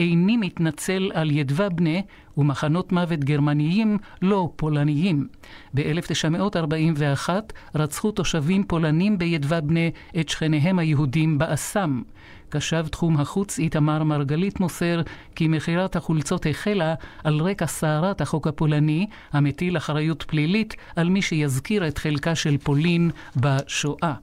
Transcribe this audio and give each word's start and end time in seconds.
איני 0.00 0.36
מתנצל 0.36 1.10
על 1.14 1.30
ידבבנה 1.30 1.98
ומחנות 2.36 2.92
מוות 2.92 3.24
גרמניים 3.24 3.98
לא 4.22 4.52
פולניים. 4.56 5.28
ב-1941 5.74 7.28
רצחו 7.74 8.10
תושבים 8.10 8.64
פולנים 8.64 9.18
בידבבנה 9.18 9.88
את 10.20 10.28
שכניהם 10.28 10.78
היהודים 10.78 11.38
באסם. 11.38 12.02
קשב 12.48 12.86
תחום 12.88 13.20
החוץ 13.20 13.58
איתמר 13.58 14.02
מרגלית 14.02 14.60
מוסר 14.60 15.00
כי 15.34 15.48
מכירת 15.48 15.96
החולצות 15.96 16.46
החלה 16.50 16.94
על 17.24 17.40
רקע 17.40 17.66
סערת 17.66 18.20
החוק 18.20 18.46
הפולני, 18.46 19.06
המטיל 19.32 19.76
אחריות 19.76 20.22
פלילית 20.22 20.76
על 20.96 21.08
מי 21.08 21.22
שיזכיר 21.22 21.88
את 21.88 21.98
חלקה 21.98 22.34
של 22.34 22.58
פולין 22.58 23.10
בשואה. 23.36 24.14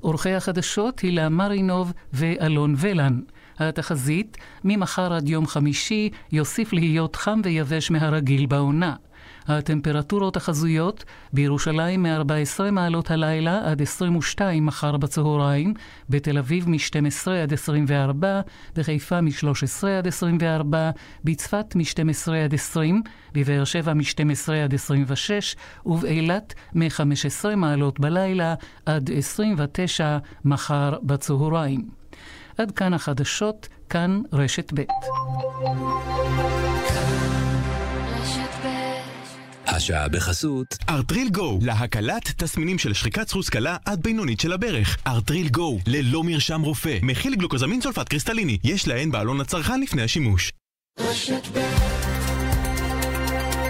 עורכי 0.00 0.32
החדשות 0.32 1.00
הילה 1.00 1.28
מרינוב 1.28 1.92
ואלון 2.12 2.74
ולן. 2.78 3.20
התחזית, 3.60 4.36
ממחר 4.64 5.12
עד 5.12 5.28
יום 5.28 5.46
חמישי 5.46 6.10
יוסיף 6.32 6.72
להיות 6.72 7.16
חם 7.16 7.40
ויבש 7.44 7.90
מהרגיל 7.90 8.46
בעונה. 8.46 8.94
הטמפרטורות 9.48 10.36
החזויות 10.36 11.04
בירושלים 11.32 12.02
מ-14 12.02 12.70
מעלות 12.72 13.10
הלילה 13.10 13.70
עד 13.70 13.82
22 13.82 14.66
מחר 14.66 14.96
בצהריים, 14.96 15.74
בתל 16.08 16.38
אביב 16.38 16.68
מ-12 16.68 17.30
עד 17.42 17.52
24, 17.52 18.40
בחיפה 18.76 19.20
מ-13 19.20 19.86
עד 19.98 20.06
24, 20.06 20.90
בצפת 21.24 21.76
מ-12 21.76 22.32
עד 22.44 22.54
20, 22.54 23.02
בבאר 23.34 23.64
שבע 23.64 23.94
מ-12 23.94 24.52
עד 24.64 24.74
26, 24.74 25.56
ובאילת 25.86 26.54
מ-15 26.74 27.56
מעלות 27.56 28.00
בלילה 28.00 28.54
עד 28.86 29.10
29 29.14 30.18
מחר 30.44 30.98
בצהריים. 31.02 31.99
עד 32.60 32.70
כאן 32.70 32.94
החדשות, 32.94 33.68
כאן 33.88 34.22
רשת 34.32 34.72
ב'. 34.74 34.80
השעה 39.66 40.08
בחסות 40.08 40.76
ארטריל 40.88 41.30
גו, 41.30 41.58
להקלת 41.62 42.24
תסמינים 42.36 42.78
של 42.78 42.92
שחיקת 42.92 43.28
סחוס 43.28 43.48
קלה 43.48 43.76
עד 43.84 44.02
בינונית 44.02 44.40
של 44.40 44.52
הברך. 44.52 44.96
ארטריל 45.06 45.48
גו, 45.48 45.78
ללא 45.86 46.22
מרשם 46.24 46.62
רופא, 46.62 46.98
מכיל 47.02 47.34
גלוקוזמין 47.34 47.80
סולפט 47.80 48.08
קריסטליני, 48.08 48.58
יש 48.64 48.88
להן 48.88 49.10
בעלון 49.10 49.40
לצרכן 49.40 49.80
לפני 49.80 50.02
השימוש. 50.02 50.52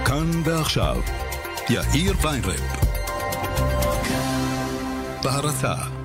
כאן 0.05 0.31
ועכשיו, 0.45 1.03
יאיר 1.71 2.15
ויינרב. 2.23 2.61
בהרצה 5.23 6.00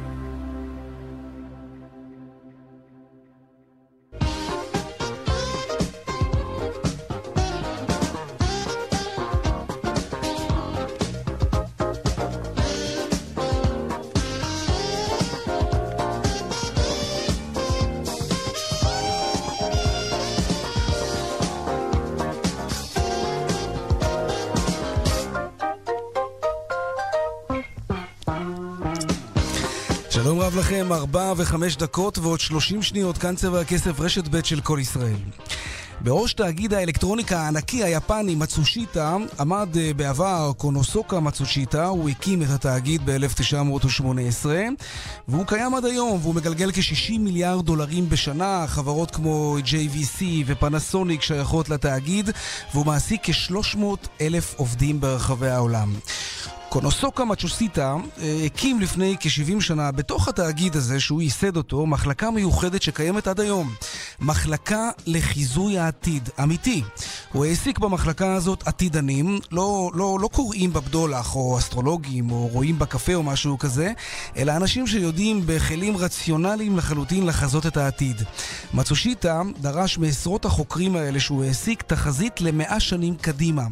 לכם, 30.55 30.93
ארבע 30.93 31.33
וחמש 31.37 31.75
דקות 31.75 32.17
ועוד 32.17 32.39
שלושים 32.39 32.81
שניות, 32.81 33.17
כאן 33.17 33.35
צבע 33.35 33.59
הכסף 33.61 33.99
רשת 33.99 34.27
ב' 34.27 34.43
של 34.43 34.61
כל 34.61 34.79
ישראל. 34.81 35.15
בראש 36.01 36.33
תאגיד 36.33 36.73
האלקטרוניקה 36.73 37.39
הענקי 37.39 37.83
היפני 37.83 38.35
מצושיטה 38.35 39.17
עמד 39.39 39.77
אה, 39.77 39.91
בעבר 39.95 40.51
קונוסוקה 40.57 41.19
מצושיטה, 41.19 41.85
הוא 41.85 42.09
הקים 42.09 42.41
את 42.41 42.49
התאגיד 42.49 43.01
ב-1918 43.05 44.45
והוא 45.27 45.45
קיים 45.47 45.75
עד 45.75 45.85
היום 45.85 46.19
והוא 46.21 46.35
מגלגל 46.35 46.71
כ-60 46.71 47.19
מיליארד 47.19 47.65
דולרים 47.65 48.09
בשנה, 48.09 48.65
חברות 48.67 49.11
כמו 49.11 49.57
JVC 49.65 50.23
ופנסוניק 50.45 51.21
שייכות 51.21 51.69
לתאגיד 51.69 52.29
והוא 52.73 52.85
מעסיק 52.85 53.21
כ-300 53.23 53.77
אלף 54.21 54.55
עובדים 54.57 55.01
ברחבי 55.01 55.49
העולם. 55.49 55.93
קונוסוקה 56.69 57.25
מצ'וסיטה 57.25 57.95
אה, 58.21 58.41
הקים 58.45 58.79
לפני 58.79 59.15
כ-70 59.19 59.61
שנה 59.61 59.91
בתוך 59.91 60.27
התאגיד 60.27 60.75
הזה 60.75 60.99
שהוא 60.99 61.21
ייסד 61.21 61.57
אותו 61.57 61.85
מחלקה 61.85 62.31
מיוחדת 62.31 62.81
שקיימת 62.81 63.27
עד 63.27 63.39
היום. 63.39 63.73
מחלקה 64.19 64.89
לחיזוי 65.07 65.77
העתיד, 65.79 66.29
אמיתי. 66.43 66.83
הוא 67.33 67.45
העסיק 67.45 67.79
במחלקה 67.79 68.33
הזאת 68.33 68.67
עתידנים, 68.67 69.39
לא, 69.51 69.91
לא, 69.93 70.17
לא 70.21 70.27
קוראים 70.27 70.73
בבדולח 70.73 71.35
או 71.35 71.57
אסטרולוגים 71.57 72.31
או 72.31 72.47
רואים 72.47 72.79
בקפה 72.79 73.13
או 73.13 73.23
משהו 73.23 73.57
כזה, 73.57 73.91
אלא 74.37 74.55
אנשים 74.55 74.87
שיודעים 74.87 75.41
בכלים 75.45 75.97
רציונליים 75.97 76.77
לחלוטין 76.77 77.25
לחזות 77.25 77.65
את 77.65 77.77
העתיד. 77.77 78.21
מצושיטה 78.73 79.41
דרש 79.61 79.97
מעשרות 79.97 80.45
החוקרים 80.45 80.95
האלה 80.95 81.19
שהוא 81.19 81.43
העסיק 81.43 81.81
תחזית 81.81 82.41
למאה 82.41 82.79
שנים 82.79 83.15
קדימה. 83.15 83.63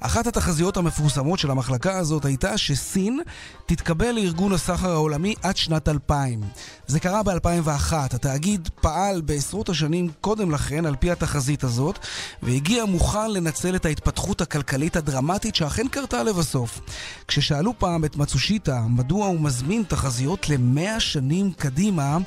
אחת 0.00 0.26
התחזיות 0.26 0.76
המפורסמות 0.76 1.38
של 1.38 1.50
המחלקה 1.50 1.98
הזאת 1.98 2.24
הייתה 2.32 2.58
שסין 2.58 3.20
תתקבל 3.66 4.12
לארגון 4.12 4.52
הסחר 4.52 4.90
העולמי 4.90 5.34
עד 5.42 5.56
שנת 5.56 5.88
2000. 5.88 6.40
זה 6.86 7.00
קרה 7.00 7.22
ב-2001. 7.22 7.92
התאגיד 7.92 8.68
פעל 8.80 9.20
בעשרות 9.20 9.68
השנים 9.68 10.10
קודם 10.20 10.50
לכן 10.50 10.86
על 10.86 10.96
פי 10.96 11.10
התחזית 11.10 11.64
הזאת, 11.64 11.98
והגיע 12.42 12.84
מוכן 12.84 13.30
לנצל 13.30 13.76
את 13.76 13.84
ההתפתחות 13.86 14.40
הכלכלית 14.40 14.96
הדרמטית 14.96 15.54
שאכן 15.54 15.88
קרתה 15.88 16.22
לבסוף. 16.22 16.80
כששאלו 17.28 17.78
פעם 17.78 18.04
את 18.04 18.16
מצושיטה 18.16 18.80
מדוע 18.88 19.26
הוא 19.26 19.40
מזמין 19.40 19.82
תחזיות 19.88 20.48
למאה 20.48 21.00
שנים 21.00 21.52
קדימה, 21.52 22.18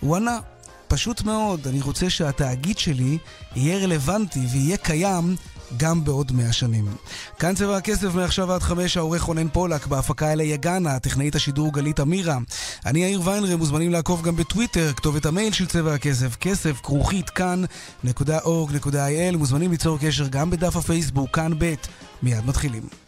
הוא 0.00 0.16
ענה 0.16 0.38
פשוט 0.88 1.22
מאוד, 1.22 1.66
אני 1.66 1.80
רוצה 1.80 2.10
שהתאגיד 2.10 2.78
שלי 2.78 3.18
יהיה 3.56 3.78
רלוונטי 3.78 4.40
ויהיה 4.52 4.76
קיים 4.76 5.36
גם 5.76 6.04
בעוד 6.04 6.32
מאה 6.32 6.52
שנים. 6.52 6.86
כאן 7.38 7.54
צבע 7.54 7.76
הכסף 7.76 8.14
מעכשיו 8.14 8.52
עד 8.52 8.62
חמש, 8.62 8.96
העורך 8.96 9.22
רונן 9.22 9.48
פולק, 9.48 9.86
בהפקה 9.86 10.32
אלה 10.32 10.42
יגנה, 10.42 10.98
טכנאית 10.98 11.34
השידור 11.34 11.72
גלית 11.72 12.00
אמירה. 12.00 12.38
אני 12.86 13.02
יאיר 13.02 13.20
ויינרי, 13.24 13.56
מוזמנים 13.56 13.92
לעקוב 13.92 14.22
גם 14.22 14.36
בטוויטר, 14.36 14.92
כתובת 14.96 15.26
המייל 15.26 15.52
של 15.52 15.66
צבע 15.66 15.94
הכסף, 15.94 16.36
כסף, 16.36 16.80
כרוכית, 16.82 17.30
כאן.org.il, 17.30 19.36
מוזמנים 19.36 19.70
ליצור 19.70 19.98
קשר 20.00 20.28
גם 20.28 20.50
בדף 20.50 20.76
הפייסבוק, 20.76 21.30
כאן 21.30 21.52
ב', 21.58 21.74
מיד 22.22 22.46
מתחילים. 22.46 23.07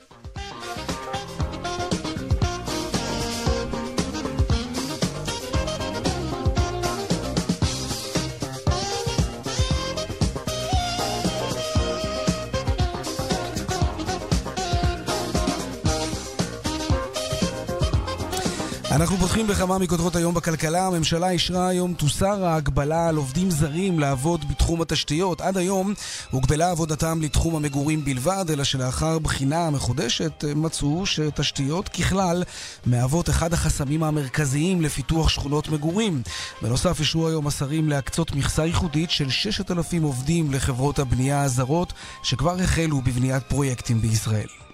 אנחנו 19.00 19.16
פותחים 19.16 19.46
בכמה 19.46 19.78
מכותרות 19.78 20.16
היום 20.16 20.34
בכלכלה. 20.34 20.86
הממשלה 20.86 21.30
אישרה 21.30 21.68
היום 21.68 21.94
תוסר 21.94 22.44
ההגבלה 22.44 23.08
על 23.08 23.16
עובדים 23.16 23.50
זרים 23.50 23.98
לעבוד 23.98 24.48
בתחום 24.50 24.82
התשתיות. 24.82 25.40
עד 25.40 25.56
היום 25.56 25.94
הוגבלה 26.30 26.70
עבודתם 26.70 27.22
לתחום 27.22 27.56
המגורים 27.56 28.04
בלבד, 28.04 28.44
אלא 28.50 28.64
שלאחר 28.64 29.18
בחינה 29.18 29.70
מחודשת 29.70 30.44
מצאו 30.56 31.06
שתשתיות 31.06 31.88
ככלל 31.88 32.42
מהוות 32.86 33.30
אחד 33.30 33.52
החסמים 33.52 34.02
המרכזיים 34.02 34.82
לפיתוח 34.82 35.28
שכונות 35.28 35.68
מגורים. 35.68 36.22
בנוסף 36.62 37.00
אישרו 37.00 37.28
היום 37.28 37.46
השרים 37.46 37.88
להקצות 37.88 38.34
מכסה 38.34 38.66
ייחודית 38.66 39.10
של 39.10 39.30
6,000 39.30 40.02
עובדים 40.02 40.52
לחברות 40.52 40.98
הבנייה 40.98 41.42
הזרות 41.42 41.92
שכבר 42.22 42.60
החלו 42.60 43.00
בבניית 43.00 43.42
פרויקטים 43.42 44.00
בישראל. 44.00 44.69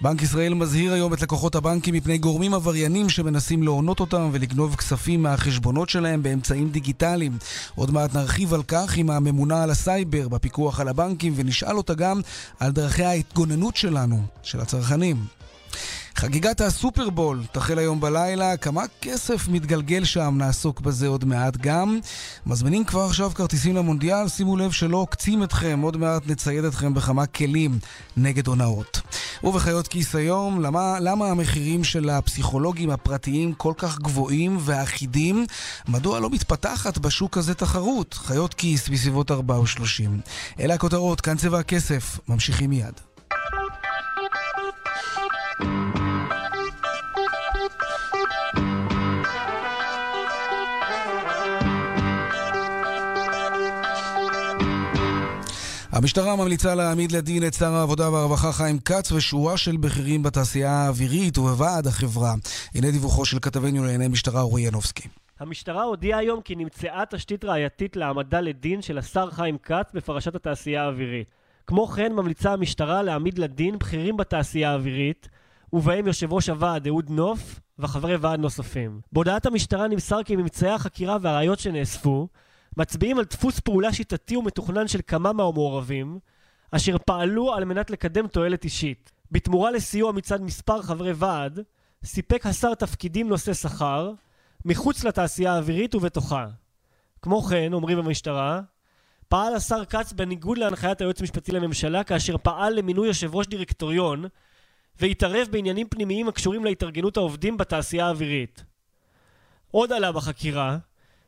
בנק 0.00 0.22
ישראל 0.22 0.54
מזהיר 0.54 0.92
היום 0.92 1.14
את 1.14 1.22
לקוחות 1.22 1.54
הבנקים 1.54 1.94
מפני 1.94 2.18
גורמים 2.18 2.54
עבריינים 2.54 3.08
שמנסים 3.08 3.62
להונות 3.62 4.00
אותם 4.00 4.28
ולגנוב 4.32 4.76
כספים 4.76 5.22
מהחשבונות 5.22 5.88
שלהם 5.88 6.22
באמצעים 6.22 6.70
דיגיטליים. 6.70 7.38
עוד 7.74 7.90
מעט 7.90 8.14
נרחיב 8.14 8.54
על 8.54 8.62
כך 8.62 8.96
עם 8.96 9.10
הממונה 9.10 9.62
על 9.62 9.70
הסייבר 9.70 10.28
בפיקוח 10.28 10.80
על 10.80 10.88
הבנקים 10.88 11.32
ונשאל 11.36 11.76
אותה 11.76 11.94
גם 11.94 12.20
על 12.60 12.72
דרכי 12.72 13.04
ההתגוננות 13.04 13.76
שלנו, 13.76 14.22
של 14.42 14.60
הצרכנים. 14.60 15.16
חגיגת 16.16 16.60
הסופרבול 16.60 17.42
תחל 17.52 17.78
היום 17.78 18.00
בלילה, 18.00 18.56
כמה 18.56 18.82
כסף 19.00 19.48
מתגלגל 19.48 20.04
שם, 20.04 20.34
נעסוק 20.38 20.80
בזה 20.80 21.08
עוד 21.08 21.24
מעט 21.24 21.56
גם. 21.56 21.98
מזמינים 22.46 22.84
כבר 22.84 23.04
עכשיו 23.04 23.30
כרטיסים 23.34 23.76
למונדיאל, 23.76 24.28
שימו 24.28 24.56
לב 24.56 24.70
שלא 24.70 24.96
עוקצים 24.96 25.42
אתכם, 25.42 25.80
עוד 25.82 25.96
מעט 25.96 26.22
נצייד 26.26 26.64
אתכם 26.64 26.94
בכמה 26.94 27.26
כלים 27.26 27.78
נגד 28.16 28.46
הונאות. 28.46 29.00
ובחיות 29.44 29.88
כיס 29.88 30.14
היום, 30.14 30.60
למה, 30.60 31.00
למה 31.00 31.26
המחירים 31.26 31.84
של 31.84 32.10
הפסיכולוגים 32.10 32.90
הפרטיים 32.90 33.52
כל 33.52 33.72
כך 33.76 33.98
גבוהים 33.98 34.56
ואחידים? 34.60 35.46
מדוע 35.88 36.20
לא 36.20 36.30
מתפתחת 36.30 36.98
בשוק 36.98 37.38
הזה 37.38 37.54
תחרות? 37.54 38.14
חיות 38.14 38.54
כיס 38.54 38.88
בסביבות 38.88 39.30
4 39.30 39.56
או 39.56 39.66
30. 39.66 40.20
אלה 40.60 40.74
הכותרות, 40.74 41.20
כאן 41.20 41.36
צבע 41.36 41.58
הכסף. 41.58 42.18
ממשיכים 42.28 42.70
מיד. 42.70 43.13
המשטרה 55.94 56.36
ממליצה 56.36 56.74
להעמיד 56.74 57.12
לדין 57.12 57.46
את 57.46 57.54
שר 57.54 57.72
העבודה 57.74 58.10
והרווחה 58.10 58.52
חיים 58.52 58.78
כץ 58.78 59.12
ושורה 59.12 59.56
של 59.56 59.76
בכירים 59.76 60.22
בתעשייה 60.22 60.70
האווירית 60.70 61.38
ובוועד 61.38 61.86
החברה. 61.86 62.34
הנה 62.74 62.90
דיווחו 62.90 63.24
של 63.24 63.38
כתבנו 63.42 63.82
לענייני 63.84 64.08
משטרה 64.08 64.40
אורי 64.40 64.62
ינובסקי. 64.62 65.08
המשטרה 65.40 65.82
הודיעה 65.82 66.18
היום 66.18 66.40
כי 66.40 66.54
נמצאה 66.54 67.02
תשתית 67.10 67.44
ראייתית 67.44 67.96
להעמדה 67.96 68.40
לדין 68.40 68.82
של 68.82 68.98
השר 68.98 69.30
חיים 69.30 69.58
כץ 69.58 69.90
בפרשת 69.94 70.34
התעשייה 70.34 70.84
האווירית. 70.84 71.28
כמו 71.66 71.86
כן 71.86 72.12
ממליצה 72.12 72.52
המשטרה 72.52 73.02
להעמיד 73.02 73.38
לדין 73.38 73.78
בכירים 73.78 74.16
בתעשייה 74.16 74.70
האווירית, 74.70 75.28
ובהם 75.72 76.06
יושב 76.06 76.32
ראש 76.32 76.48
הוועד 76.48 76.86
אהוד 76.86 77.10
נוף 77.10 77.60
וחברי 77.78 78.16
ועד 78.16 78.40
נוספים. 78.40 79.00
בהודעת 79.12 79.46
המשטרה 79.46 79.88
נמסר 79.88 80.22
כי 80.22 80.36
ממצאי 80.36 80.70
החקירה 80.70 81.16
והראיות 81.20 81.58
שנאספו 81.58 82.28
מצביעים 82.76 83.18
על 83.18 83.24
דפוס 83.24 83.60
פעולה 83.60 83.92
שיטתי 83.92 84.36
ומתוכנן 84.36 84.88
של 84.88 85.00
כמה 85.06 85.32
מהמעורבים, 85.32 86.18
אשר 86.70 86.96
פעלו 87.06 87.54
על 87.54 87.64
מנת 87.64 87.90
לקדם 87.90 88.26
תועלת 88.26 88.64
אישית. 88.64 89.12
בתמורה 89.30 89.70
לסיוע 89.70 90.12
מצד 90.12 90.42
מספר 90.42 90.82
חברי 90.82 91.12
ועד, 91.12 91.60
סיפק 92.04 92.46
השר 92.46 92.74
תפקידים 92.74 93.28
נושא 93.28 93.54
שכר, 93.54 94.12
מחוץ 94.64 95.04
לתעשייה 95.04 95.52
האווירית 95.52 95.94
ובתוכה. 95.94 96.46
כמו 97.22 97.42
כן, 97.42 97.72
אומרים 97.72 97.98
במשטרה, 97.98 98.60
פעל 99.28 99.54
השר 99.54 99.84
כץ 99.84 100.12
בניגוד 100.12 100.58
להנחיית 100.58 101.00
היועץ 101.00 101.20
המשפטי 101.20 101.52
לממשלה 101.52 102.04
כאשר 102.04 102.36
פעל 102.38 102.74
למינוי 102.74 103.08
יושב 103.08 103.34
ראש 103.34 103.46
דירקטוריון 103.46 104.24
והתערב 105.00 105.48
בעניינים 105.50 105.88
פנימיים 105.88 106.28
הקשורים 106.28 106.64
להתארגנות 106.64 107.16
העובדים 107.16 107.56
בתעשייה 107.56 108.06
האווירית. 108.06 108.64
עוד 109.70 109.92
עלה 109.92 110.12
בחקירה 110.12 110.78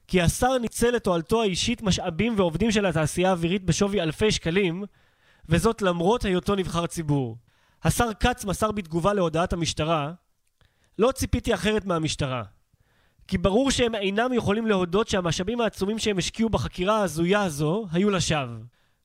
כי 0.09 0.21
השר 0.23 0.59
ניצל 0.59 0.91
לתועלתו 0.91 1.43
האישית 1.43 1.83
משאבים 1.83 2.35
ועובדים 2.37 2.71
של 2.71 2.87
התעשייה 2.87 3.29
האווירית 3.29 3.65
בשווי 3.65 4.01
אלפי 4.01 4.31
שקלים, 4.31 4.85
וזאת 5.49 5.83
למרות 5.83 6.25
היותו 6.25 6.55
נבחר 6.55 6.87
ציבור. 6.87 7.37
השר 7.85 8.15
כץ 8.21 8.45
מסר 8.45 8.73
בתגובה 8.73 9.15
להודעת 9.15 9.53
המשטרה, 9.53 10.13
לא 10.99 11.13
ציפיתי 11.13 11.55
אחרת 11.55 11.85
מהמשטרה. 11.85 12.43
כי 13.29 13.39
ברור 13.39 13.71
שהם 13.71 13.95
אינם 13.95 14.33
יכולים 14.33 14.67
להודות 14.67 15.09
שהמשאבים 15.09 15.61
העצומים 15.61 15.99
שהם 15.99 16.19
השקיעו 16.19 16.49
בחקירה 16.49 17.01
ההזויה 17.01 17.43
הזו 17.43 17.87
היו 17.93 18.11
לשווא. 18.11 18.59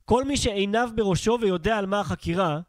כל 0.06 0.24
מי 0.24 0.38
שעיניו 0.38 0.90
בראשו 0.96 1.38
ויודע 1.42 1.78
על 1.78 1.86
מה 1.86 2.00
החקירה, 2.00 2.60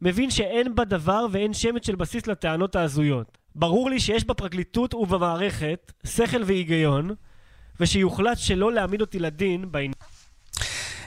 מבין 0.00 0.30
שאין 0.30 0.74
בה 0.74 0.84
דבר 0.84 1.26
ואין 1.30 1.54
שמץ 1.54 1.86
של 1.86 1.96
בסיס 1.96 2.26
לטענות 2.26 2.76
ההזויות. 2.76 3.38
ברור 3.54 3.90
לי 3.90 4.00
שיש 4.00 4.24
בפרקליטות 4.24 4.94
ובמערכת 4.94 5.92
שכל 6.06 6.42
והיגיון, 6.42 7.14
ושיוחלט 7.80 8.38
שלא 8.38 8.72
להעמיד 8.72 9.00
אותי 9.00 9.18
לדין 9.18 9.72
בעניין. 9.72 9.92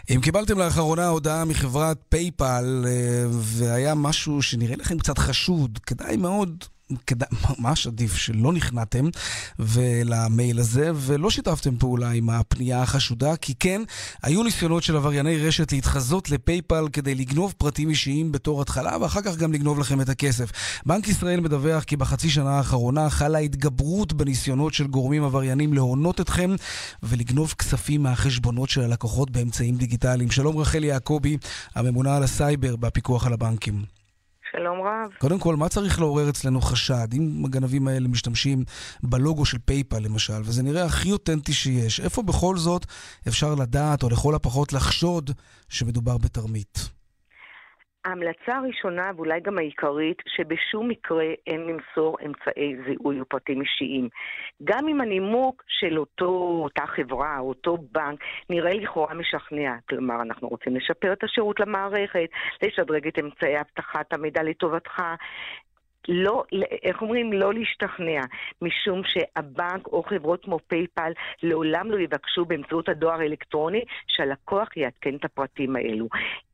אם 0.10 0.22
קיבלתם 0.22 0.58
לאחרונה 0.60 1.08
הודעה 1.08 1.46
מחברת 1.46 1.98
פייפל 2.10 2.86
אה, 2.88 3.26
והיה 3.32 3.96
משהו 3.96 4.42
שנראה 4.42 4.76
לכם 4.76 5.00
קצת 5.00 5.18
חשוד, 5.18 5.80
כדאי 5.86 6.18
מאוד 6.18 6.64
כדאי, 7.08 7.28
ממש 7.60 7.88
עדיף 7.88 8.16
שלא 8.16 8.54
נכנעתם 8.54 9.06
למייל 10.06 10.60
הזה 10.60 10.92
ולא 10.96 11.30
שיתפתם 11.30 11.78
פעולה 11.78 12.10
עם 12.10 12.30
הפנייה 12.30 12.82
החשודה, 12.82 13.36
כי 13.36 13.54
כן, 13.60 13.82
היו 14.24 14.44
ניסיונות 14.44 14.84
של 14.84 14.96
עברייני 14.96 15.38
רשת 15.38 15.72
להתחזות 15.72 16.30
לפייפל 16.30 16.88
כדי 16.94 17.16
לגנוב 17.16 17.54
פרטים 17.58 17.90
אישיים 17.90 18.32
בתור 18.32 18.62
התחלה 18.62 18.98
ואחר 19.02 19.22
כך 19.22 19.36
גם 19.38 19.54
לגנוב 19.54 19.80
לכם 19.80 20.02
את 20.02 20.10
הכסף. 20.10 20.52
בנק 20.86 21.08
ישראל 21.08 21.40
מדווח 21.40 21.84
כי 21.84 21.98
בחצי 21.98 22.30
שנה 22.30 22.58
האחרונה 22.58 23.10
חלה 23.10 23.38
התגברות 23.38 24.14
בניסיונות 24.14 24.74
של 24.74 24.88
גורמים 24.88 25.24
עבריינים 25.24 25.74
להונות 25.74 26.22
אתכם 26.22 26.56
ולגנוב 27.04 27.54
כספים 27.58 28.04
מהחשבונות 28.04 28.70
של 28.70 28.82
הלקוחות 28.82 29.32
באמצעים 29.32 29.76
דיגיטליים. 29.76 30.32
שלום 30.32 30.58
רחל 30.58 30.84
יעקבי, 30.84 31.38
הממונה 31.76 32.16
על 32.16 32.24
הסייבר 32.24 32.76
בפיקוח 32.76 33.28
על 33.28 33.34
הבנקים. 33.34 33.95
שלום 34.56 34.82
רב. 34.82 35.12
קודם 35.18 35.40
כל, 35.40 35.56
מה 35.56 35.70
צריך 35.70 36.00
לעורר 36.00 36.30
אצלנו 36.30 36.62
חשד? 36.62 37.08
אם 37.14 37.46
הגנבים 37.46 37.88
האלה 37.88 38.08
משתמשים 38.08 38.64
בלוגו 39.04 39.46
של 39.46 39.58
פייפל 39.66 40.00
למשל, 40.00 40.42
וזה 40.44 40.64
נראה 40.64 40.86
הכי 40.86 41.12
אותנטי 41.12 41.54
שיש, 41.54 42.00
איפה 42.00 42.22
בכל 42.22 42.58
זאת 42.58 42.86
אפשר 43.28 43.56
לדעת, 43.56 44.04
או 44.04 44.10
לכל 44.10 44.36
הפחות 44.36 44.74
לחשוד, 44.74 45.32
שמדובר 45.70 46.18
בתרמית? 46.18 46.95
ההמלצה 48.06 48.56
הראשונה, 48.56 49.12
ואולי 49.16 49.40
גם 49.40 49.58
העיקרית, 49.58 50.18
שבשום 50.28 50.88
מקרה 50.88 51.26
אין 51.48 51.62
למסור 51.62 52.18
אמצעי 52.26 52.76
זיהוי 52.88 53.20
או 53.20 53.26
פרטים 53.26 53.62
אישיים. 53.62 54.10
גם 54.64 54.88
אם 54.88 55.02
הנימוק 55.02 55.64
של 55.68 56.00
אותו, 56.00 56.60
אותה 56.64 56.84
חברה, 56.88 57.40
או 57.40 57.50
אותו 57.50 57.78
בנק, 57.92 58.20
נראה 58.50 58.74
לכאורה 58.74 59.14
משכנע. 59.14 59.76
כלומר, 59.90 60.22
אנחנו 60.22 60.48
רוצים 60.48 60.76
לשפר 60.76 61.14
את 61.14 61.24
השירות 61.24 61.60
למערכת, 61.60 62.30
לשדרג 62.62 63.08
את 63.08 63.20
אמצעי 63.20 63.60
אבטחת 63.62 64.14
המידע 64.14 64.44
לטובתך, 64.44 65.02
לא, 66.08 66.44
איך 66.84 67.02
אומרים, 67.02 67.34
לא 67.34 67.54
להשתכנע, 67.54 68.22
משום 68.62 69.02
שהבנק 69.06 69.88
או 69.88 70.04
חברות 70.04 70.44
כמו 70.44 70.60
פייפל 70.68 71.12
לעולם 71.44 71.92
לא 71.92 72.00
יבקשו 72.00 72.46
באמצעות 72.46 72.90
הדואר 72.90 73.20
האלקטרוני 73.20 73.82
שהלקוח 74.08 74.78
יעדכן 74.78 75.16
את 75.16 75.26
הפרטים 75.26 75.76
האלו. 75.76 76.08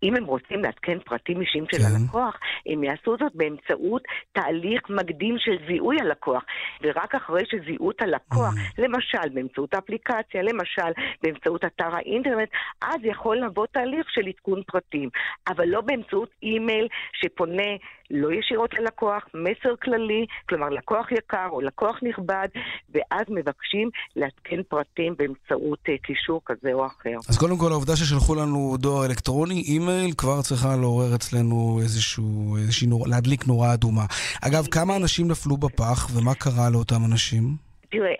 אם 0.03 0.15
הם 0.15 0.25
רוצים 0.25 0.63
לעדכן 0.63 0.99
פרטים 0.99 1.41
אישיים 1.41 1.65
של 1.71 1.77
כן. 1.77 1.83
הלקוח, 1.83 2.39
הם 2.65 2.83
יעשו 2.83 3.15
זאת 3.19 3.35
באמצעות 3.35 4.03
תהליך 4.31 4.81
מקדים 4.89 5.35
של 5.39 5.57
זיהוי 5.67 5.97
הלקוח, 6.01 6.43
ורק 6.81 7.15
אחרי 7.15 7.43
שזיהו 7.45 7.91
את 7.91 8.01
הלקוח, 8.01 8.53
mm. 8.53 8.81
למשל 8.81 9.29
באמצעות 9.33 9.73
האפליקציה, 9.73 10.41
למשל 10.41 10.91
באמצעות 11.23 11.65
אתר 11.65 11.95
האינטרנט, 11.95 12.49
אז 12.81 12.97
יכול 13.03 13.37
לבוא 13.37 13.65
תהליך 13.71 14.09
של 14.09 14.27
עדכון 14.27 14.63
פרטים, 14.63 15.09
אבל 15.47 15.67
לא 15.67 15.81
באמצעות 15.81 16.29
אימייל 16.43 16.87
שפונה 17.13 17.71
לא 18.11 18.33
ישירות 18.33 18.73
ללקוח, 18.73 19.23
מסר 19.33 19.75
כללי, 19.83 20.25
כלומר 20.49 20.69
לקוח 20.69 21.11
יקר 21.11 21.47
או 21.51 21.61
לקוח 21.61 21.95
נכבד, 22.01 22.47
ואז 22.89 23.25
מבקשים 23.29 23.89
לעדכן 24.15 24.63
פרטים 24.69 25.15
באמצעות 25.17 25.79
uh, 25.79 26.01
קישור 26.03 26.41
כזה 26.45 26.73
או 26.73 26.85
אחר. 26.85 27.17
אז 27.29 27.37
קודם 27.37 27.57
כל 27.57 27.71
העובדה 27.71 27.95
ששלחו 27.95 28.35
לנו 28.35 28.75
דואר 28.79 29.05
אלקטרוני, 29.05 29.61
אימייל, 29.67 30.11
כבר 30.17 30.41
צריכה 30.41 30.75
לעורר 30.75 31.15
אצלנו 31.15 31.79
איזשהו, 31.81 32.57
איזושהי 32.57 32.87
נור, 32.87 33.07
להדליק 33.07 33.47
נורה 33.47 33.73
אדומה. 33.73 34.05
אגב, 34.41 34.67
כמה 34.71 34.95
אנשים 34.95 35.27
נפלו 35.27 35.57
בפח 35.57 36.09
ומה 36.15 36.35
קרה 36.35 36.69
לאותם 36.69 37.05
אנשים? 37.11 37.43
תראה, 37.91 38.13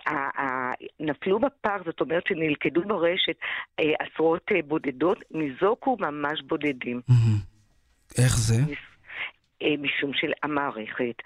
נפלו 1.00 1.38
בפח, 1.38 1.78
זאת 1.84 2.00
אומרת 2.00 2.22
שנלכדו 2.26 2.80
ברשת 2.86 3.36
אה, 3.80 3.84
עשרות 4.00 4.42
אה, 4.54 4.60
בודדות, 4.68 5.18
ניזוקו 5.30 5.96
ממש 6.00 6.42
בודדים. 6.48 7.00
איך 8.18 8.38
זה? 8.38 8.62
אה, 9.62 9.74
משום 9.78 10.10
שהמערכת 10.14 11.22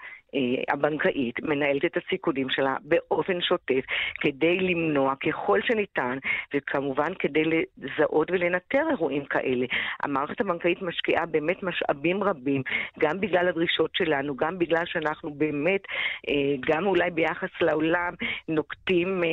הבנקאית 0.69 1.39
מנהלת 1.43 1.85
את 1.85 1.97
הסיכונים 1.97 2.49
שלה 2.49 2.75
באופן 2.81 3.41
שוטף 3.41 3.85
כדי 4.21 4.59
למנוע 4.59 5.13
ככל 5.15 5.59
שניתן, 5.61 6.17
וכמובן 6.53 7.13
כדי 7.19 7.43
לזהות 7.43 8.31
ולנטר 8.31 8.83
אירועים 8.89 9.25
כאלה. 9.25 9.65
המערכת 10.03 10.41
הבנקאית 10.41 10.81
משקיעה 10.81 11.25
באמת 11.25 11.63
משאבים 11.63 12.23
רבים, 12.23 12.63
גם 12.99 13.19
בגלל 13.19 13.47
הדרישות 13.47 13.91
שלנו, 13.95 14.35
גם 14.35 14.59
בגלל 14.59 14.85
שאנחנו 14.85 15.33
באמת, 15.33 15.81
אה, 16.29 16.55
גם 16.59 16.85
אולי 16.85 17.09
ביחס 17.11 17.49
לעולם, 17.61 18.13
נוקטים, 18.47 19.23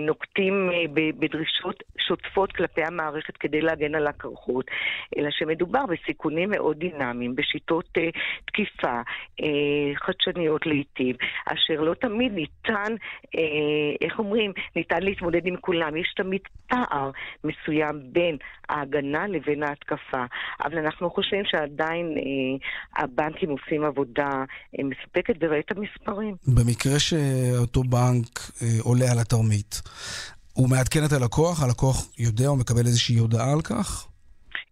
נוקטים 0.00 0.70
בדרישות 0.94 1.82
שוטפות 1.98 2.52
כלפי 2.52 2.82
המערכת 2.82 3.36
כדי 3.36 3.60
להגן 3.60 3.94
על 3.94 4.06
הקרחות, 4.06 4.66
אלא 5.18 5.28
שמדובר 5.30 5.86
בסיכונים 5.86 6.50
מאוד 6.50 6.78
דינמיים, 6.78 7.36
בשיטות 7.36 7.88
תקיפה, 8.44 9.00
חדשניות 10.06 10.66
לעיתים, 10.66 11.16
אשר 11.46 11.80
לא 11.80 11.94
תמיד 11.94 12.32
ניתן, 12.32 12.92
אה, 13.36 14.06
איך 14.06 14.18
אומרים, 14.18 14.52
ניתן 14.76 15.02
להתמודד 15.02 15.46
עם 15.46 15.56
כולם. 15.60 15.96
יש 15.96 16.14
תמיד 16.16 16.40
פער 16.68 17.10
מסוים 17.44 18.00
בין 18.12 18.36
ההגנה 18.68 19.26
לבין 19.26 19.62
ההתקפה. 19.62 20.24
אבל 20.64 20.78
אנחנו 20.78 21.10
חושבים 21.10 21.42
שעדיין 21.44 22.06
אה, 22.16 23.02
הבנקים 23.02 23.50
עושים 23.50 23.84
עבודה 23.84 24.44
אה, 24.78 24.84
מספקת 24.84 25.34
וראה 25.40 25.58
את 25.58 25.70
המספרים. 25.70 26.34
במקרה 26.46 26.98
שאותו 26.98 27.82
בנק 27.82 28.38
אה, 28.62 28.66
עולה 28.82 29.12
על 29.12 29.18
התרמית, 29.18 29.82
הוא 30.52 30.70
מעדכן 30.70 31.00
את 31.04 31.12
הלקוח? 31.12 31.62
הלקוח 31.62 31.96
יודע 32.18 32.48
או 32.48 32.56
מקבל 32.56 32.86
איזושהי 32.86 33.16
הודעה 33.16 33.52
על 33.52 33.60
כך? 33.60 34.06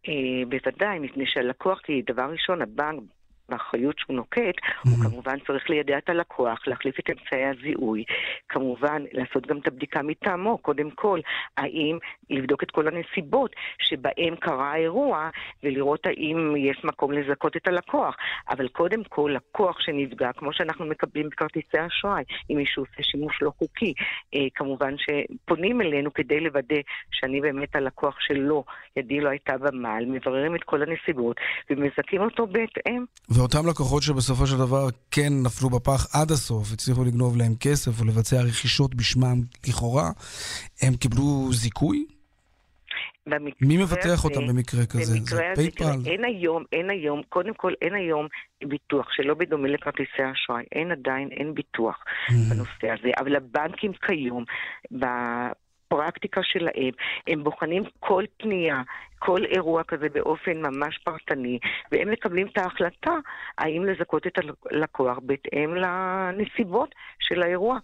אה, 0.09 0.43
בוודאי, 0.49 0.99
מפני 0.99 1.25
שהלקוח, 1.26 1.79
כי 1.85 2.03
דבר 2.07 2.31
ראשון, 2.33 2.62
הבנק 2.62 3.03
באחריות 3.49 3.99
שהוא 3.99 4.17
נוקט, 4.17 4.57
הוא 4.85 4.99
כמובן 5.03 5.39
צריך 5.47 5.71
לידע 5.71 5.99
את 5.99 6.09
הלקוח, 6.09 6.59
להחליף 6.67 7.01
את 7.01 7.11
אמצעי 7.11 7.45
הזיהוי, 7.45 8.05
כמובן 8.49 9.03
לעשות 9.13 9.47
גם 9.47 9.59
את 9.59 9.67
הבדיקה 9.67 10.03
מטעמו, 10.03 10.59
קודם 10.59 10.91
כל, 10.91 11.21
האם 11.57 11.99
לבדוק 12.31 12.63
את 12.63 12.71
כל 12.71 12.89
הנסיבות 12.89 13.57
שבהם 13.79 14.37
קרה 14.37 14.73
האירוע, 14.73 15.29
ולראות 15.63 16.07
האם 16.07 16.55
יש 16.57 16.85
מקום 16.85 17.13
לזכות 17.13 17.57
את 17.57 17.69
הלקוח. 17.69 18.17
אבל 18.51 18.69
קודם 18.69 19.05
כל, 19.05 19.35
לקוח 19.37 19.81
שנפגע, 19.81 20.33
כמו 20.33 20.53
שאנחנו 20.53 20.87
מקבלים 20.87 21.29
בכרטיסי 21.29 21.77
אשראי, 21.87 22.25
אם 22.51 22.57
מישהו 22.57 22.83
עושה 22.83 23.03
שימוש 23.03 23.43
לא 23.43 23.53
חוקי, 23.59 23.95
אה, 24.35 24.47
כמובן 24.55 24.95
שפונים 24.99 25.81
אלינו 25.81 26.13
כדי 26.13 26.41
לוודא 26.41 26.77
שאני 27.11 27.41
באמת 27.41 27.77
הלקוח 27.77 28.17
שלו, 28.21 28.65
ידי 28.97 29.21
לא 29.21 29.29
הייתה 29.29 29.59
במעל, 29.59 30.05
מבררים 30.07 30.57
את 30.57 30.63
כל 30.65 30.83
הנסיבות 30.83 31.37
ומזכים 31.71 32.21
אותו 32.21 32.47
בהתאם. 32.47 33.05
ואותם 33.35 33.67
לקוחות 33.67 34.03
שבסופו 34.03 34.47
של 34.47 34.57
דבר 34.57 34.88
כן 35.11 35.33
נפלו 35.43 35.71
בפח 35.71 36.07
עד 36.17 36.31
הסוף, 36.31 36.73
הצליחו 36.73 37.05
לגנוב 37.05 37.37
להם 37.37 37.55
כסף 37.61 38.00
או 38.00 38.05
לבצע 38.05 38.43
רכישות 38.43 38.95
בשמם 38.95 39.41
לכאורה, 39.69 40.11
הם 40.83 40.97
קיבלו 40.97 41.49
זיכוי? 41.53 42.07
מי 43.61 43.76
מבטח 43.76 44.25
אותם 44.25 44.47
במקרה 44.47 44.87
כזה? 44.87 45.19
במקרה 45.19 45.38
זה 45.55 45.62
פייפל? 45.62 46.11
אין 46.11 46.25
היום, 46.25 46.64
אין 46.73 46.91
היום, 46.91 47.23
קודם 47.29 47.55
כל 47.55 47.73
אין 47.83 47.95
היום 47.95 48.26
ביטוח 48.64 49.07
שלא 49.12 49.35
בדומה 49.35 49.69
לכרטיסי 49.69 50.23
אשראי. 50.33 50.64
אין 50.73 50.91
עדיין, 50.91 51.29
אין 51.31 51.55
ביטוח 51.55 51.97
mm. 51.99 52.33
בנושא 52.50 52.95
הזה. 52.99 53.11
אבל 53.19 53.37
הבנקים 53.37 53.93
כיום, 54.07 54.45
בפרקטיקה 55.87 56.41
שלהם, 56.45 56.91
הם 57.26 57.45
בוחנים 57.45 57.83
כל 58.00 58.25
פנייה, 58.37 58.83
כל 59.19 59.45
אירוע 59.45 59.83
כזה 59.88 60.07
באופן 60.14 60.53
ממש 60.57 60.99
פרטני, 61.05 61.59
והם 61.93 62.11
מקבלים 62.11 62.47
את 62.47 62.59
ההחלטה 62.59 63.11
האם 63.59 63.85
לזכות 63.85 64.26
את 64.26 64.33
הלקוח 64.71 65.19
בהתאם 65.23 65.75
לנסיבות 65.75 66.95
של 67.21 67.43
האירוע. 67.43 67.79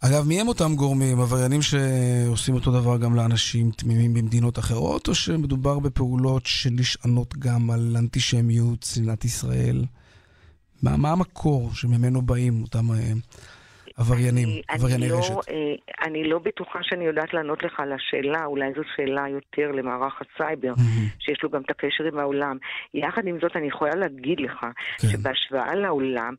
אגב, 0.00 0.28
מי 0.28 0.40
הם 0.40 0.48
אותם 0.48 0.74
גורמים? 0.74 1.20
עבריינים 1.20 1.60
שעושים 1.62 2.54
אותו 2.54 2.70
דבר 2.80 2.98
גם 2.98 3.14
לאנשים 3.14 3.70
תמימים 3.70 4.14
במדינות 4.14 4.58
אחרות, 4.58 5.08
או 5.08 5.14
שמדובר 5.14 5.78
בפעולות 5.78 6.46
שנשענות 6.46 7.36
גם 7.38 7.70
על 7.70 7.96
אנטישמיות, 7.98 8.82
שנאת 8.82 9.24
ישראל? 9.24 9.84
מה, 10.82 10.96
מה 10.96 11.12
המקור 11.12 11.70
שממנו 11.74 12.22
באים 12.22 12.62
אותם 12.62 12.92
אה, 12.92 13.12
עבריינים, 13.96 14.48
אני, 14.48 14.62
עברייני 14.68 15.06
אני 15.06 15.12
רשת? 15.12 15.30
לא, 15.30 15.40
אני 16.02 16.24
לא 16.24 16.38
בטוחה 16.38 16.78
שאני 16.82 17.04
יודעת 17.04 17.34
לענות 17.34 17.62
לך 17.62 17.80
על 17.80 17.92
השאלה, 17.92 18.44
אולי 18.44 18.72
זו 18.76 18.82
שאלה 18.96 19.28
יותר 19.28 19.72
למערך 19.72 20.20
הסייבר, 20.22 20.72
mm-hmm. 20.72 21.16
שיש 21.18 21.42
לו 21.42 21.50
גם 21.50 21.62
את 21.62 21.70
הקשר 21.70 22.04
עם 22.04 22.18
העולם. 22.18 22.56
יחד 22.94 23.26
עם 23.26 23.38
זאת, 23.42 23.56
אני 23.56 23.66
יכולה 23.66 23.94
להגיד 23.94 24.40
לך 24.40 24.60
כן. 24.60 25.08
שבהשוואה 25.08 25.74
לעולם, 25.74 26.34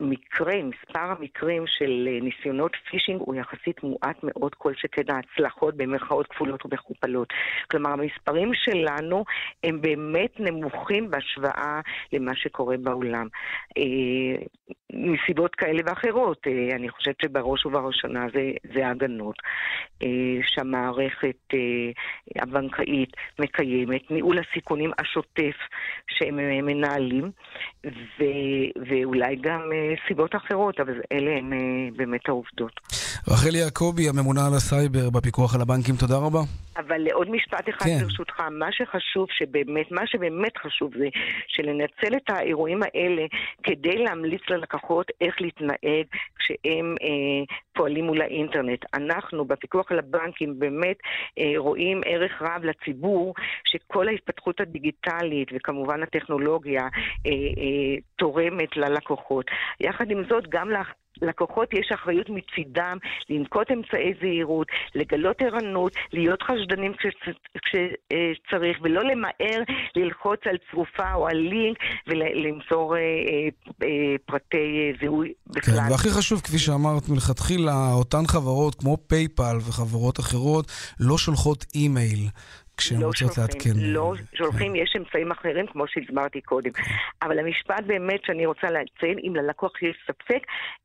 מקרה, 0.00 0.54
מספר 0.62 1.14
המקרים 1.18 1.64
של 1.66 2.08
אה, 2.08 2.18
ניסיונות 2.20 2.72
פישינג 2.90 3.20
הוא 3.20 3.34
יחסית 3.34 3.82
מועט 3.82 4.16
מאוד, 4.22 4.54
כל 4.54 4.72
שכן 4.76 5.02
ההצלחות 5.08 5.76
במרכאות 5.76 6.26
כפולות 6.26 6.66
ומכופלות. 6.66 7.28
כלומר, 7.70 7.90
המספרים 7.90 8.50
שלנו 8.54 9.24
הם 9.64 9.80
באמת 9.80 10.40
נמוכים 10.40 11.10
בהשוואה 11.10 11.80
למה 12.12 12.32
שקורה 12.34 12.76
בעולם. 12.76 13.28
אה, 14.94 14.98
מסיבות 14.98 15.54
כאלה 15.54 15.82
ואחרות, 15.86 16.46
אה, 16.46 16.76
אני 16.76 16.88
חושבת 16.88 17.20
שבראש 17.22 17.66
ובראשונה 17.66 18.26
זה, 18.34 18.52
זה 18.74 18.86
ההגנות. 18.86 19.36
שהמערכת 20.42 21.54
הבנקאית 22.36 23.10
מקיימת, 23.38 24.10
ניהול 24.10 24.38
הסיכונים 24.38 24.90
השוטף 24.98 25.56
שהם 26.10 26.36
מנהלים, 26.66 27.30
ו, 27.86 28.24
ואולי 28.88 29.36
גם 29.36 29.60
סיבות 30.08 30.34
אחרות, 30.34 30.80
אבל 30.80 31.00
אלה 31.12 31.30
הן 31.30 31.52
אה, 31.52 31.58
באמת 31.96 32.28
העובדות. 32.28 32.80
רחל 33.28 33.54
יעקבי, 33.54 34.08
הממונה 34.08 34.46
על 34.46 34.54
הסייבר 34.54 35.10
בפיקוח 35.10 35.54
על 35.54 35.60
הבנקים, 35.60 35.94
תודה 35.96 36.16
רבה. 36.16 36.40
אבל 36.76 37.06
עוד 37.12 37.30
משפט 37.30 37.68
אחד 37.68 37.86
כן. 37.86 37.98
ברשותך, 38.02 38.40
מה 38.50 38.66
שחשוב 38.72 39.26
שבאמת, 39.30 39.90
מה 39.90 40.06
שבאמת 40.06 40.56
חשוב 40.58 40.92
זה 40.98 41.08
שלנצל 41.48 42.16
את 42.16 42.30
האירועים 42.30 42.80
האלה 42.82 43.22
כדי 43.62 43.98
להמליץ 43.98 44.42
ללקוחות 44.50 44.75
איך 45.20 45.40
להתנהג 45.40 46.06
כשהם 46.38 46.94
אה, 47.02 47.54
פועלים 47.74 48.04
מול 48.04 48.22
האינטרנט. 48.22 48.84
אנחנו 48.94 49.44
בפיקוח 49.44 49.92
על 49.92 49.98
הבנקים 49.98 50.58
באמת 50.58 50.96
אה, 51.38 51.52
רואים 51.56 52.00
ערך 52.04 52.42
רב 52.42 52.64
לציבור 52.64 53.34
שכל 53.64 54.08
ההתפתחות 54.08 54.60
הדיגיטלית 54.60 55.48
וכמובן 55.54 56.02
הטכנולוגיה 56.02 56.82
אה, 57.26 57.30
אה, 57.32 57.96
תורמת 58.16 58.76
ללקוחות. 58.76 59.46
יחד 59.80 60.10
עם 60.10 60.22
זאת, 60.28 60.44
גם 60.48 60.70
לקוחות 61.22 61.74
יש 61.74 61.92
אחריות 61.94 62.26
מצידם 62.30 62.98
לנקוט 63.30 63.70
אמצעי 63.70 64.14
זהירות, 64.20 64.66
לגלות 64.94 65.36
ערנות, 65.42 65.92
להיות 66.12 66.42
חשדנים 66.42 66.92
כשצריך, 67.64 68.78
ולא 68.82 69.04
למהר 69.04 69.62
ללחוץ 69.96 70.40
על 70.44 70.56
צרופה 70.70 71.14
או 71.14 71.28
על 71.28 71.36
לינק 71.36 71.78
ולמסור 72.06 72.96
אה, 72.96 73.00
אה, 73.00 73.48
אה, 73.82 74.16
פרטי 74.26 74.92
זיהוי 75.00 75.32
בכלל. 75.46 75.74
כן, 75.74 75.92
והכי 75.92 76.10
חשוב, 76.10 76.40
כפי 76.40 76.58
שאמרת 76.58 77.08
מלכתחילה, 77.08 77.92
אותן 77.92 78.26
חברות 78.26 78.74
כמו 78.74 78.96
פייפל 79.06 79.56
וחברות 79.68 80.20
אחרות 80.20 80.66
לא 81.00 81.18
שולחות 81.18 81.64
אימייל. 81.74 82.28
כשהן 82.76 83.00
לא 83.00 83.06
רוצות 83.06 83.38
לעדכן. 83.38 83.70
לא 83.74 84.14
שולחים, 84.34 84.72
כן. 84.72 84.76
יש 84.82 84.96
אמצעים 84.96 85.30
אחרים, 85.30 85.66
כמו 85.66 85.84
שהסברתי 85.88 86.40
קודם. 86.40 86.70
אבל 87.22 87.38
המשפט 87.38 87.84
באמת 87.86 88.20
שאני 88.26 88.46
רוצה 88.46 88.66
לציין, 88.66 89.18
אם 89.28 89.36
ללקוח 89.36 89.82
יש 89.82 89.96
ספק, 90.06 90.42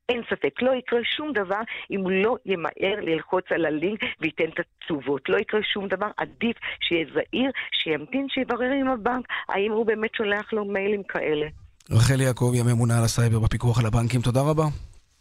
אין 0.09 0.21
ספק. 0.29 0.61
לא 0.61 0.71
יקרה 0.71 0.99
שום 1.03 1.33
דבר 1.33 1.61
אם 1.91 1.99
הוא 1.99 2.11
לא 2.11 2.35
ימהר 2.45 2.99
ללחוץ 3.01 3.45
על 3.49 3.65
הלינק 3.65 3.99
וייתן 4.21 4.49
את 4.53 4.59
התשובות. 4.59 5.29
לא 5.29 5.37
יקרה 5.37 5.59
שום 5.73 5.87
דבר, 5.87 6.07
עדיף 6.17 6.57
שיהיה 6.79 7.05
זהיר, 7.13 7.51
שימתין, 7.71 8.27
שיברר 8.29 8.71
עם 8.81 8.87
הבנק, 8.87 9.25
האם 9.49 9.71
הוא 9.71 9.85
באמת 9.85 10.15
שולח 10.15 10.53
לו 10.53 10.65
מיילים 10.65 11.03
כאלה. 11.03 11.47
רחל 11.91 12.21
יעקבי, 12.21 12.59
הממונה 12.59 12.97
על 12.97 13.03
הסייבר 13.03 13.39
בפיקוח 13.39 13.79
על 13.79 13.85
הבנקים, 13.85 14.21
תודה 14.21 14.41
רבה. 14.41 14.65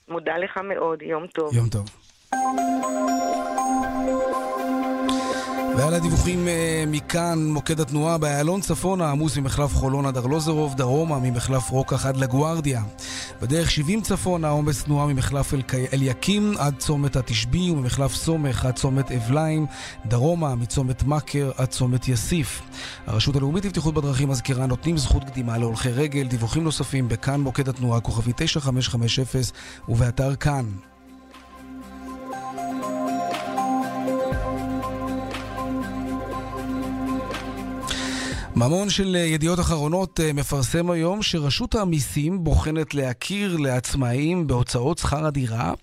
מודה 0.09 0.37
לך 0.37 0.57
מאוד, 0.57 1.03
יום 1.03 1.27
טוב. 1.27 1.57
יום 1.57 1.69
טוב. 1.69 1.87
ועל 5.81 5.95
הדיווחים 5.95 6.49
אה, 6.49 6.85
מכאן, 6.87 7.47
מוקד 7.49 7.81
התנועה 7.81 8.19
באיילון 8.19 8.61
צפונה 8.61 9.11
עמוס 9.11 9.37
ממחלף 9.37 9.75
חולון 9.75 10.07
עד 10.07 10.17
ארלוזרוב, 10.17 10.75
דרומה 10.75 11.19
ממחלף 11.19 11.71
רוקח 11.71 12.07
עד 12.07 12.17
לגוארדיה. 12.17 12.83
בדרך 13.43 13.71
70 13.71 14.01
צפונה 14.01 14.49
עומס 14.49 14.85
תנועה 14.85 15.07
ממחלף 15.07 15.55
אל... 15.55 15.63
אליקים 15.93 16.55
עד 16.59 16.75
צומת 16.79 17.17
התשבי 17.17 17.71
וממחלף 17.71 18.15
סומך 18.15 18.65
עד 18.65 18.75
צומת 18.75 19.13
אבליים, 19.13 19.67
דרומה 20.07 20.55
מצומת 20.55 21.03
מכר 21.03 21.51
עד 21.57 21.69
צומת 21.69 22.09
יסיף. 22.09 22.63
הרשות 23.07 23.37
הלאומית 23.37 23.65
לבטיחות 23.65 23.95
בדרכים 23.95 24.29
מזכירה 24.29 24.67
נותנים 24.67 24.97
זכות 24.97 25.25
קדימה 25.25 25.59
להולכי 25.59 25.91
רגל, 25.91 26.27
דיווחים 26.27 26.65
נוספים 26.65 27.09
בכאן 27.09 27.41
מוקד 27.41 27.69
התנועה 27.69 28.01
כוכבי 28.01 28.33
9550 28.37 29.25
ובאתר 29.89 30.37
כאן. 30.37 30.65
ממון 38.57 38.91
של 38.91 39.17
ידיעות 39.17 39.61
אחרונות 39.61 40.21
אה, 40.21 40.33
מפרסם 40.33 40.91
היום 40.91 41.23
שרשות 41.23 41.75
המיסים 41.75 42.45
בוחנת 42.45 42.95
להכיר 42.95 43.57
לעצמאים 43.57 44.47
בהוצאות 44.47 44.99
שכר 44.99 45.27
הדירה 45.27 45.75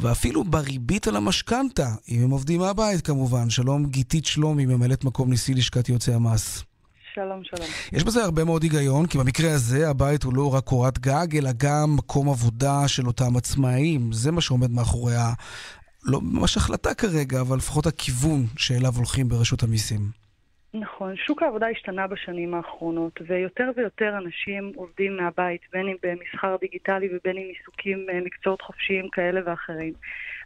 ואפילו 0.00 0.44
בריבית 0.44 1.08
על 1.08 1.16
המשכנתה, 1.16 1.88
אם 2.08 2.22
הם 2.22 2.30
עובדים 2.30 2.60
מהבית 2.60 3.06
כמובן. 3.06 3.50
שלום 3.50 3.86
גיתית 3.86 4.24
שלומי, 4.24 4.66
ממלאת 4.66 5.04
מקום 5.04 5.32
נשיא 5.32 5.54
לשכת 5.54 5.88
יועצי 5.88 6.12
המס. 6.12 6.64
שלום, 7.14 7.42
שלום. 7.44 7.68
יש 7.92 8.04
בזה 8.04 8.24
הרבה 8.24 8.44
מאוד 8.44 8.62
היגיון, 8.62 9.06
כי 9.06 9.18
במקרה 9.18 9.52
הזה 9.54 9.90
הבית 9.90 10.22
הוא 10.22 10.34
לא 10.34 10.54
רק 10.54 10.64
קורת 10.64 10.98
גג, 10.98 11.36
אלא 11.36 11.50
גם 11.56 11.96
מקום 11.96 12.28
עבודה 12.28 12.88
של 12.88 13.06
אותם 13.06 13.36
עצמאים. 13.36 14.12
זה 14.12 14.30
מה 14.32 14.40
שעומד 14.40 14.70
מאחורי 14.70 15.16
ה... 15.16 15.32
לא 16.04 16.20
ממש 16.20 16.56
החלטה 16.56 16.94
כרגע, 16.94 17.40
אבל 17.40 17.56
לפחות 17.56 17.86
הכיוון 17.86 18.46
שאליו 18.56 18.96
הולכים 18.96 19.28
ברשות 19.28 19.62
המיסים. 19.62 20.22
נכון, 20.74 21.16
שוק 21.16 21.42
העבודה 21.42 21.66
השתנה 21.68 22.06
בשנים 22.06 22.54
האחרונות, 22.54 23.20
ויותר 23.26 23.70
ויותר 23.76 24.18
אנשים 24.18 24.72
עובדים 24.76 25.16
מהבית, 25.16 25.60
בין 25.72 25.88
אם 25.88 25.96
במסחר 26.02 26.56
דיגיטלי 26.60 27.08
ובין 27.12 27.36
אם 27.36 27.42
עיסוקים 27.42 28.06
אה, 28.10 28.20
מקצועות 28.20 28.62
חופשיים 28.62 29.08
כאלה 29.08 29.40
ואחרים. 29.44 29.92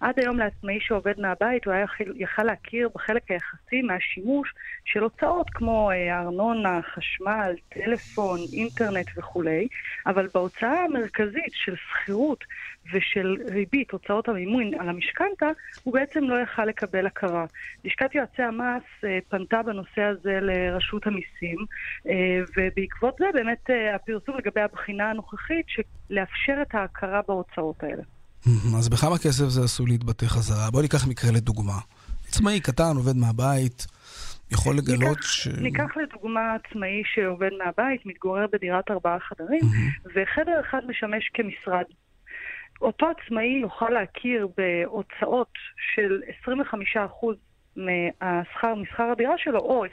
עד 0.00 0.18
היום 0.18 0.38
לעצמאי 0.38 0.78
שעובד 0.80 1.20
מהבית 1.20 1.64
הוא 1.64 1.74
היה 1.74 1.86
יכל 2.16 2.42
להכיר 2.42 2.88
בחלק 2.94 3.30
היחסי 3.30 3.82
מהשימוש 3.82 4.54
של 4.84 5.02
הוצאות 5.02 5.50
כמו 5.50 5.90
אה, 5.90 6.20
ארנונה, 6.20 6.80
חשמל, 6.82 7.54
טלפון, 7.68 8.38
אינטרנט 8.52 9.06
וכולי, 9.16 9.68
אבל 10.06 10.28
בהוצאה 10.34 10.84
המרכזית 10.84 11.52
של 11.52 11.74
שכירות 11.76 12.44
ושל 12.92 13.36
ריבית, 13.50 13.90
הוצאות 13.90 14.28
המימון 14.28 14.74
על 14.74 14.88
המשכנתה, 14.88 15.46
הוא 15.82 15.94
בעצם 15.94 16.24
לא 16.24 16.40
יכל 16.40 16.64
לקבל 16.64 17.06
הכרה. 17.06 17.44
לשכת 17.84 18.14
יועצי 18.14 18.42
המס 18.42 18.82
אה, 19.04 19.18
פנתה 19.28 19.62
בנושא 19.62 20.02
הזה 20.02 20.38
לרשות 20.42 21.06
המיסים, 21.06 21.58
אה, 22.08 22.40
ובעקבות 22.56 23.14
זה 23.18 23.26
באמת 23.34 23.70
הפרסום 23.94 24.36
לגבי 24.38 24.60
הבחינה 24.60 25.10
הנוכחית, 25.10 25.66
לאפשר 26.10 26.58
את 26.62 26.74
ההכרה 26.74 27.20
בהוצאות 27.28 27.82
האלה. 27.82 28.02
אז 28.78 28.88
בכמה 28.88 29.18
כסף 29.18 29.48
זה 29.48 29.64
עשוי 29.64 29.86
להתבטא 29.86 30.26
חזרה? 30.26 30.70
בואי 30.70 30.82
ניקח 30.82 31.06
מקרה 31.06 31.30
לדוגמה. 31.32 31.78
עצמאי 32.28 32.60
קטן, 32.60 32.96
עובד 32.96 33.16
מהבית, 33.16 33.86
יכול 34.50 34.76
לגלות 34.76 35.16
ניקח, 35.18 35.26
ש... 35.26 35.46
ניקח 35.46 35.96
לדוגמה 35.96 36.40
עצמאי 36.54 37.02
שעובד 37.14 37.50
מהבית, 37.64 38.06
מתגורר 38.06 38.46
בדירת 38.52 38.90
ארבעה 38.90 39.20
חדרים, 39.20 39.60
mm-hmm. 39.60 40.08
וחדר 40.14 40.60
אחד 40.60 40.80
משמש 40.88 41.30
כמשרד. 41.34 41.84
אותו 42.80 43.06
עצמאי 43.06 43.58
יוכל 43.62 43.90
להכיר 43.90 44.48
בהוצאות 44.56 45.52
של 45.94 46.20
25% 46.44 47.06
מהשכר, 47.76 48.74
משכר 48.74 49.02
הדירה 49.02 49.34
שלו, 49.38 49.58
או 49.58 49.84
25% 49.84 49.88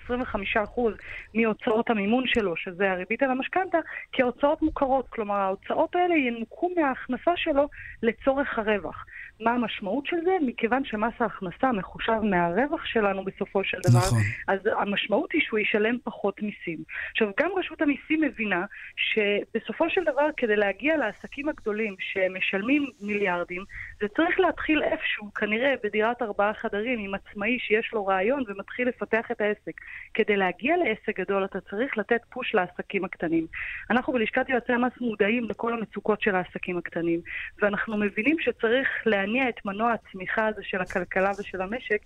מהוצאות 1.33 1.89
המימון 1.89 2.23
שלו, 2.27 2.55
שזה 2.55 2.91
הריבית 2.91 3.23
על 3.23 3.31
המשכנתה, 3.31 3.77
כהוצאות 4.13 4.61
מוכרות. 4.61 5.07
כלומר, 5.09 5.35
ההוצאות 5.35 5.95
האלה 5.95 6.15
ינוכו 6.15 6.69
מההכנסה 6.77 7.31
שלו 7.35 7.67
לצורך 8.03 8.59
הרווח. 8.59 9.05
מה 9.39 9.51
המשמעות 9.51 10.05
של 10.05 10.17
זה? 10.23 10.31
מכיוון 10.41 10.85
שמס 10.85 11.13
ההכנסה 11.19 11.71
מחושב 11.71 12.19
מהרווח 12.23 12.85
שלנו 12.85 13.23
בסופו 13.23 13.63
של 13.63 13.77
דבר, 13.89 13.99
נכון. 13.99 14.19
אז 14.47 14.59
המשמעות 14.77 15.31
היא 15.31 15.41
שהוא 15.41 15.59
ישלם 15.59 15.97
פחות 16.03 16.41
מיסים. 16.41 16.77
עכשיו, 17.11 17.27
גם 17.39 17.49
רשות 17.57 17.81
המיסים 17.81 18.21
מבינה 18.21 18.65
שבסופו 18.95 19.89
של 19.89 20.03
דבר, 20.03 20.27
כדי 20.37 20.55
להגיע 20.55 20.97
לעסקים 20.97 21.49
הגדולים 21.49 21.95
שמשלמים 21.99 22.87
מיליארדים, 23.01 23.63
זה 24.01 24.07
צריך 24.07 24.39
להתחיל 24.39 24.83
איפשהו, 24.83 25.33
כנראה 25.33 25.73
בדירת 25.83 26.21
ארבעה 26.21 26.53
חדרים 26.53 26.99
עם 26.99 27.13
עצמאי 27.13 27.59
שיש 27.59 27.89
לו 27.93 28.05
רעיון 28.05 28.43
ומתחיל 28.47 28.87
לפתח 28.87 29.31
את 29.31 29.41
העסק. 29.41 29.81
כדי 30.13 30.37
להגיע 30.37 30.75
לעסק 30.77 31.19
גדול 31.19 31.45
אתה 31.45 31.59
צריך 31.61 31.97
לתת 31.97 32.21
פוש 32.29 32.55
לעסקים 32.55 33.05
הקטנים. 33.05 33.47
אנחנו 33.89 34.13
בלשכת 34.13 34.49
יועצי 34.49 34.73
המס 34.73 34.93
מודעים 35.01 35.43
לכל 35.49 35.73
המצוקות 35.73 36.21
של 36.21 36.35
העסקים 36.35 36.77
הקטנים, 36.77 37.19
ואנחנו 37.61 37.97
מבינים 37.97 38.35
שצריך 38.39 38.87
להניע 39.25 39.49
את 39.49 39.65
מנוע 39.65 39.93
הצמיחה 39.93 40.47
הזה 40.47 40.61
של 40.63 40.81
הכלכלה 40.81 41.31
ושל 41.39 41.61
המשק, 41.61 42.01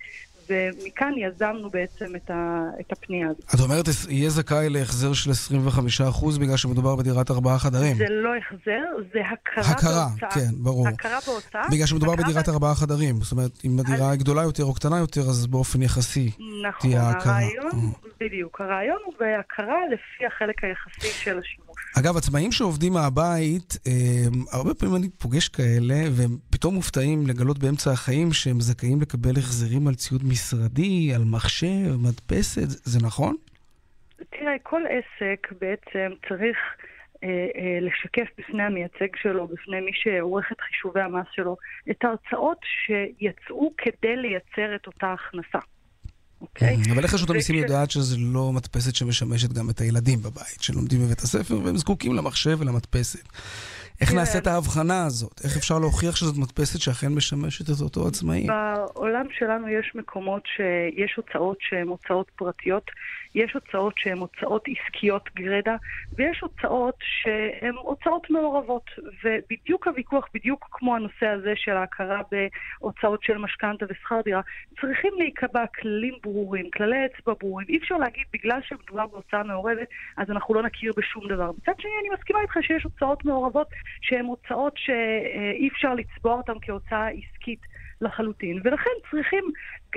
ומכאן 0.50 1.14
יזמנו 1.18 1.70
בעצם 1.70 2.16
את, 2.16 2.30
ה, 2.30 2.64
את 2.80 2.92
הפנייה 2.92 3.30
הזאת. 3.30 3.56
את 3.56 3.60
אומרת, 3.60 3.86
יהיה 4.10 4.30
זכאי 4.30 4.70
להחזר 4.70 5.14
של 5.14 5.32
25% 5.32 6.40
בגלל 6.40 6.58
שמדובר 6.58 6.96
בדירת 6.96 7.32
ארבעה 7.32 7.60
חדרים. 7.60 7.98
זה 7.98 8.06
לא 8.10 8.30
החזר, 8.36 8.84
זה 9.14 9.20
הכרה, 9.32 9.72
הכרה 9.72 10.08
בהוצאה. 10.10 10.30
כן, 10.32 10.64
ברור. 10.64 10.88
הכרה 10.88 11.20
בהוצאה. 11.28 11.64
בגלל 11.72 11.86
שמדובר 11.86 12.16
בדירת 12.16 12.50
ב... 12.50 12.52
ארבעה 12.52 12.76
חדרים. 12.76 13.16
זאת 13.16 13.32
אומרת, 13.32 13.52
אם 13.66 13.80
הדירה 13.80 14.12
אז... 14.12 14.18
גדולה 14.18 14.44
יותר 14.44 14.64
או 14.64 14.74
קטנה 14.74 14.98
יותר, 14.98 15.22
אז 15.22 15.48
באופן 15.48 15.82
יחסי 15.82 16.32
נכון, 16.68 16.90
תהיה 16.90 17.02
ההכרה. 17.02 17.34
הרעיון, 17.34 17.72
mm. 17.72 18.08
בדיוק. 18.20 18.62
הרעיון 18.62 19.00
הוא 19.06 19.14
בהכרה 19.20 19.80
לפי 19.92 20.26
החלק 20.26 20.64
היחסי 20.64 21.24
של 21.24 21.40
השימוש. 21.40 21.67
אגב, 22.00 22.18
עצמאים 22.18 22.51
שעובדים 22.51 22.94
מהבית, 22.94 23.70
הם, 23.86 24.34
הרבה 24.51 24.74
פעמים 24.74 24.96
אני 24.96 25.10
פוגש 25.10 25.48
כאלה, 25.50 26.00
והם 26.18 26.38
פתאום 26.51 26.75
מופתעים 26.75 27.27
לגלות 27.27 27.60
באמצע 27.60 27.92
החיים 27.92 28.34
שהם 28.34 28.60
זכאים 28.60 29.01
לקבל 29.01 29.36
החזרים 29.38 29.88
על 29.88 29.96
ציוד 29.96 30.22
משרדי, 30.32 31.13
על 31.16 31.24
מחשב, 31.25 31.96
מדפסת, 32.06 32.68
זה 32.92 33.00
נכון? 33.08 33.36
תראה, 34.30 34.56
כל 34.63 34.82
עסק 34.89 35.48
בעצם 35.62 36.12
צריך 36.30 36.58
אה, 37.24 37.30
אה, 37.30 37.80
לשקף 37.82 38.27
בפני 38.38 38.63
המייצג 38.63 39.16
שלו, 39.16 39.48
בפני 39.48 39.80
מי 39.82 39.92
שעורך 39.94 40.51
את 40.51 40.62
חישובי 40.62 41.01
המס 41.01 41.27
שלו, 41.32 41.58
את 41.92 42.04
ההוצאות 42.04 42.60
שיצאו 42.63 43.74
כדי 43.77 44.16
לייצר 44.16 44.75
את 44.75 44.88
אותה 44.88 45.13
הכנסה. 45.13 45.60
אוקיי? 46.41 46.77
אבל 46.94 47.03
איך 47.03 47.13
רשות 47.13 47.29
המיסים 47.29 47.56
יודעת 47.56 47.91
שזו 47.91 48.15
לא 48.20 48.51
מדפסת 48.51 48.96
שמשמשת 48.96 49.53
גם 49.53 49.70
את 49.70 49.82
הילדים 49.82 50.20
בבית, 50.22 50.62
שלומדים 50.62 51.00
בבית 51.06 51.20
הספר 51.20 51.60
והם 51.63 51.77
זקוקים 51.77 52.13
למחשב 52.13 52.58
ולמדפסת? 52.60 53.27
איך 54.01 54.13
נעשית 54.13 54.48
ההבחנה 54.48 55.06
הזאת? 55.06 55.41
איך 55.44 55.58
אפשר 55.58 55.79
להוכיח 55.79 56.15
שזאת 56.15 56.38
מדפסת 56.38 56.79
שאכן 56.79 57.08
משמשת 57.08 57.70
את 57.70 57.82
אותו 57.82 58.08
עצמאי? 58.08 58.48
בעולם 58.48 59.25
שלנו 59.38 59.70
יש 59.70 59.91
מקומות 59.96 60.44
שיש 60.56 61.15
הוצאות 61.17 61.58
שהן 61.62 61.88
הוצאות 61.88 62.27
פרטיות, 62.36 62.91
יש 63.38 63.53
הוצאות 63.53 63.94
שהן 63.98 64.17
הוצאות 64.17 64.65
עסקיות 64.67 65.29
גרידא, 65.36 65.75
ויש 66.17 66.39
הוצאות 66.41 66.96
שהן 67.01 67.75
הוצאות 67.75 68.29
מעורבות. 68.29 68.92
ובדיוק 69.24 69.88
הוויכוח, 69.88 70.27
בדיוק 70.33 70.68
כמו 70.72 70.96
הנושא 70.96 71.27
הזה 71.27 71.53
של 71.55 71.72
ההכרה 71.72 72.22
בהוצאות 72.31 73.24
של 73.24 73.38
משכנתה 73.38 73.85
ושכר 73.90 74.22
דירה, 74.22 74.42
צריכים 74.81 75.14
להיקבע 75.18 75.66
כללים 75.81 76.14
ברורים, 76.24 76.70
כללי 76.70 77.05
אצבע 77.05 77.33
ברורים. 77.40 77.68
אי 77.70 77.77
אפשר 77.77 77.98
להגיד, 77.98 78.24
בגלל 78.33 78.59
שמדובר 78.62 79.07
בהוצאה 79.07 79.44
מעורבת, 79.44 79.88
אז 80.18 80.29
אנחנו 80.31 80.53
לא 80.53 80.64
נכיר 80.64 80.94
בשום 80.98 81.27
דבר. 81.27 81.51
מצד 81.51 81.74
שני, 81.79 81.92
אני 82.01 82.09
מסכימה 82.14 82.42
איתך 82.42 82.57
שיש 82.62 82.83
הוצאות 82.83 83.25
מעורבות 83.25 83.68
שהן 84.01 84.25
הוצאות 84.25 84.74
שאי 84.75 85.68
אפשר 85.68 85.94
לצבוע 85.94 86.33
אותן 86.33 86.53
כהוצאה 86.62 87.07
עסקית 87.07 87.59
לחלוטין, 88.01 88.62
ולכן 88.64 88.92
צריכים 89.12 89.44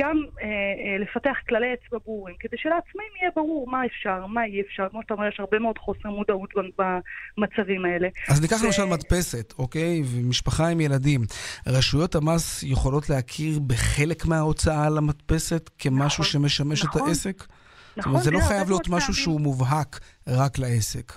גם 0.01 0.17
אה, 0.43 0.47
אה, 0.47 0.99
לפתח 0.99 1.37
כללי 1.49 1.67
אצבע 1.75 1.99
ברורים, 2.05 2.35
כדי 2.41 2.57
שלעצמאים 2.57 3.13
יהיה 3.21 3.31
ברור 3.37 3.71
מה 3.71 3.87
אפשר, 3.87 4.27
מה 4.27 4.45
אי 4.45 4.61
אפשר. 4.61 4.89
כמו 4.91 5.03
שאתה 5.03 5.15
אומר, 5.15 5.29
יש 5.29 5.41
הרבה 5.41 5.59
מאוד 5.59 5.79
חוסר 5.79 6.11
מודעות 6.11 6.51
במצבים 6.79 7.85
האלה. 7.85 8.09
אז 8.29 8.43
ניקח 8.43 8.57
ו... 8.63 8.67
למשל 8.67 8.85
מדפסת, 8.85 9.55
אוקיי? 9.59 10.03
ומשפחה 10.05 10.69
עם 10.69 10.81
ילדים. 10.81 11.21
רשויות 11.67 12.15
המס 12.15 12.63
יכולות 12.63 13.11
להכיר 13.11 13.59
בחלק 13.67 14.27
מההוצאה 14.27 14.87
על 14.87 14.99
המדפסת 14.99 15.71
כמשהו 15.79 16.23
נכון, 16.23 16.25
שמשמש 16.25 16.85
נכון, 16.85 17.03
את 17.03 17.07
העסק? 17.07 17.37
נכון. 17.37 18.03
זאת 18.03 18.07
אומרת, 18.07 18.23
זה 18.23 18.31
לא 18.31 18.41
חייב 18.41 18.69
להיות 18.69 18.89
משהו 18.89 19.15
שהוא 19.15 19.41
מובהק 19.41 20.01
רק 20.27 20.59
לעסק. 20.59 21.13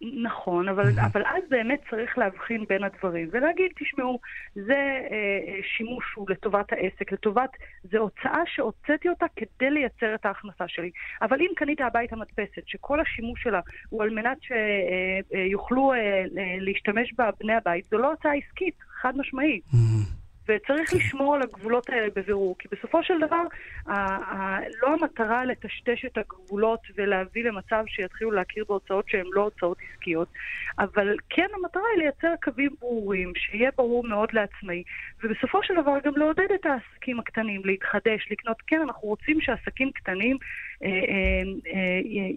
נכון, 0.00 0.68
אבל. 0.68 0.90
אבל 1.12 1.22
אז 1.26 1.42
באמת 1.48 1.80
צריך 1.90 2.18
להבחין 2.18 2.64
בין 2.68 2.84
הדברים 2.84 3.28
ולהגיד, 3.32 3.70
תשמעו, 3.78 4.18
זה 4.54 5.00
אה, 5.10 5.62
שימוש 5.76 6.04
הוא 6.14 6.30
לטובת 6.30 6.72
העסק, 6.72 7.12
לטובת, 7.12 7.50
זה 7.82 7.98
הוצאה 7.98 8.42
שהוצאתי 8.46 9.08
אותה 9.08 9.26
כדי 9.36 9.70
לייצר 9.70 10.14
את 10.14 10.26
ההכנסה 10.26 10.64
שלי. 10.68 10.90
אבל 11.22 11.40
אם 11.40 11.50
קנית 11.56 11.80
הביתה 11.80 12.16
מדפסת, 12.16 12.62
שכל 12.66 13.00
השימוש 13.00 13.42
שלה 13.42 13.60
הוא 13.88 14.02
על 14.02 14.10
מנת 14.10 14.38
שיוכלו 14.42 15.92
אה, 15.92 15.98
אה, 15.98 16.24
להשתמש 16.60 17.14
בה 17.18 17.30
בני 17.40 17.54
הבית, 17.54 17.84
זו 17.84 17.98
לא 17.98 18.10
הוצאה 18.10 18.32
עסקית, 18.32 18.74
חד 19.00 19.16
משמעית. 19.16 19.64
וצריך 20.48 20.94
לשמור 20.94 21.34
על 21.34 21.42
הגבולות 21.42 21.90
האלה 21.90 22.08
בבירור, 22.16 22.56
כי 22.58 22.68
בסופו 22.72 23.02
של 23.02 23.14
דבר, 23.26 23.42
לא 24.82 24.94
המטרה 25.00 25.44
לטשטש 25.44 26.04
את 26.04 26.18
הגבולות 26.18 26.80
ולהביא 26.96 27.44
למצב 27.44 27.84
שיתחילו 27.86 28.30
להכיר 28.30 28.64
בהוצאות 28.68 29.08
שהן 29.08 29.26
לא 29.32 29.42
הוצאות 29.42 29.78
עסקיות, 29.92 30.28
אבל 30.78 31.16
כן 31.30 31.46
המטרה 31.54 31.82
היא 31.94 32.02
לייצר 32.02 32.34
קווים 32.42 32.70
ברורים, 32.80 33.32
שיהיה 33.36 33.70
ברור 33.76 34.04
מאוד 34.04 34.28
לעצמאי, 34.32 34.82
ובסופו 35.22 35.62
של 35.62 35.74
דבר 35.82 35.98
גם 36.04 36.12
לעודד 36.16 36.52
את 36.54 36.66
העסקים 36.66 37.20
הקטנים 37.20 37.62
להתחדש, 37.64 38.28
לקנות. 38.30 38.56
כן, 38.66 38.80
אנחנו 38.80 39.08
רוצים 39.08 39.40
שעסקים 39.40 39.90
קטנים 39.92 40.36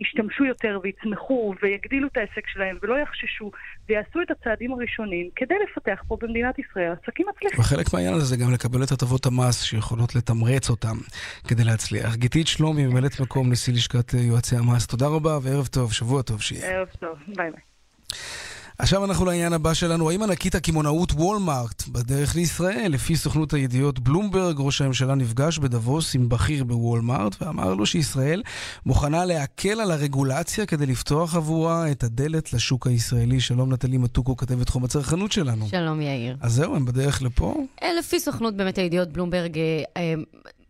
ישתמשו 0.01 0.45
יותר 0.45 0.80
ויצמחו 0.84 1.54
ויגדילו 1.62 2.08
את 2.08 2.17
העסק 2.17 2.47
שלהם 2.47 2.77
ולא 2.82 2.95
יחששו 2.99 3.51
ויעשו 3.89 4.21
את 4.21 4.32
הצעדים 4.32 4.71
הראשונים 4.71 5.30
כדי 5.36 5.56
לפתח 5.63 6.04
פה 6.08 6.17
במדינת 6.21 6.60
ישראל 6.60 6.91
עסקים 7.01 7.25
מצליחים. 7.36 7.60
וחלק 7.60 7.93
מהעניין 7.93 8.13
הזה 8.13 8.38
גם 8.38 8.54
לקבל 8.54 8.84
את 8.84 8.91
הטבות 8.91 9.25
המס 9.25 9.62
שיכולות 9.63 10.15
לתמרץ 10.15 10.69
אותם 10.69 10.97
כדי 11.47 11.63
להצליח. 11.63 12.15
גיתית 12.15 12.47
שלומי, 12.47 12.88
ממלאת 12.88 13.19
מקום 13.19 13.51
נשיא 13.51 13.73
לשכת 13.73 14.13
יועצי 14.13 14.56
המס, 14.56 14.88
תודה 14.88 15.08
רבה 15.08 15.38
וערב 15.43 15.67
טוב, 15.67 15.93
שבוע 15.93 16.21
טוב 16.21 16.41
שיהיה. 16.41 16.71
ערב 16.71 16.88
טוב, 16.99 17.17
ביי 17.27 17.51
ביי. 17.51 17.62
עכשיו 18.82 19.06
אנחנו 19.06 19.26
לעניין 19.26 19.54
הבא 19.54 19.74
שלנו. 19.74 20.10
האם 20.10 20.24
ענקית 20.24 20.56
הקמעונאות 20.56 21.12
וולמארט 21.12 21.84
בדרך 21.88 22.36
לישראל? 22.36 22.88
לפי 22.89 23.15
סוכנות 23.15 23.54
הידיעות 23.54 24.00
בלומברג, 24.00 24.56
ראש 24.60 24.82
הממשלה 24.82 25.15
נפגש 25.15 25.60
בדבוס 25.60 26.15
עם 26.15 26.30
בכיר 26.30 26.63
בוולמארט 26.63 27.41
ואמר 27.41 27.74
לו 27.74 27.86
שישראל 27.86 28.44
מוכנה 28.86 29.26
להקל 29.26 29.82
על 29.82 29.91
הרגולציה 29.91 30.65
כדי 30.65 30.86
לפתוח 30.86 31.36
עבורה 31.36 31.91
את 31.91 32.04
הדלת 32.04 32.54
לשוק 32.54 32.88
הישראלי. 32.88 33.39
שלום 33.39 33.74
נטלי 33.74 33.98
מתוקו, 33.98 34.38
כתבת 34.38 34.65
תחום 34.65 34.84
הצרכנות 34.84 35.32
שלנו. 35.32 35.67
שלום 35.67 36.02
יאיר. 36.02 36.38
אז 36.41 36.54
זהו, 36.54 36.76
הם 36.76 36.86
בדרך 36.86 37.22
לפה? 37.22 37.56
אה, 37.84 37.94
לפי 38.00 38.20
סוכנות 38.20 38.58
באמת 38.58 38.78
הידיעות 38.78 39.10
בלומברג, 39.13 39.58
אה, 39.58 40.13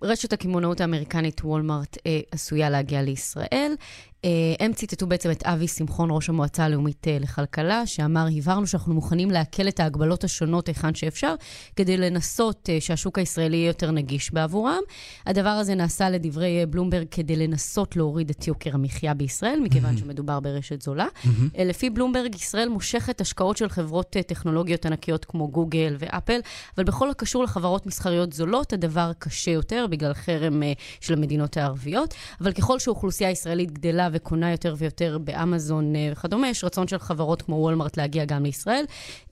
רשת 0.03 0.33
הקמעונאות 0.33 0.81
האמריקנית 0.81 1.41
וולמארט 1.43 1.97
עשויה 2.31 2.69
להגיע 2.69 3.01
לישראל. 3.01 3.75
אה, 4.25 4.29
הם 4.59 4.73
ציטטו 4.73 5.07
בעצם 5.07 5.31
את 5.31 5.43
אבי 5.43 5.67
שמחון, 5.67 6.09
ראש 6.11 6.29
המועצה 6.29 6.63
הלאומית 6.63 7.07
אה, 7.07 7.17
לכלכלה, 7.21 7.85
שאמר, 7.85 8.25
הבהרנו 8.37 8.67
שאנחנו 8.67 8.93
מוכנים 8.93 9.31
להקל 9.31 9.67
את 9.67 9.79
ההגבלות 9.79 10.23
השונות 10.23 10.67
היכן 10.67 10.95
שאפשר, 10.95 11.35
כדי 11.75 11.97
לנסות 11.97 12.69
אה, 12.69 12.81
שהשוק 12.81 13.19
הישראלי 13.19 13.57
יהיה 13.57 13.67
יותר 13.67 13.91
נגיש 13.91 14.33
בעבורם. 14.33 14.79
הדבר 15.25 15.49
הזה 15.49 15.75
נעשה 15.75 16.09
לדברי 16.09 16.65
בלומברג 16.65 17.07
כדי 17.11 17.35
לנסות 17.35 17.95
להוריד 17.95 18.29
את 18.29 18.47
יוקר 18.47 18.69
המחיה 18.73 19.13
בישראל, 19.13 19.59
מכיוון 19.63 19.97
שמדובר 19.97 20.39
ברשת 20.39 20.81
זולה. 20.81 21.07
לפי 21.57 21.89
בלומברג, 21.89 22.35
ישראל 22.35 22.69
מושכת 22.69 23.21
השקעות 23.21 23.57
של 23.57 23.69
חברות 23.69 24.09
טכנולוגיות 24.27 24.85
ענקיות 24.85 25.25
כמו 25.25 25.47
גוגל 25.47 25.95
ואפל, 25.99 26.39
אבל 26.77 26.83
בכל 26.83 27.09
הקשור 27.09 27.43
לחברות 27.43 27.85
מסחריות 27.85 28.33
זולות, 28.33 28.73
הדבר 28.73 29.11
קשה 29.19 29.51
יותר 29.51 29.85
בגלל 29.89 30.13
חרם 30.13 30.63
של 31.01 31.13
המדינות 31.13 31.57
הערביות. 31.57 32.13
אבל 32.41 32.51
ככל 32.51 32.79
שאוכלוסייה 32.79 33.29
ישראלית 33.29 33.71
גדלה 33.71 34.10
וקונה 34.11 34.51
יותר 34.51 34.75
ויותר 34.77 35.17
באמזון 35.17 35.95
אה, 35.95 36.09
וכדומה, 36.11 36.49
יש 36.49 36.63
רצון 36.63 36.87
של 36.87 36.99
חברות 36.99 37.41
כמו 37.41 37.55
וולמרט 37.55 37.97
להגיע 37.97 38.25
גם 38.25 38.43
לישראל. 38.43 38.85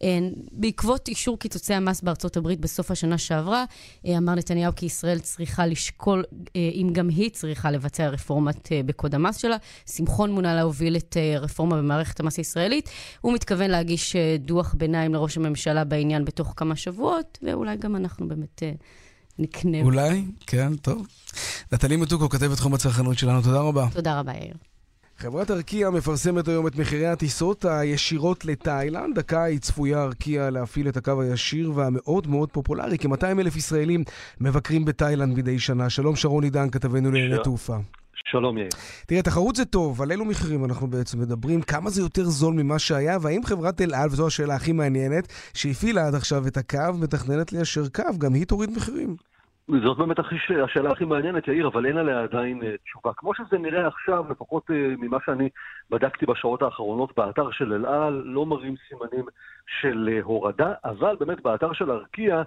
אה, 0.04 0.20
בעקבות 0.52 1.08
אישור 1.08 1.39
קיצוצי 1.39 1.74
המס 1.74 2.02
בארצות 2.02 2.38
הברית 2.38 2.60
בסוף 2.60 2.92
השנה 2.92 3.18
שעברה, 3.18 3.65
אה, 4.06 4.18
אמר 4.18 4.36
נתניהו 4.36 4.74
כי 4.76 4.86
ישראל 4.86 5.20
צריכה 5.20 5.65
לשקול 5.65 6.24
אם 6.56 6.89
גם 6.92 7.10
היא 7.10 7.30
צריכה 7.30 7.72
לבצע 7.72 8.08
רפורמת 8.08 8.70
בקוד 8.86 9.15
המס 9.15 9.38
שלה. 9.38 9.58
שמחון 9.86 10.32
מונה 10.32 10.56
להוביל 10.56 10.98
את 10.98 11.18
הרפורמה 11.36 11.78
במערכת 11.78 12.20
המס 12.20 12.38
הישראלית. 12.38 12.89
הוא 13.22 13.34
מתכוון 13.34 13.70
להגיש 13.70 14.15
דוח 14.39 14.74
ביניים 14.78 15.13
לראש 15.13 15.38
הממשלה 15.38 15.84
בעניין 15.84 16.26
בתוך 16.26 16.54
כמה 16.58 16.76
שבועות, 16.76 17.38
ואולי 17.42 17.78
גם 17.78 17.96
אנחנו 17.96 18.28
באמת... 18.28 18.63
נקנה. 19.39 19.82
אולי, 19.82 20.26
כן, 20.48 20.76
טוב. 20.76 21.08
נטלי 21.72 21.96
מתוקו, 21.96 22.30
כתבת 22.30 22.58
תחום 22.58 22.74
הצרכנות 22.74 23.18
שלנו, 23.18 23.42
תודה 23.42 23.60
רבה. 23.60 23.88
תודה 23.94 24.20
רבה, 24.20 24.32
יאיר. 24.32 24.54
חברת 25.21 25.51
ארקיע 25.51 25.89
מפרסמת 25.89 26.47
היום 26.47 26.67
את 26.67 26.75
מחירי 26.75 27.08
הטיסות 27.08 27.65
הישירות 27.65 28.45
לתאילנד. 28.45 29.19
הקיץ 29.19 29.65
צפויה 29.65 30.03
ארקיע 30.03 30.49
להפעיל 30.49 30.88
את 30.88 30.97
הקו 30.97 31.21
הישיר 31.21 31.71
והמאוד 31.75 32.27
מאוד 32.27 32.51
פופולרי. 32.51 32.97
כ-200 32.97 33.39
אלף 33.39 33.55
ישראלים 33.55 34.03
מבקרים 34.41 34.86
בתאילנד 34.86 35.38
מדי 35.38 35.60
שנה. 35.60 35.89
שלום 35.89 36.15
שרון 36.15 36.43
עידן, 36.43 36.69
כתבנו 36.69 37.12
לענייני 37.12 37.43
תעופה. 37.43 37.77
שלום 38.32 38.58
יאיר. 38.58 38.69
תראה, 39.05 39.21
תחרות 39.21 39.55
זה 39.55 39.65
טוב, 39.65 40.01
על 40.01 40.12
אילו 40.12 40.25
מחירים 40.25 40.65
אנחנו 40.65 40.88
בעצם 40.88 41.19
מדברים? 41.19 41.62
כמה 41.62 41.89
זה 41.89 42.01
יותר 42.01 42.25
זול 42.25 42.53
ממה 42.53 42.79
שהיה? 42.79 43.17
והאם 43.21 43.43
חברת 43.45 43.82
אל 43.82 43.93
על, 43.93 44.10
וזו 44.12 44.27
השאלה 44.27 44.55
הכי 44.55 44.71
מעניינת, 44.71 45.27
שהפעילה 45.53 46.08
עד 46.08 46.15
עכשיו 46.15 46.47
את 46.47 46.58
הקו, 46.58 46.93
מתכננת 46.99 47.53
ליישר 47.53 47.89
קו, 47.89 48.03
גם 48.17 48.34
היא 48.34 48.45
תוריד 48.45 48.69
מחירים? 48.71 49.29
זאת 49.84 49.97
באמת 49.97 50.19
השאלה 50.63 50.91
הכי 50.91 51.05
מעניינת, 51.05 51.47
יאיר, 51.47 51.67
אבל 51.67 51.86
אין 51.86 51.97
עליה 51.97 52.23
עדיין 52.23 52.63
אה, 52.63 52.75
תשובה. 52.84 53.12
כמו 53.17 53.34
שזה 53.34 53.58
נראה 53.58 53.88
עכשיו, 53.88 54.25
לפחות 54.29 54.71
אה, 54.71 54.75
ממה 54.97 55.17
שאני 55.25 55.49
בדקתי 55.89 56.25
בשעות 56.25 56.62
האחרונות 56.62 57.17
באתר 57.17 57.51
של 57.51 57.73
אל 57.73 57.86
על, 57.86 58.21
לא 58.25 58.45
מראים 58.45 58.75
סימנים 58.88 59.25
של 59.79 60.10
אה, 60.12 60.19
הורדה, 60.23 60.73
אבל 60.86 61.15
באמת 61.19 61.41
באתר 61.41 61.73
של 61.73 61.91
ארקיע 61.91 62.41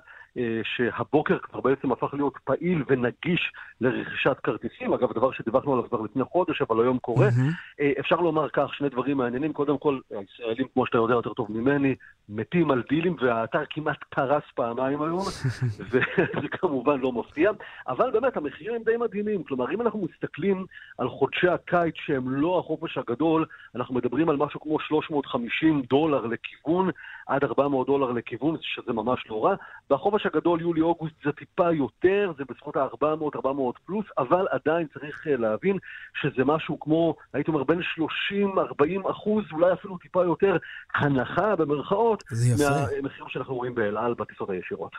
שהבוקר 0.62 1.38
כבר 1.38 1.61
בעצם 1.61 1.92
הפך 1.92 2.14
להיות 2.14 2.35
פעיל 2.45 2.85
ונגיש 2.87 3.53
לרכישת 3.81 4.37
כרטיסים, 4.42 4.92
אגב, 4.92 5.12
דבר 5.12 5.33
שדיווחנו 5.33 5.73
עליו 5.73 5.88
כבר 5.88 6.01
לפני 6.01 6.25
חודש, 6.25 6.62
אבל 6.62 6.83
היום 6.83 6.99
קורה. 6.99 7.29
Mm-hmm. 7.29 7.83
אפשר 8.01 8.16
לומר 8.16 8.49
כך, 8.49 8.75
שני 8.75 8.88
דברים 8.88 9.16
מעניינים. 9.16 9.53
קודם 9.53 9.79
כל, 9.79 9.99
הישראלים, 10.11 10.66
כמו 10.75 10.87
שאתה 10.87 10.99
יודע 10.99 11.14
יותר 11.14 11.33
טוב 11.33 11.53
ממני, 11.53 11.95
מתים 12.29 12.71
על 12.71 12.83
דילים, 12.88 13.16
והאתר 13.21 13.62
כמעט 13.71 14.05
קרס 14.11 14.42
פעמיים 14.55 15.03
היום, 15.03 15.23
וזה 15.90 16.49
כמובן 16.51 17.01
לא 17.01 17.12
מפתיע. 17.12 17.51
אבל 17.88 18.11
באמת, 18.11 18.37
המחירים 18.37 18.75
הם 18.75 18.83
די 18.83 18.97
מדהימים. 18.97 19.45
כלומר, 19.45 19.71
אם 19.71 19.81
אנחנו 19.81 20.09
מסתכלים 20.12 20.66
על 20.99 21.09
חודשי 21.09 21.49
הקיץ 21.49 21.95
שהם 21.97 22.29
לא 22.29 22.59
החופש 22.59 22.99
הגדול, 22.99 23.47
אנחנו 23.75 23.95
מדברים 23.95 24.29
על 24.29 24.37
משהו 24.37 24.61
כמו 24.61 24.81
350 24.81 25.83
דולר 25.83 26.27
לכיוון, 26.27 26.90
עד 27.27 27.45
400 27.45 27.87
דולר 27.87 28.12
לכיוון, 28.12 28.57
שזה 28.61 28.92
ממש 28.92 29.25
לא 29.31 29.45
רע. 29.45 29.55
והחופש 29.90 30.21
הגדול, 30.26 30.61
יולי-אוגוסט, 30.61 31.14
זה 31.24 31.32
טיפה 31.32 31.72
יותר, 31.72 32.32
זה 32.38 32.44
בסביבות 32.48 32.76
ה-400, 32.76 33.37
400 33.37 33.78
פלוס, 33.87 34.06
אבל 34.18 34.46
עדיין 34.50 34.87
צריך 34.94 35.26
אה, 35.26 35.37
להבין 35.37 35.78
שזה 36.20 36.44
משהו 36.44 36.80
כמו, 36.80 37.14
הייתי 37.32 37.50
אומר, 37.50 37.64
בין 37.64 37.80
30-40 37.80 39.11
אחוז, 39.11 39.44
אולי 39.52 39.72
אפילו 39.72 39.98
טיפה 39.98 40.24
יותר, 40.24 40.56
הנחה 40.94 41.56
במרכאות, 41.56 42.24
מהמחירים 42.58 43.28
שאנחנו 43.28 43.54
רואים 43.54 43.74
באל 43.74 43.96
על 43.96 44.14
בטיסות 44.14 44.50
הישירות. 44.50 44.92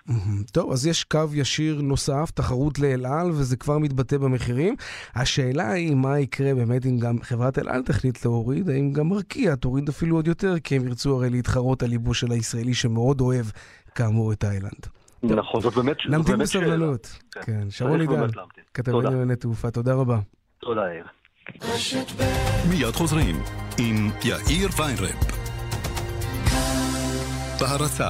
טוב, 0.53 0.71
אז 0.71 0.87
יש 0.87 1.03
קו 1.03 1.25
ישיר 1.33 1.81
נוסף, 1.81 2.31
תחרות 2.31 2.79
לאל 2.79 3.05
על, 3.05 3.29
וזה 3.29 3.57
כבר 3.57 3.77
מתבטא 3.77 4.17
במחירים. 4.17 4.75
השאלה 5.15 5.71
היא 5.71 5.95
מה 5.95 6.19
יקרה 6.19 6.55
באמת 6.55 6.85
אם 6.85 6.99
גם 6.99 7.21
חברת 7.21 7.59
אל 7.59 7.69
על 7.69 7.83
תחליט 7.83 8.25
להוריד, 8.25 8.69
האם 8.69 8.93
גם 8.93 9.13
ארקיע 9.13 9.55
תוריד 9.55 9.89
אפילו 9.89 10.15
עוד 10.15 10.27
יותר, 10.27 10.59
כי 10.59 10.75
הם 10.75 10.87
ירצו 10.87 11.15
הרי 11.15 11.29
להתחרות 11.29 11.83
על 11.83 11.89
ליבו 11.89 12.13
של 12.13 12.31
הישראלי 12.31 12.73
שמאוד 12.73 13.21
אוהב, 13.21 13.45
כאמור, 13.95 14.33
את 14.33 14.39
תאילנד. 14.39 15.02
נכון, 15.23 15.61
זאת 15.61 15.73
באמת 15.73 15.99
שאלה. 15.99 16.17
נמתין 16.17 16.37
בסבלנות. 16.37 17.19
כן, 17.31 17.41
כן. 17.41 17.69
שרון 17.69 18.01
עידן, 18.01 18.27
כתבי 18.73 19.01
לענייני 19.03 19.35
תעופה, 19.35 19.71
תודה 19.71 19.93
רבה. 19.93 20.19
תודה, 20.59 20.81
יאיר. 20.81 21.05
מיד 22.69 22.91
חוזרים 22.95 23.35
עם 23.79 24.09
יאיר 24.23 24.69
ויינרב. 24.77 25.15
בהרצה 27.59 28.09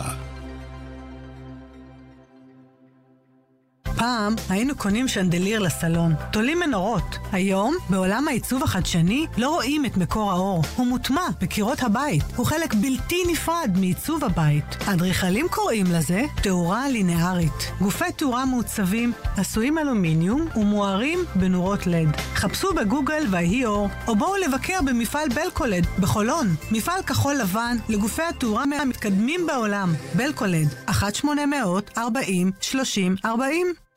פעם 3.98 4.36
היינו 4.50 4.76
קונים 4.76 5.08
שנדליר 5.08 5.60
לסלון, 5.60 6.14
תולים 6.32 6.60
מנורות. 6.60 7.18
היום, 7.32 7.76
בעולם 7.90 8.28
העיצוב 8.28 8.64
החדשני, 8.64 9.28
לא 9.38 9.50
רואים 9.50 9.86
את 9.86 9.98
מקור 9.98 10.32
האור. 10.32 10.64
הוא 10.76 10.88
מוטמע 10.88 11.28
בקירות 11.42 11.84
הבית. 11.84 12.24
הוא 12.36 12.46
חלק 12.46 12.74
בלתי 12.74 13.24
נפרד 13.28 13.72
מעיצוב 13.76 14.24
הבית. 14.24 14.66
אדריכלים 14.86 15.48
קוראים 15.50 15.86
לזה 15.92 16.22
תאורה 16.44 16.90
לינארית. 16.90 17.72
גופי 17.82 18.12
תאורה 18.16 18.46
מעוצבים, 18.46 19.14
עשויים 19.38 19.78
אלומיניום 19.78 20.48
ומוארים 20.56 21.20
בנורות 21.36 21.88
לד. 21.88 22.10
חפשו 22.36 22.74
בגוגל 22.74 23.26
ויהי 23.32 23.66
אור, 23.66 23.90
או 24.08 24.16
בואו 24.16 24.36
לבקר 24.36 24.80
במפעל 24.86 25.30
בלקולד 25.30 25.86
בחולון. 26.00 26.56
מפעל 26.72 27.04
כחול 27.04 27.36
לבן 27.36 27.78
לגופי 27.90 28.22
התאורה 28.22 28.66
מהמתקדמים 28.66 29.48
בעולם. 29.48 29.94
בלקולד, 30.16 30.68
1-800-40-30-40 30.90 30.94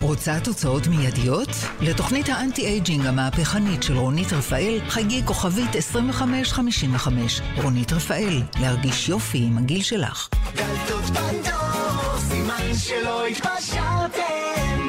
רוצה 0.03 0.33
תוצאות 0.45 0.87
מיידיות? 0.87 1.49
לתוכנית 1.81 2.29
האנטי-אייג'ינג 2.29 3.07
המהפכנית 3.07 3.83
של 3.83 3.97
רונית 3.97 4.33
רפאל, 4.33 4.81
חגי 4.89 5.23
כוכבית 5.25 5.77
2555. 5.77 7.41
רונית 7.63 7.93
רפאל, 7.93 8.43
להרגיש 8.61 9.09
יופי 9.09 9.39
עם 9.39 9.59
הגיל 9.59 9.83
שלך. 9.83 10.29
דלתות 10.55 11.05
פנדור, 11.05 12.19
סימן 12.19 12.75
שלא 12.79 13.27
התפשרתם. 13.27 14.81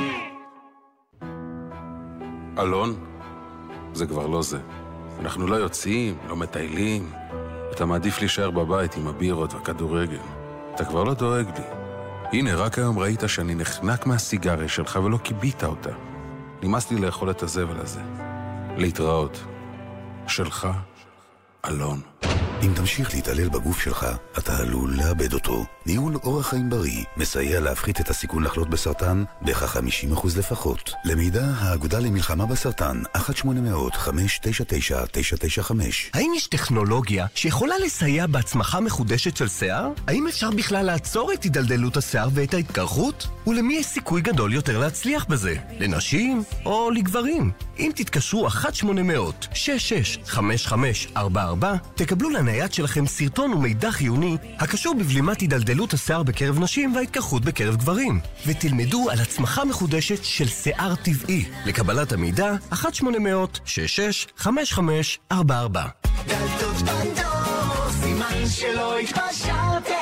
אלון, 2.59 2.95
זה 3.93 4.05
כבר 4.05 4.27
לא 4.27 4.41
זה. 4.41 4.59
אנחנו 5.19 5.47
לא 5.47 5.55
יוצאים, 5.55 6.17
לא 6.27 6.35
מטיילים. 6.35 7.11
אתה 7.71 7.85
מעדיף 7.85 8.19
להישאר 8.19 8.51
בבית 8.51 8.95
עם 8.95 9.07
הבירות 9.07 9.53
והכדורגל. 9.53 10.19
אתה 10.75 10.85
כבר 10.85 11.03
לא 11.03 11.13
דואג 11.13 11.45
לי. 11.57 11.76
הנה, 12.33 12.55
רק 12.55 12.77
היום 12.77 12.99
ראית 12.99 13.23
שאני 13.27 13.55
נחנק 13.55 14.05
מהסיגריה 14.05 14.67
שלך 14.67 14.99
ולא 15.03 15.17
כיבית 15.23 15.63
אותה. 15.63 15.91
נמאס 16.63 16.91
לי 16.91 17.01
לאכול 17.01 17.31
את 17.31 17.43
הזבל 17.43 17.79
הזה. 17.79 17.99
להתראות. 18.77 19.43
שלך, 20.27 20.67
אלון. 21.65 22.01
אם 22.63 22.73
תמשיך 22.75 23.15
להתעלל 23.15 23.49
בגוף 23.49 23.81
שלך, 23.81 24.05
אתה 24.37 24.57
עלול 24.57 24.95
לאבד 24.97 25.33
אותו. 25.33 25.65
ניהול 25.85 26.15
אורח 26.15 26.49
חיים 26.49 26.69
בריא 26.69 27.03
מסייע 27.17 27.59
להפחית 27.59 28.01
את 28.01 28.09
הסיכון 28.09 28.43
לחלות 28.43 28.69
בסרטן 28.69 29.23
בכ-50% 29.41 30.27
לפחות. 30.37 30.91
למידע, 31.05 31.45
האגודה 31.57 31.99
למלחמה 31.99 32.45
בסרטן, 32.45 33.01
1-800-599-995. 33.17 35.71
האם 36.13 36.31
יש 36.35 36.47
טכנולוגיה 36.47 37.25
שיכולה 37.35 37.75
לסייע 37.85 38.27
בהצמחה 38.27 38.79
מחודשת 38.79 39.37
של 39.37 39.47
שיער? 39.47 39.89
האם 40.07 40.27
אפשר 40.27 40.51
בכלל 40.51 40.85
לעצור 40.85 41.33
את 41.33 41.43
הידלדלות 41.43 41.97
השיער 41.97 42.29
ואת 42.33 42.53
ההתקרחות? 42.53 43.27
ולמי 43.47 43.73
יש 43.73 43.85
סיכוי 43.85 44.21
גדול 44.21 44.53
יותר 44.53 44.79
להצליח 44.79 45.25
בזה? 45.25 45.55
לנשים 45.79 46.43
או 46.65 46.91
לגברים? 46.91 47.51
אם 47.79 47.91
תתקשרו 47.95 48.47
1-800-665544, 48.47 51.17
תקבלו 51.95 52.29
לנייד 52.47 52.73
שלכם 52.73 53.07
סרטון 53.07 53.53
ומידע 53.53 53.91
חיוני 53.91 54.37
הקשור 54.59 54.95
בבלימת 54.95 55.41
הידלדלות 55.41 55.93
השיער 55.93 56.23
בקרב 56.23 56.59
נשים 56.59 56.95
וההתקרחות 56.95 57.45
בקרב 57.45 57.75
גברים, 57.75 58.19
ותלמדו 58.45 59.09
על 59.09 59.19
הצמחה 59.19 59.65
מחודשת 59.65 60.23
של 60.23 60.47
שיער 60.47 60.95
טבעי. 60.95 61.45
לקבלת 61.65 62.11
המידע, 62.11 62.55
1-800-665544. 62.71 62.81
דלתות 66.27 66.75
בנדור, 66.85 67.91
סימן 68.01 68.49
שלא 68.49 68.97
התפשרתם. 68.97 69.97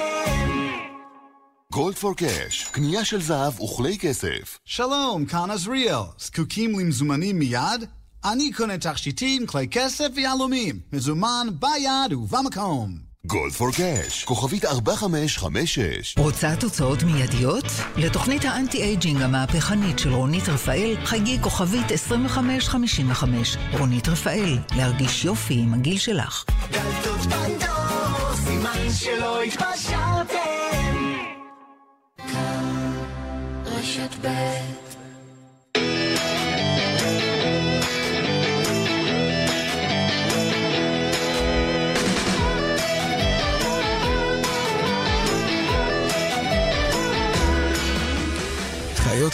גולד 1.71 1.95
פור 1.95 2.15
קאש, 2.15 2.67
קנייה 2.71 3.05
של 3.05 3.21
זהב 3.21 3.62
וכלי 3.62 3.97
כסף. 3.97 4.60
שלום, 4.65 5.25
כאן 5.25 5.51
עזריאל. 5.51 5.99
זקוקים 6.19 6.79
למזומנים 6.79 7.39
מיד? 7.39 7.86
אני 8.31 8.51
קונה 8.51 8.77
תכשיטים, 8.77 9.45
כלי 9.45 9.67
כסף 9.67 10.07
ויהלומים. 10.15 10.79
מזומן, 10.93 11.47
ביד 11.59 12.13
ובמקום. 12.13 12.97
גולד 13.25 13.53
פור 13.53 13.71
קאש, 13.71 14.23
כוכבית 14.23 14.65
4556. 14.65 16.15
רוצה 16.17 16.55
תוצאות 16.59 17.03
מיידיות? 17.03 17.65
לתוכנית 17.97 18.45
האנטי-אייג'ינג 18.45 19.21
המהפכנית 19.21 19.99
של 19.99 20.13
רונית 20.13 20.49
רפאל, 20.49 20.95
חייגי 21.05 21.38
כוכבית 21.41 21.91
2555. 21.91 23.57
רונית 23.79 24.07
רפאל, 24.07 24.57
להרגיש 24.75 25.25
יופי 25.25 25.53
עם 25.53 25.73
הגיל 25.73 25.97
שלך. 25.97 26.45
דלתות 26.71 27.19
פנדור, 27.19 28.35
סימן 28.35 28.93
שלא 28.99 29.41
התפשרתם. 29.41 31.15
כאן 32.17 32.93
רשת 33.65 34.15
ב' 34.21 34.85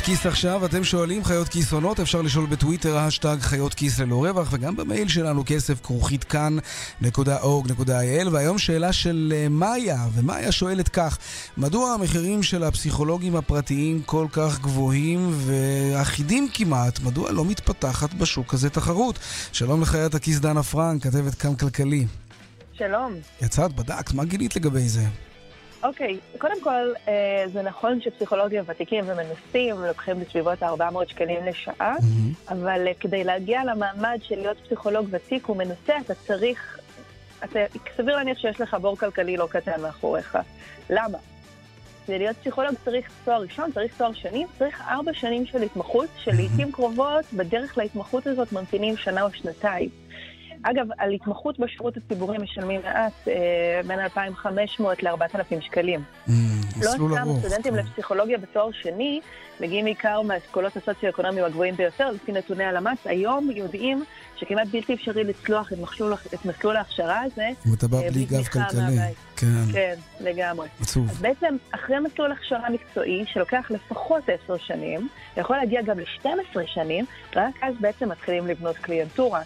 חיות 0.02 0.18
כיס 0.18 0.26
עכשיו, 0.26 0.66
אתם 0.66 0.84
שואלים 0.84 1.24
חיות 1.24 1.48
כיס 1.48 1.74
עונות, 1.74 2.00
אפשר 2.00 2.22
לשאול 2.22 2.46
בטוויטר, 2.46 2.98
השטג 2.98 3.38
חיות 3.42 3.74
כיס 3.74 4.00
ללא 4.00 4.26
רווח, 4.26 4.48
וגם 4.52 4.76
במייל 4.76 5.08
שלנו 5.08 5.44
כסף 5.46 5.82
כרוכית 5.82 6.24
כאן.org.il, 6.24 8.28
והיום 8.32 8.58
שאלה 8.58 8.94
של 8.94 9.34
אה, 9.36 9.50
מאיה, 9.50 10.08
ומאיה 10.14 10.52
שואלת 10.52 10.90
כך, 10.90 11.18
מדוע 11.58 11.94
המחירים 11.94 12.44
של 12.44 12.64
הפסיכולוגים 12.64 13.36
הפרטיים 13.36 14.02
כל 14.06 14.28
כך 14.32 14.60
גבוהים 14.60 15.30
ואחידים 15.34 16.48
כמעט? 16.54 17.00
מדוע 17.00 17.32
לא 17.32 17.46
מתפתחת 17.46 18.14
בשוק 18.14 18.54
הזה 18.54 18.70
תחרות? 18.70 19.20
שלום 19.52 19.82
לחיית 19.82 20.16
הכיס 20.16 20.40
דנה 20.40 20.64
פרנק, 20.64 21.04
כתבת 21.04 21.36
כאן 21.36 21.56
כלכלי. 21.56 22.06
שלום. 22.74 23.14
יצאת, 23.42 23.74
בדקת, 23.74 24.14
מה 24.14 24.26
גילית 24.26 24.56
לגבי 24.56 24.90
זה? 24.90 25.04
אוקיי, 25.84 26.18
okay, 26.18 26.38
קודם 26.38 26.62
כל, 26.62 26.94
אה, 27.08 27.46
זה 27.54 27.62
נכון 27.62 28.02
שפסיכולוגים 28.02 28.64
ותיקים 28.68 29.06
ומנוסים 29.08 29.76
לוקחים 29.88 30.20
בסביבות 30.20 30.64
400 30.64 31.10
שקלים 31.10 31.46
לשעה, 31.46 31.96
mm-hmm. 31.98 32.52
אבל 32.52 32.88
אה, 32.88 32.94
כדי 33.00 33.24
להגיע 33.24 33.62
למעמד 33.64 34.20
של 34.22 34.36
להיות 34.36 34.58
פסיכולוג 34.66 35.08
ותיק 35.10 35.50
ומנוסה, 35.50 35.94
אתה 36.06 36.14
צריך, 36.16 36.80
אתה, 37.44 37.60
סביר 37.98 38.16
להניח 38.16 38.38
שיש 38.38 38.62
לך 38.62 38.78
בור 38.82 38.98
כלכלי 38.98 39.38
לא 39.38 39.48
קטן 39.52 39.82
מאחוריך. 39.82 40.38
למה? 40.90 41.18
כדי 42.06 42.20
להיות 42.20 42.38
פסיכולוג 42.38 42.74
צריך 42.86 43.12
תואר 43.26 43.42
ראשון, 43.42 43.72
צריך 43.72 43.98
תואר 43.98 44.14
שני, 44.14 44.46
צריך 44.60 44.82
ארבע 44.82 45.14
שנים 45.14 45.46
של 45.46 45.62
התמחות, 45.62 46.10
שלעיתים 46.24 46.72
קרובות 46.72 47.26
בדרך 47.34 47.78
להתמחות 47.78 48.28
הזאת 48.28 48.52
ממתינים 48.52 48.98
שנה 48.98 49.22
או 49.22 49.34
שנתיים. 49.34 49.90
אגב, 50.64 50.86
על 50.98 51.12
התמחות 51.12 51.60
בשירות 51.60 51.98
הציבורי 51.98 52.38
משלמים 52.38 52.82
מעט, 52.82 53.14
אה, 53.28 53.82
בין 53.88 54.00
2,500 54.00 55.04
ל-4,000 55.04 55.62
שקלים. 55.62 56.04
Mm, 56.28 56.32
לא 56.82 56.90
סתם 56.90 57.28
סטודנטים 57.40 57.76
לפסיכולוגיה 57.76 58.38
בתואר 58.38 58.72
שני 58.72 59.22
מגיעים 59.60 59.86
בעיקר 59.86 60.22
מהאסכולות 60.22 60.78
הסוציו-אקונומיים 60.78 61.46
הגבוהים 61.46 61.76
ביותר, 61.76 62.12
לפי 62.12 62.32
נתוני 62.32 62.64
הלמ"ס. 62.64 62.98
היום 63.06 63.52
יודעים 63.52 64.04
שכמעט 64.38 64.68
בלתי 64.68 64.94
אפשרי 64.94 65.24
לצלוח 65.24 65.74
את, 65.74 65.78
מחשול, 65.78 66.14
את 66.14 66.46
מסלול 66.46 66.76
ההכשרה 66.76 67.22
הזה. 67.22 67.50
אם 67.68 67.74
אתה 67.74 67.88
בא 67.88 67.98
אה, 67.98 68.12
בלי 68.12 68.26
גב 68.26 68.44
כלכלי. 68.44 68.98
כן. 69.36 69.48
כן, 69.74 69.96
לגמרי. 70.20 70.68
עצוב. 70.82 71.10
אז 71.10 71.22
בעצם, 71.22 71.56
אחרי 71.72 72.00
מסלול 72.00 72.32
הכשרה 72.32 72.70
מקצועי, 72.70 73.26
שלוקח 73.34 73.72
לפחות 73.72 74.24
עשר 74.30 74.58
שנים, 74.58 75.08
יכול 75.38 75.58
להגיע 75.58 75.82
גם 75.82 76.00
ל-12 76.00 76.60
שנים, 76.66 77.06
רק 77.36 77.56
אז 77.62 77.74
בעצם 77.80 78.10
מתחילים 78.10 78.48
לבנות 78.48 78.76
קליינטורה. 78.78 79.42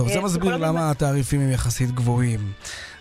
טוב, 0.00 0.08
זה 0.08 0.18
אה, 0.18 0.24
מסביר 0.24 0.56
למה 0.56 0.90
התעריפים 0.90 1.40
הם 1.40 1.50
יחסית 1.50 1.90
גבוהים. 1.90 2.52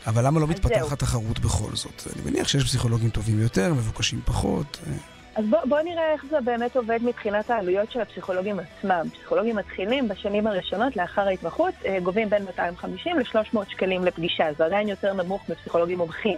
אבל 0.08 0.26
למה 0.26 0.40
לא 0.40 0.48
מתפתחת 0.48 1.00
תחרות 1.00 1.40
בכל 1.40 1.76
זאת? 1.76 2.08
אני 2.16 2.32
מניח 2.32 2.48
שיש 2.48 2.64
פסיכולוגים 2.64 3.10
טובים 3.10 3.40
יותר, 3.40 3.74
מבוקשים 3.74 4.22
פחות. 4.26 4.78
אה. 4.88 4.94
אז 5.36 5.46
בואו 5.50 5.62
בוא 5.70 5.82
נראה 5.82 6.14
איך 6.14 6.26
זה 6.30 6.42
באמת 6.42 6.76
עובד 6.76 7.00
מבחינת 7.02 7.50
העלויות 7.50 7.92
של 7.92 8.02
הפסיכולוגים 8.02 8.60
עצמם. 8.60 9.10
פסיכולוגים 9.14 9.56
מתחילים 9.56 10.08
בשנים 10.08 10.48
הראשונות 10.48 10.96
לאחר 10.96 11.22
ההתמחות, 11.22 11.74
אה, 11.86 12.00
גובים 12.04 12.30
בין 12.30 12.44
250 12.46 13.20
ל-300 13.20 13.58
שקלים 13.70 14.06
לפגישה, 14.06 14.46
זה 14.58 14.66
עדיין 14.66 14.88
יותר 14.88 15.14
נמוך 15.14 15.42
מפסיכולוגים 15.50 15.98
מומחים. 15.98 16.38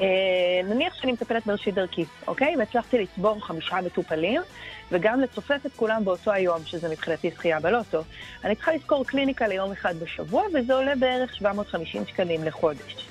אה, 0.00 0.06
נניח 0.64 0.94
שאני 0.94 1.12
מטפלת 1.12 1.46
בראשית 1.46 1.74
דרכי, 1.74 2.04
אוקיי? 2.26 2.56
והצלחתי 2.58 2.98
לצבור 2.98 3.46
חמישה 3.46 3.76
מטופלים, 3.86 4.42
וגם 4.92 5.20
לצופף 5.20 5.66
את 5.66 5.72
כולם 5.76 6.04
באותו 6.04 6.32
היום, 6.32 6.58
שזה 6.64 6.88
מבחינתי 6.88 7.30
זכייה 7.30 7.60
בלוטו. 7.60 8.02
אני 8.44 8.54
צריכה 8.54 8.72
לזכור 8.72 9.04
קליניקה 9.06 9.48
ליום 9.48 9.72
אחד 9.72 9.94
בשבוע, 9.98 10.42
וזה 10.54 10.74
עולה 10.74 10.94
בערך 10.96 11.34
750 11.34 12.06
שקלים 12.06 12.44
לחודש. 12.44 13.08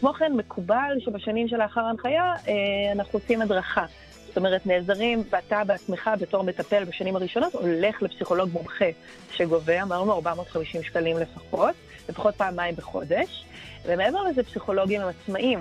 כמו 0.00 0.12
כן, 0.12 0.32
מקובל 0.36 0.96
שבשנים 1.00 1.48
שלאחר 1.48 1.80
ההנחיה 1.80 2.34
אה, 2.48 2.52
אנחנו 2.92 3.18
עושים 3.18 3.42
הדרכה. 3.42 3.84
זאת 4.26 4.36
אומרת, 4.36 4.66
נעזרים, 4.66 5.22
ואתה 5.30 5.64
בעצמך 5.64 6.10
בתור 6.20 6.44
מטפל 6.44 6.84
בשנים 6.84 7.16
הראשונות, 7.16 7.52
הולך 7.52 8.02
לפסיכולוג 8.02 8.50
מומחה 8.52 8.84
שגובה, 9.32 9.82
אמרנו 9.82 10.12
450 10.12 10.82
שקלים 10.82 11.18
לפחות, 11.18 11.74
לפחות 12.08 12.34
פעמיים 12.34 12.76
בחודש. 12.76 13.44
ומעבר 13.86 14.22
לזה, 14.22 14.42
פסיכולוגים 14.42 15.00
הם 15.00 15.08
עצמאים. 15.08 15.58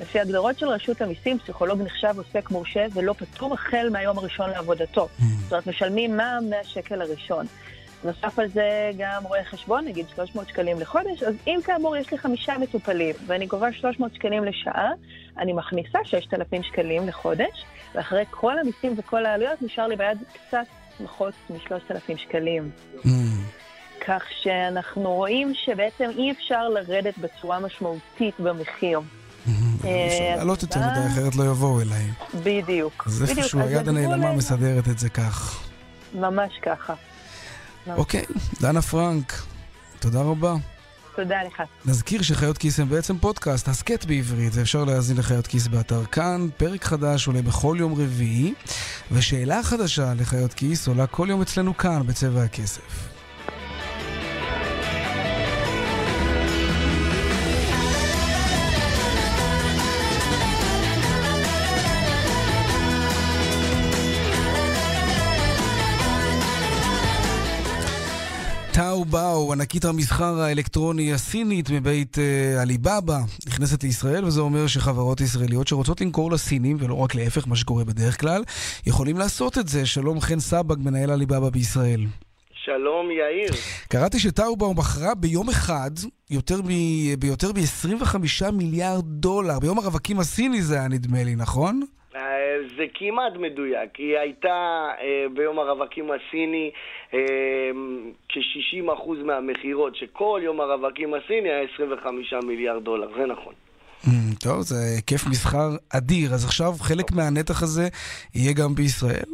לפי 0.00 0.20
הגדרות 0.20 0.58
של 0.58 0.68
רשות 0.68 1.00
המיסים, 1.00 1.38
פסיכולוג 1.38 1.82
נחשב 1.82 2.14
עוסק 2.16 2.50
מורשה 2.50 2.86
ולא 2.94 3.12
פטור 3.12 3.54
החל 3.54 3.88
מהיום 3.92 4.18
הראשון 4.18 4.50
לעבודתו. 4.50 5.04
Mm. 5.04 5.22
זאת 5.42 5.52
אומרת, 5.52 5.66
משלמים 5.66 6.16
מע"מ 6.16 6.50
מהשקל 6.50 7.02
הראשון. 7.02 7.46
נוסף 8.04 8.38
על 8.38 8.48
זה 8.48 8.90
גם 8.98 9.24
רואה 9.24 9.44
חשבון, 9.44 9.84
נגיד 9.84 10.06
300 10.14 10.48
שקלים 10.48 10.80
לחודש, 10.80 11.22
אז 11.22 11.34
אם 11.46 11.58
כאמור 11.64 11.96
יש 11.96 12.10
לי 12.12 12.18
חמישה 12.18 12.58
מטופלים 12.58 13.14
ואני 13.26 13.46
גובה 13.46 13.72
300 13.72 14.14
שקלים 14.14 14.44
לשעה, 14.44 14.90
אני 15.38 15.52
מכניסה 15.52 15.98
6,000 16.04 16.62
שקלים 16.62 17.08
לחודש, 17.08 17.64
ואחרי 17.94 18.24
כל 18.30 18.58
המיסים 18.58 18.94
וכל 18.96 19.26
העלויות 19.26 19.62
נשאר 19.62 19.86
לי 19.86 19.96
ביד 19.96 20.18
קצת 20.32 20.66
פחות 21.04 21.34
מ-3,000 21.50 22.16
שקלים. 22.16 22.70
כך 24.06 24.22
שאנחנו 24.42 25.12
רואים 25.12 25.52
שבעצם 25.64 26.10
אי 26.18 26.32
אפשר 26.32 26.68
לרדת 26.68 27.18
בצורה 27.18 27.60
משמעותית 27.60 28.34
במחיר. 28.38 29.00
אפשר 29.78 30.34
לעלות 30.36 30.62
יותר 30.62 30.80
מדי, 30.80 31.06
אחרת 31.12 31.36
לא 31.36 31.44
יבואו 31.44 31.80
אליי. 31.80 32.10
בדיוק. 32.34 33.04
אז 33.06 33.22
איפשהו 33.22 33.60
היד 33.60 33.88
הנעלמה 33.88 34.32
מסדרת 34.32 34.88
את 34.88 34.98
זה 34.98 35.08
כך. 35.08 35.64
ממש 36.14 36.52
ככה. 36.62 36.94
אוקיי, 37.96 38.24
דנה 38.60 38.82
פרנק, 38.82 39.42
תודה 39.98 40.20
רבה. 40.20 40.54
תודה 41.16 41.42
לך. 41.42 41.62
נזכיר 41.86 42.22
שחיות 42.22 42.58
כיס 42.58 42.80
הם 42.80 42.88
בעצם 42.88 43.18
פודקאסט, 43.18 43.68
הסכת 43.68 44.04
בעברית, 44.04 44.52
ואפשר 44.54 44.84
להאזין 44.84 45.16
לחיות 45.16 45.46
כיס 45.46 45.66
באתר 45.66 46.04
כאן. 46.04 46.48
פרק 46.56 46.84
חדש 46.84 47.26
עולה 47.26 47.42
בכל 47.42 47.76
יום 47.80 47.92
רביעי, 47.92 48.54
ושאלה 49.12 49.62
חדשה 49.62 50.12
לחיות 50.16 50.54
כיס 50.54 50.88
עולה 50.88 51.06
כל 51.06 51.26
יום 51.30 51.42
אצלנו 51.42 51.76
כאן, 51.76 52.02
בצבע 52.06 52.42
הכסף. 52.42 53.15
באו, 69.10 69.52
ענקית 69.52 69.84
המסחר 69.84 70.40
האלקטרוני 70.40 71.12
הסינית 71.12 71.70
מבית 71.70 72.16
uh, 72.18 72.60
עליבאבא, 72.62 73.18
נכנסת 73.46 73.82
לישראל, 73.82 74.24
וזה 74.24 74.40
אומר 74.40 74.66
שחברות 74.66 75.20
ישראליות 75.20 75.68
שרוצות 75.68 76.00
למכור 76.00 76.32
לסינים, 76.32 76.76
ולא 76.80 76.94
רק 76.94 77.14
להפך, 77.14 77.48
מה 77.48 77.56
שקורה 77.56 77.84
בדרך 77.84 78.20
כלל, 78.20 78.42
יכולים 78.86 79.18
לעשות 79.18 79.58
את 79.58 79.68
זה. 79.68 79.86
שלום 79.86 80.20
חן 80.20 80.40
סבג, 80.40 80.76
מנהל 80.78 81.10
עליבאבא 81.10 81.50
בישראל. 81.50 82.00
שלום 82.64 83.10
יאיר. 83.10 83.50
קראתי 83.88 84.18
שטאובאו 84.18 84.74
מכרה 84.74 85.14
ביום 85.14 85.48
אחד 85.48 85.90
יותר 86.30 86.60
מ... 86.64 86.68
ביותר 87.18 87.52
מ-25 87.52 88.50
מיליארד 88.52 89.04
דולר. 89.04 89.58
ביום 89.58 89.78
הרווקים 89.78 90.18
הסיני 90.18 90.62
זה 90.62 90.74
היה 90.74 90.88
נדמה 90.88 91.24
לי, 91.24 91.36
נכון? 91.36 91.82
אה, 92.16 92.56
זה 92.76 92.84
כמעט 92.94 93.32
מדויק, 93.36 93.96
היא 93.98 94.18
הייתה 94.18 94.88
אה, 95.00 95.26
ביום 95.34 95.58
הרווקים 95.58 96.10
הסיני 96.10 96.70
אה, 97.14 97.20
כ-60% 98.28 99.10
מהמכירות, 99.24 99.96
שכל 99.96 100.40
יום 100.44 100.60
הרווקים 100.60 101.14
הסיני 101.14 101.48
היה 101.48 101.62
25 101.74 102.32
מיליארד 102.46 102.84
דולר, 102.84 103.08
זה 103.16 103.26
נכון. 103.26 103.54
Mm, 104.04 104.08
טוב, 104.44 104.60
זה 104.60 104.76
היקף 104.96 105.26
מסחר 105.30 105.68
אדיר, 105.96 106.34
אז 106.34 106.44
עכשיו 106.44 106.72
חלק 106.80 107.12
מהנתח 107.12 107.62
הזה 107.62 107.88
יהיה 108.34 108.52
גם 108.52 108.74
בישראל? 108.74 109.30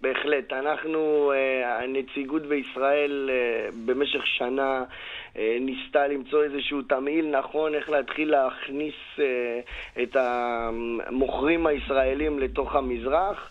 בהחלט. 0.00 0.52
אנחנו, 0.52 1.32
הנציגות 1.64 2.42
בישראל 2.42 3.30
במשך 3.86 4.26
שנה 4.26 4.84
ניסתה 5.36 6.06
למצוא 6.06 6.44
איזשהו 6.44 6.82
תמהיל 6.82 7.38
נכון 7.38 7.74
איך 7.74 7.90
להתחיל 7.90 8.30
להכניס 8.30 8.94
אה, 9.18 9.60
את 10.02 10.16
המוכרים 10.16 11.66
הישראלים 11.66 12.38
לתוך 12.38 12.74
המזרח. 12.74 13.50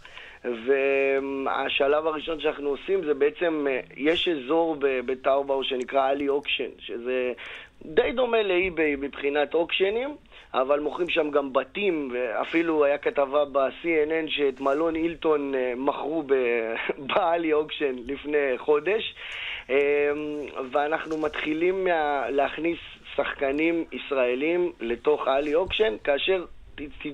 והשלב 0.65 2.07
הראשון 2.07 2.39
שאנחנו 2.39 2.69
עושים 2.69 3.05
זה 3.05 3.13
בעצם, 3.13 3.67
אה, 3.69 3.79
יש 3.97 4.27
אזור 4.27 4.75
בטאובאו 4.79 5.63
שנקרא 5.63 6.11
אלי 6.11 6.29
אוקשן, 6.29 6.69
שזה 6.79 7.33
די 7.85 8.11
דומה 8.11 8.43
לאי-ביי 8.43 8.95
מבחינת 8.95 9.53
אוקשנים. 9.53 10.15
אבל 10.53 10.79
מוכרים 10.79 11.09
שם 11.09 11.31
גם 11.31 11.53
בתים, 11.53 12.11
ואפילו 12.13 12.85
היה 12.85 12.97
כתבה 12.97 13.45
ב-CNN 13.45 14.27
שאת 14.27 14.61
מלון 14.61 14.95
הילטון 14.95 15.55
אה, 15.55 15.73
מכרו 15.75 16.23
ב 16.97 17.11
Ali 17.11 17.53
Auction 17.59 17.95
לפני 18.05 18.57
חודש. 18.57 19.15
אה, 19.71 20.11
ואנחנו 20.71 21.17
מתחילים 21.17 21.83
מה... 21.83 22.29
להכניס 22.29 22.77
שחקנים 23.15 23.85
ישראלים 23.91 24.71
לתוך 24.79 25.27
Ali 25.27 25.55
Auction, 25.55 25.95
כאשר 26.03 26.45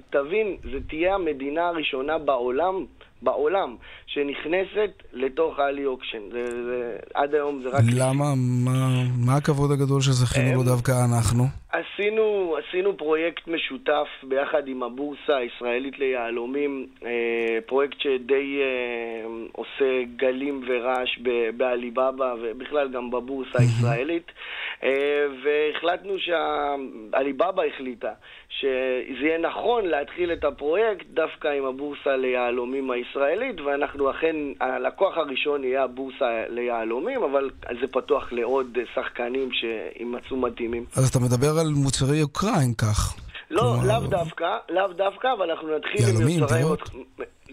תבין, 0.09 0.57
זו 0.71 0.77
תהיה 0.87 1.15
המדינה 1.15 1.67
הראשונה 1.67 2.17
בעולם 2.17 2.85
בעולם 3.21 3.75
שנכנסת 4.07 5.03
לתוך 5.13 5.59
ה 5.59 5.66
Ali 5.66 5.85
Auction. 5.85 6.21
זה, 6.31 6.45
זה, 6.45 6.97
עד 7.13 7.35
היום 7.35 7.61
זה 7.63 7.69
רק... 7.69 7.83
למה? 7.97 8.25
מה, 8.65 9.03
מה 9.25 9.35
הכבוד 9.35 9.71
הגדול 9.71 10.01
שזכינו 10.01 10.55
לו 10.55 10.63
דווקא 10.63 10.91
אנחנו? 11.09 11.43
עשינו, 11.71 12.55
עשינו 12.57 12.97
פרויקט 12.97 13.47
משותף 13.47 14.07
ביחד 14.23 14.67
עם 14.67 14.83
הבורסה 14.83 15.37
הישראלית 15.37 15.99
ליהלומים, 15.99 16.87
אה, 17.05 17.57
פרויקט 17.65 17.99
שדי 17.99 18.61
אה, 18.61 19.27
עושה 19.51 20.03
גלים 20.15 20.63
ורעש 20.67 21.19
בעליבאבא 21.57 22.33
ובכלל 22.41 22.89
גם 22.89 23.11
בבורסה 23.11 23.59
הישראלית, 23.59 24.31
אה, 24.83 25.25
והחלטנו 25.43 26.13
שעליבאבא 26.19 27.63
החליטה 27.63 28.11
שזה 28.49 29.25
יהיה 29.25 29.37
נכון 29.37 29.85
להתחיל 29.85 30.31
את 30.33 30.43
הפרויקט 30.43 31.05
דווקא 31.13 31.47
עם 31.47 31.65
הבורסה 31.65 32.15
ליהלומים 32.15 32.91
הישראלית, 32.91 33.61
ואנחנו 33.61 33.96
אכן, 34.11 34.35
הלקוח 34.61 35.17
הראשון 35.17 35.63
יהיה 35.63 35.83
הבורסה 35.83 36.43
ליהלומים, 36.49 37.23
אבל 37.23 37.49
זה 37.81 37.87
פתוח 37.91 38.31
לעוד 38.31 38.77
שחקנים 38.95 39.49
שימצאו 39.51 40.37
מתאימים. 40.37 40.85
אז 40.95 41.09
אתה 41.09 41.19
מדבר 41.19 41.59
על 41.59 41.67
מוצרי 41.67 42.23
אוקראין 42.23 42.73
כך. 42.73 43.15
לא. 43.51 43.75
לאו 43.87 43.99
דווקא, 43.99 44.57
לאו 44.69 44.87
דווקא, 44.87 45.27
אבל 45.37 45.51
אנחנו 45.51 45.67
נתחיל 45.77 46.05
עם 46.09 46.41
מוצרי... 46.41 46.57
דירות? 46.57 46.89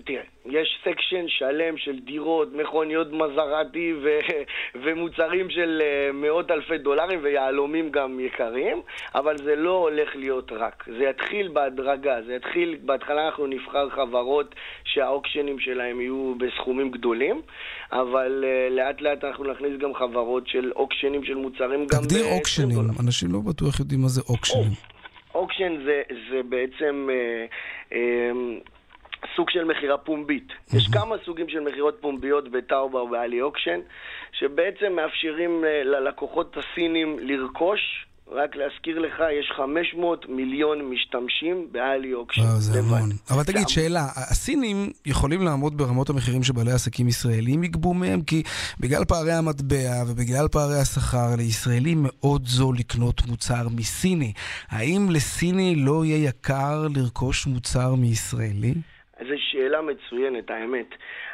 תראה, 0.05 0.23
יש 0.47 0.79
section 0.85 1.25
שלם 1.29 1.77
של 1.77 1.99
דירות, 1.99 2.49
מכוניות 2.53 3.13
מזרטי 3.13 3.93
ו... 4.03 4.19
ומוצרים 4.83 5.51
של 5.51 5.83
אה, 5.85 6.13
מאות 6.13 6.51
אלפי 6.51 6.79
דולרים 6.79 7.21
ויהלומים 7.23 7.91
גם 7.91 8.21
יקרים, 8.21 8.83
אבל 9.15 9.37
זה 9.39 9.57
לא 9.57 9.71
הולך 9.71 10.17
להיות 10.17 10.53
רק. 10.53 10.85
זה 10.99 11.05
יתחיל 11.05 11.49
בהדרגה, 11.49 12.23
זה 12.27 12.35
יתחיל, 12.35 12.77
בהתחלה 12.83 13.27
אנחנו 13.27 13.47
נבחר 13.47 13.91
חברות 13.91 14.55
שהאוקשנים 14.85 15.61
שלהם 15.61 16.01
יהיו 16.01 16.35
בסכומים 16.39 16.91
גדולים, 16.91 17.43
אבל 17.93 18.45
uh, 18.45 18.75
לאט 18.75 19.01
לאט 19.01 19.25
אנחנו 19.25 19.45
נכניס 19.53 19.79
גם 19.79 19.95
חברות 19.95 20.49
של 20.49 20.73
אוקשנים 20.77 21.25
של 21.25 21.35
מוצרים 21.35 21.87
גם... 21.87 22.03
תגדיר 22.03 22.25
אוקשנים, 22.25 22.79
אנשים 23.05 23.33
לא 23.33 23.39
בטוח 23.41 23.81
יודעים 23.81 24.01
מה 24.01 24.09
זה 24.09 24.21
אוקשנים. 24.29 24.73
auction 25.35 25.85
זה, 25.85 26.03
זה 26.31 26.43
בעצם... 26.49 27.09
אה, 27.11 27.47
אה, 27.93 28.31
סוג 29.37 29.51
של 29.51 29.65
מכירה 29.65 29.99
פומבית. 29.99 30.49
Mm-hmm. 30.49 30.77
יש 30.77 30.89
כמה 30.93 31.17
סוגים 31.25 31.49
של 31.49 31.61
מכירות 31.61 31.99
פומביות 32.01 32.49
בטאובאו 32.49 33.03
וב 33.03 33.19
Ali 33.19 33.43
Auction, 33.43 33.81
שבעצם 34.33 34.93
מאפשרים 34.93 35.65
אה, 35.65 35.85
ללקוחות 35.85 36.57
הסינים 36.57 37.19
לרכוש. 37.21 38.07
רק 38.33 38.57
להזכיר 38.57 38.99
לך, 38.99 39.23
יש 39.41 39.53
500 39.57 40.27
מיליון 40.29 40.79
משתמשים 40.91 41.69
ב 41.73 41.83
Ali 41.83 42.15
Auction. 42.15 42.43
אה, 42.43 42.47
זה 42.47 42.79
המון. 42.79 43.11
אבל 43.31 43.45
תגיד, 43.45 43.69
שאלה, 43.69 44.07
הסינים 44.17 44.91
יכולים 45.07 45.43
לעמוד 45.43 45.77
ברמות 45.77 46.11
המחירים 46.11 46.43
שבעלי 46.43 46.73
עסקים 46.73 47.09
ישראלים 47.09 47.65
יגבו 47.65 47.95
מהם? 47.95 48.23
כי 48.23 48.43
בגלל 48.81 49.05
פערי 49.05 49.33
המטבע 49.33 50.05
ובגלל 50.09 50.49
פערי 50.49 50.81
השכר, 50.81 51.37
לישראלים 51.39 51.99
מאוד 52.01 52.47
זול 52.47 52.77
לקנות 52.79 53.27
מוצר 53.27 53.69
מסיני. 53.77 54.33
האם 54.69 55.07
לסיני 55.11 55.77
לא 55.77 56.05
יהיה 56.05 56.29
יקר 56.29 56.87
לרכוש 56.95 57.47
מוצר 57.47 57.95
מישראלי? 57.95 58.75
זו 59.29 59.35
שאלה 59.39 59.81
מצוינת, 59.83 60.51
האמת. 60.51 60.87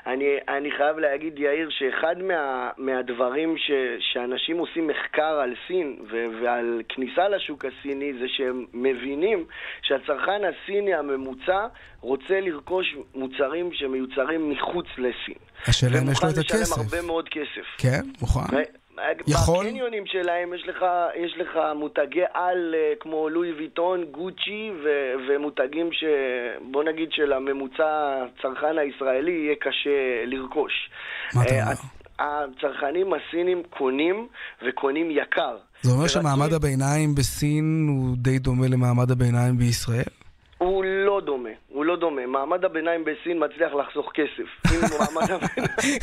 אני, 0.06 0.36
אני 0.48 0.70
חייב 0.70 0.98
להגיד, 0.98 1.38
יאיר, 1.38 1.68
שאחד 1.70 2.22
מה, 2.22 2.70
מהדברים 2.78 3.56
ש, 3.58 3.70
שאנשים 4.12 4.58
עושים 4.58 4.86
מחקר 4.86 5.40
על 5.42 5.54
סין 5.66 5.96
ו, 6.10 6.26
ועל 6.42 6.82
כניסה 6.88 7.28
לשוק 7.28 7.64
הסיני 7.64 8.12
זה 8.20 8.26
שהם 8.28 8.66
מבינים 8.74 9.44
שהצרכן 9.82 10.40
הסיני 10.44 10.94
הממוצע 10.94 11.66
רוצה 12.00 12.40
לרכוש 12.40 12.96
מוצרים 13.14 13.72
שמיוצרים 13.72 14.50
מחוץ 14.50 14.86
לסין. 14.98 15.34
השאלה 15.66 15.98
אם 15.98 16.10
יש 16.12 16.22
לו 16.22 16.28
את 16.30 16.38
הכסף. 16.38 16.54
ומוכן 16.54 16.62
לשלם 16.62 16.84
הרבה 16.84 17.06
מאוד 17.06 17.28
כסף. 17.28 17.66
כן, 17.78 18.02
מוכן. 18.20 18.79
יכול? 19.26 19.66
בקניונים 19.66 20.06
שלהם 20.06 20.54
יש 20.54 20.62
לך, 20.68 20.84
יש 21.16 21.34
לך 21.38 21.58
מותגי 21.76 22.22
על 22.34 22.74
אה, 22.74 22.92
כמו 23.00 23.28
לואי 23.28 23.52
ויטון, 23.52 24.04
גוצ'י 24.10 24.70
ו- 24.84 25.12
ומותגים 25.28 25.90
שבוא 25.92 26.84
נגיד 26.84 27.08
שלממוצע 27.12 28.24
הצרכן 28.38 28.78
הישראלי 28.78 29.32
יהיה 29.32 29.54
קשה 29.60 30.24
לרכוש. 30.26 30.90
מה 31.34 31.42
אתה 31.42 31.54
אומר? 31.54 31.72
הצרכנים 32.18 33.12
הסינים 33.14 33.62
קונים 33.70 34.26
וקונים 34.68 35.10
יקר. 35.10 35.56
זה 35.82 35.92
אומר 35.92 36.08
שמעמד 36.08 36.52
הביניים 36.52 37.14
בסין 37.14 37.86
הוא 37.88 38.16
די 38.16 38.38
דומה 38.38 38.66
למעמד 38.68 39.10
הביניים 39.10 39.56
בישראל? 39.56 40.19
הוא 40.60 40.84
לא 40.84 41.20
דומה, 41.20 41.48
הוא 41.68 41.84
לא 41.84 41.96
דומה. 41.96 42.26
מעמד 42.26 42.64
הביניים 42.64 43.04
בסין 43.04 43.44
מצליח 43.44 43.72
לחסוך 43.74 44.12
כסף. 44.14 44.48
אם 44.72 44.80
מעמד 44.98 45.30
הביניים, 45.30 45.98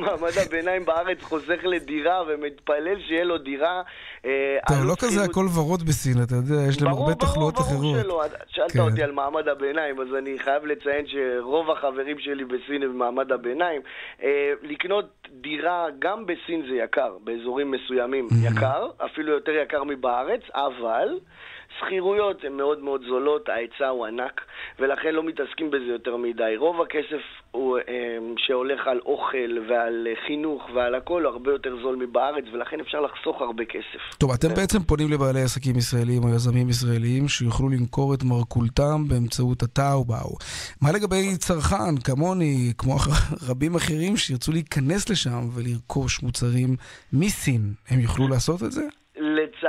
מעמד 0.04 0.30
הביניים 0.46 0.84
בארץ 0.84 1.22
חוסך 1.22 1.64
לדירה 1.64 2.22
ומתפלל 2.28 3.00
שיהיה 3.06 3.24
לו 3.24 3.38
דירה... 3.38 3.82
אה, 4.24 4.58
טוב, 4.68 4.76
לא 4.84 4.94
כזה 4.98 5.24
הכל 5.24 5.44
ורוד 5.56 5.82
בסין, 5.82 6.14
אתה 6.22 6.34
יודע, 6.34 6.68
יש 6.68 6.82
להם 6.82 6.92
הרבה 6.92 7.14
תחלואות 7.14 7.54
אחרות. 7.54 7.80
ברור, 7.80 8.02
ברור 8.02 8.02
שלא. 8.02 8.38
שאלת 8.48 8.78
אותי 8.78 9.02
על 9.02 9.12
מעמד 9.12 9.48
הביניים, 9.48 10.00
אז 10.00 10.08
אני 10.18 10.38
חייב 10.38 10.64
לציין 10.64 11.06
שרוב 11.06 11.70
החברים 11.70 12.18
שלי 12.18 12.44
בסין 12.44 12.82
הם 12.82 12.92
במעמד 12.92 13.32
הביניים. 13.32 13.80
אה, 14.22 14.52
לקנות 14.62 15.28
דירה 15.30 15.86
גם 15.98 16.26
בסין 16.26 16.62
זה 16.70 16.74
יקר, 16.84 17.12
באזורים 17.24 17.70
מסוימים 17.70 18.28
יקר, 18.44 18.86
אפילו 19.04 19.32
יותר 19.32 19.52
יקר 19.52 19.84
מבארץ, 19.84 20.42
אבל... 20.54 21.08
שכירויות 21.78 22.44
הן 22.44 22.52
מאוד 22.52 22.78
מאוד 22.78 23.02
זולות, 23.08 23.48
ההיצע 23.48 23.88
הוא 23.88 24.06
ענק, 24.06 24.40
ולכן 24.78 25.14
לא 25.14 25.22
מתעסקים 25.22 25.70
בזה 25.70 25.92
יותר 25.92 26.16
מדי. 26.16 26.56
רוב 26.56 26.80
הכסף 26.80 27.22
הוא, 27.50 27.78
אה, 27.78 28.18
שהולך 28.36 28.86
על 28.86 29.00
אוכל 29.06 29.58
ועל 29.68 30.08
חינוך 30.26 30.62
ועל 30.74 30.94
הכל 30.94 31.24
הוא 31.24 31.32
הרבה 31.32 31.50
יותר 31.52 31.76
זול 31.82 31.96
מבארץ, 31.96 32.44
ולכן 32.52 32.80
אפשר 32.80 33.00
לחסוך 33.00 33.40
הרבה 33.40 33.64
כסף. 33.64 34.18
טוב, 34.18 34.30
אתם 34.30 34.48
בעצם 34.48 34.78
פונים 34.78 35.12
לבעלי 35.12 35.42
עסקים 35.42 35.76
ישראלים 35.76 36.24
או 36.24 36.28
יזמים 36.28 36.68
ישראלים 36.68 37.28
שיוכלו 37.28 37.68
למכור 37.68 38.14
את 38.14 38.22
מרכולתם 38.22 39.08
באמצעות 39.08 39.62
הטאו-באו. 39.62 40.36
מה 40.82 40.92
לגבי 40.92 41.36
צרכן 41.38 41.96
כמוני, 42.04 42.72
כמו 42.78 42.94
רבים 43.48 43.74
אחרים 43.74 44.16
שירצו 44.16 44.52
להיכנס 44.52 45.10
לשם 45.10 45.40
ולרכוש 45.54 46.22
מוצרים 46.22 46.76
מסין, 47.12 47.60
הם 47.90 48.00
יוכלו 48.00 48.28
לעשות 48.28 48.62
את 48.62 48.72
זה? 48.72 49.01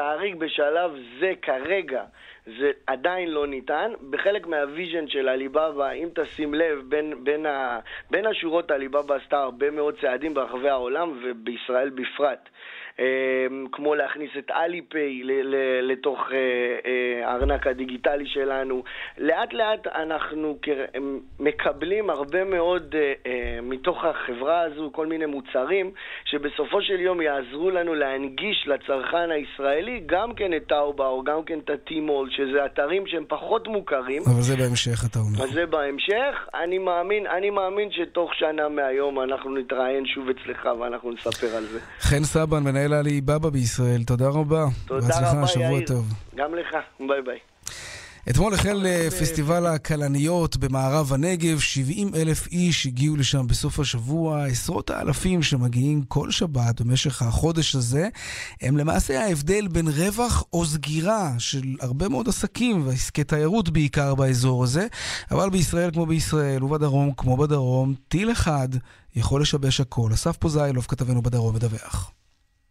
לצערי 0.03 0.33
בשלב 0.35 0.91
זה 1.19 1.31
כרגע 1.41 2.03
זה 2.45 2.71
עדיין 2.87 3.29
לא 3.31 3.47
ניתן. 3.47 3.91
בחלק 4.09 4.47
מה 4.47 4.62
vision 4.62 5.07
של 5.07 5.29
עליבאבא, 5.29 5.91
אם 5.91 6.09
תשים 6.15 6.53
לב, 6.53 6.81
בין, 6.89 7.23
בין, 7.23 7.45
ה, 7.45 7.79
בין 8.11 8.25
השורות 8.25 8.71
עליבאבא 8.71 9.15
עשתה 9.15 9.37
הרבה 9.37 9.71
מאוד 9.71 9.95
צעדים 10.01 10.33
ברחבי 10.33 10.69
העולם 10.69 11.19
ובישראל 11.23 11.89
בפרט. 11.89 12.49
אמ, 12.99 13.65
כמו 13.71 13.95
להכניס 13.95 14.31
את 14.37 14.51
אליפיי 14.51 15.21
לתוך 15.81 16.19
אה, 16.31 16.37
אה, 16.85 17.29
הארנק 17.29 17.67
הדיגיטלי 17.67 18.27
שלנו. 18.27 18.83
לאט 19.17 19.53
לאט 19.53 19.87
אנחנו 19.87 20.57
מקבלים 21.39 22.09
הרבה 22.09 22.43
מאוד 22.43 22.95
אה, 23.25 23.59
מתוך 23.61 24.05
החברה 24.05 24.61
הזו, 24.61 24.89
כל 24.93 25.07
מיני 25.07 25.25
מוצרים, 25.25 25.91
שבסופו 26.25 26.81
של 26.81 26.99
יום 26.99 27.21
יעזרו 27.21 27.69
לנו 27.69 27.93
להנגיש 27.95 28.67
לצרכן 28.67 29.31
הישראלי 29.31 30.03
גם 30.05 30.33
כן 30.35 30.53
את 30.53 30.63
טאובאו, 30.67 31.23
גם 31.23 31.43
כן 31.43 31.59
את 31.59 31.69
הטימול, 31.69 32.29
שזה 32.31 32.65
אתרים 32.65 33.07
שהם 33.07 33.25
פחות 33.27 33.67
מוכרים. 33.67 34.21
אבל 34.25 34.41
זה 34.41 34.55
בהמשך, 34.55 34.99
אתה 35.11 35.19
אומר. 35.19 35.43
אז 35.43 35.53
זה 35.53 35.65
בהמשך. 35.65 36.47
אני 36.63 36.77
מאמין, 36.77 37.27
אני 37.27 37.49
מאמין 37.49 37.91
שתוך 37.91 38.33
שנה 38.33 38.69
מהיום 38.69 39.19
אנחנו 39.19 39.55
נתראיין 39.55 40.05
שוב 40.05 40.29
אצלך 40.29 40.69
ואנחנו 40.79 41.11
נספר 41.11 41.57
על 41.57 41.63
זה. 41.63 41.79
חן 41.99 42.23
סבן, 42.23 42.63
מנהל 42.63 42.82
מנהל 42.87 42.99
עלי 42.99 43.21
בבא 43.21 43.49
בישראל, 43.49 44.03
תודה 44.03 44.27
רבה. 44.27 44.65
תודה 44.85 45.31
רבה, 45.31 45.47
שבוע 45.47 45.65
יאיר. 45.65 45.87
טוב. 45.87 46.13
גם 46.35 46.55
לך, 46.55 46.75
ביי 46.99 47.21
ביי. 47.25 47.37
אתמול 48.29 48.53
החל 48.53 48.85
אה, 48.85 49.07
פסטיבל 49.11 49.65
הכלניות 49.65 50.57
במערב 50.57 51.13
הנגב, 51.13 51.59
70 51.59 52.15
אלף 52.15 52.47
איש 52.47 52.85
הגיעו 52.85 53.15
לשם 53.15 53.47
בסוף 53.47 53.79
השבוע, 53.79 54.45
עשרות 54.45 54.89
האלפים 54.89 55.43
שמגיעים 55.43 56.03
כל 56.03 56.31
שבת 56.31 56.81
במשך 56.81 57.21
החודש 57.21 57.75
הזה, 57.75 58.09
הם 58.61 58.77
למעשה 58.77 59.23
ההבדל 59.23 59.67
בין 59.67 59.87
רווח 59.87 60.43
או 60.53 60.65
סגירה 60.65 61.31
של 61.37 61.63
הרבה 61.81 62.09
מאוד 62.09 62.27
עסקים 62.29 62.87
ועסקי 62.87 63.23
תיירות 63.23 63.69
בעיקר 63.69 64.15
באזור 64.15 64.63
הזה, 64.63 64.87
אבל 65.31 65.49
בישראל 65.49 65.91
כמו 65.91 66.05
בישראל 66.05 66.63
ובדרום 66.63 67.13
כמו 67.17 67.37
בדרום, 67.37 67.93
טיל 68.07 68.31
אחד 68.31 68.69
יכול 69.15 69.41
לשבש 69.41 69.79
הכל. 69.79 70.09
אסף 70.13 70.37
פוזיילוב, 70.37 70.85
כתבנו 70.89 71.21
בדרום, 71.21 71.55
מדווח. 71.55 72.11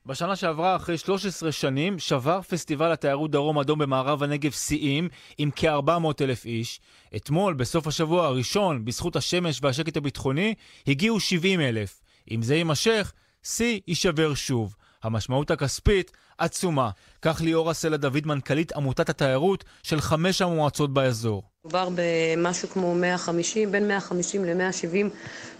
בשנה 0.07 0.37
שעברה, 0.37 0.77
אחרי 0.77 0.99
13 0.99 1.53
שנים, 1.53 1.99
שבר 1.99 2.43
פסטיבל 2.43 2.93
התיירות 2.93 3.31
דרום 3.31 3.59
אדום 3.59 3.79
במערב 3.79 4.23
הנגב 4.23 4.51
שיאים 4.51 5.09
עם 5.39 5.51
כ-400 5.57 6.25
אלף 6.25 6.45
איש. 6.45 6.81
אתמול, 7.17 7.55
בסוף 7.55 7.87
השבוע 7.87 8.27
הראשון, 8.27 8.85
בזכות 8.85 9.17
השמש 9.17 9.59
והשקט 9.63 9.97
הביטחוני, 9.97 10.55
הגיעו 10.87 11.21
70 11.21 11.61
אלף. 11.61 12.01
אם 12.31 12.43
זה 12.43 12.55
יימשך, 12.55 13.13
שיא 13.43 13.81
יישבר 13.89 14.35
שוב. 14.35 14.77
המשמעות 15.03 15.51
הכספית 15.51 16.13
עצומה. 16.39 16.91
כך 17.23 17.41
ליאורה 17.41 17.75
סלע 17.75 17.97
דוד, 17.97 18.27
מנכ"לית 18.27 18.73
עמותת 18.73 19.09
התיירות 19.09 19.65
של 19.83 20.01
חמש 20.01 20.43
המועצות 20.43 20.95
באזור. 20.95 21.43
מדובר 21.65 21.89
במשהו 21.95 22.69
כמו 22.69 22.95
150, 22.95 23.73
בין 23.73 23.89
150 23.89 24.45
ל-170 24.45 25.09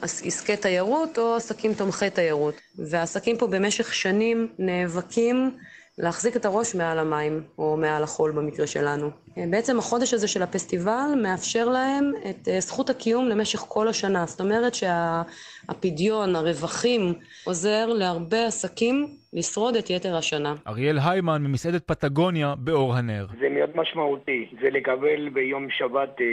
עסקי 0.03 0.57
תיירות 0.57 1.19
או 1.19 1.37
עסקים 1.37 1.75
תומכי 1.75 2.11
תיירות. 2.11 2.55
והעסקים 2.79 3.39
פה 3.39 3.47
במשך 3.47 3.95
שנים 3.95 4.49
נאבקים 4.59 5.57
להחזיק 6.03 6.37
את 6.37 6.45
הראש 6.45 6.75
מעל 6.75 6.99
המים, 6.99 7.43
או 7.59 7.77
מעל 7.77 8.03
החול 8.03 8.33
במקרה 8.33 8.67
שלנו. 8.67 9.11
בעצם 9.37 9.79
החודש 9.79 10.15
הזה 10.15 10.29
של 10.29 10.43
הפסטיבל 10.43 11.09
מאפשר 11.23 11.69
להם 11.69 12.13
את 12.31 12.49
אה, 12.49 12.61
זכות 12.61 12.91
הקיום 12.91 13.29
למשך 13.29 13.59
כל 13.59 13.89
השנה. 13.89 14.27
זאת 14.27 14.41
אומרת 14.41 14.73
שהפדיון, 14.75 16.37
הרווחים, 16.37 17.15
עוזר 17.45 17.87
להרבה 17.87 18.47
עסקים 18.47 19.07
לשרוד 19.33 19.77
את 19.77 19.91
יתר 19.91 20.17
השנה. 20.17 20.55
אריאל 20.67 20.99
היימן 21.05 21.43
ממסעדת 21.43 21.87
פטגוניה 21.87 22.55
באור 22.59 22.95
הנר. 22.95 23.27
זה 23.41 23.49
מאוד 23.49 23.71
משמעותי, 23.75 24.47
זה 24.63 24.71
לקבל 24.71 25.29
ביום 25.29 25.67
שבת 25.71 26.21
אה, 26.21 26.27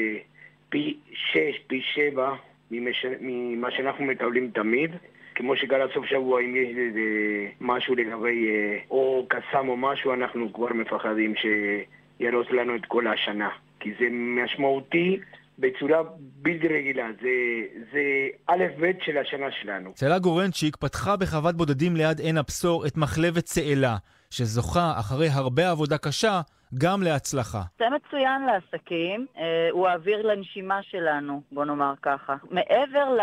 פי 0.69 0.97
שש, 1.13 1.59
פי 1.67 1.81
שבע 1.93 2.29
ממה 3.21 3.71
שאנחנו 3.71 4.05
מקבלים 4.05 4.51
תמיד. 4.53 4.91
כמו 5.39 5.55
שקרה 5.55 5.85
סוף 5.93 6.05
שבוע, 6.05 6.41
אם 6.41 6.55
יש 6.55 6.77
איזה 6.77 6.99
משהו 7.61 7.95
לגבי 7.95 8.49
אה, 8.49 8.77
או 8.91 9.27
קסאם 9.29 9.69
או 9.69 9.77
משהו, 9.77 10.13
אנחנו 10.13 10.53
כבר 10.53 10.73
מפחדים 10.73 11.33
שירוס 11.35 12.47
לנו 12.51 12.75
את 12.75 12.85
כל 12.87 13.07
השנה. 13.07 13.49
כי 13.79 13.89
זה 13.99 14.05
משמעותי 14.11 15.19
בצורה 15.59 16.03
בלתי 16.41 16.67
רגילה, 16.67 17.07
זה, 17.21 17.29
זה 17.91 18.01
א' 18.47 18.63
ב' 18.79 18.91
של 19.05 19.17
השנה 19.17 19.51
שלנו. 19.61 19.91
צאלה 19.93 20.19
גורנצ'יק 20.19 20.75
פתחה 20.75 21.17
בחוות 21.17 21.55
בודדים 21.55 21.95
ליד 21.95 22.19
עין 22.19 22.37
הבשור 22.37 22.87
את 22.87 22.97
מחלבת 22.97 23.43
צאלה, 23.43 23.95
שזוכה 24.29 24.93
אחרי 24.99 25.27
הרבה 25.27 25.71
עבודה 25.71 25.97
קשה 25.97 26.41
גם 26.77 27.03
להצלחה. 27.03 27.61
זה 27.79 27.85
מצוין 27.89 28.41
לעסקים, 28.41 29.25
אה, 29.37 29.69
הוא 29.71 29.87
האוויר 29.87 30.27
לנשימה 30.27 30.83
שלנו, 30.83 31.41
בוא 31.51 31.65
נאמר 31.65 31.93
ככה. 32.01 32.35
מעבר 32.51 33.17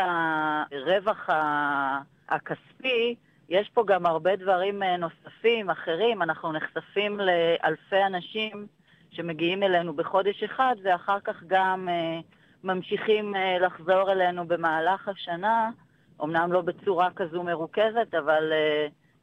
לרווח 0.72 1.28
הכספי, 2.28 3.14
יש 3.48 3.70
פה 3.74 3.84
גם 3.86 4.07
הרבה 4.07 4.36
דברים 4.36 4.82
אה, 4.82 4.96
נוספים, 4.96 5.70
אחרים. 5.70 6.22
אנחנו 6.22 6.52
נחשפים 6.52 7.20
לאלפי 7.20 8.02
אנשים 8.07 8.66
שמגיעים 9.11 9.62
אלינו 9.62 9.94
בחודש 9.94 10.42
אחד, 10.42 10.74
ואחר 10.84 11.20
כך 11.24 11.42
גם 11.46 11.88
אה, 11.88 12.20
ממשיכים 12.64 13.34
לחזור 13.61 14.12
אלינו 14.12 14.46
במהלך 14.46 15.09
השנה, 15.09 15.70
אמנם 16.24 16.52
לא 16.52 16.61
בצורה 16.61 17.09
כזו 17.16 17.42
מרוכזת, 17.42 18.14
אבל... 18.18 18.52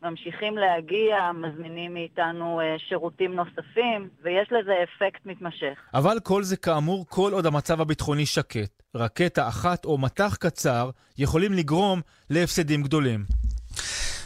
ממשיכים 0.03 0.57
להגיע, 0.57 1.31
מזמינים 1.33 1.93
מאיתנו 1.93 2.59
אה, 2.59 2.75
שירותים 2.89 3.35
נוספים, 3.35 4.09
ויש 4.23 4.47
לזה 4.51 4.73
אפקט 4.83 5.25
מתמשך. 5.25 5.79
אבל 5.93 6.17
כל 6.23 6.43
זה 6.43 6.57
כאמור 6.57 7.05
כל 7.09 7.33
עוד 7.33 7.45
המצב 7.45 7.81
הביטחוני 7.81 8.25
שקט. 8.25 8.83
רקטה 8.95 9.47
אחת 9.47 9.85
או 9.85 9.97
מטח 9.97 10.35
קצר 10.35 10.89
יכולים 11.17 11.53
לגרום 11.53 12.01
להפסדים 12.29 12.83
גדולים. 12.83 13.19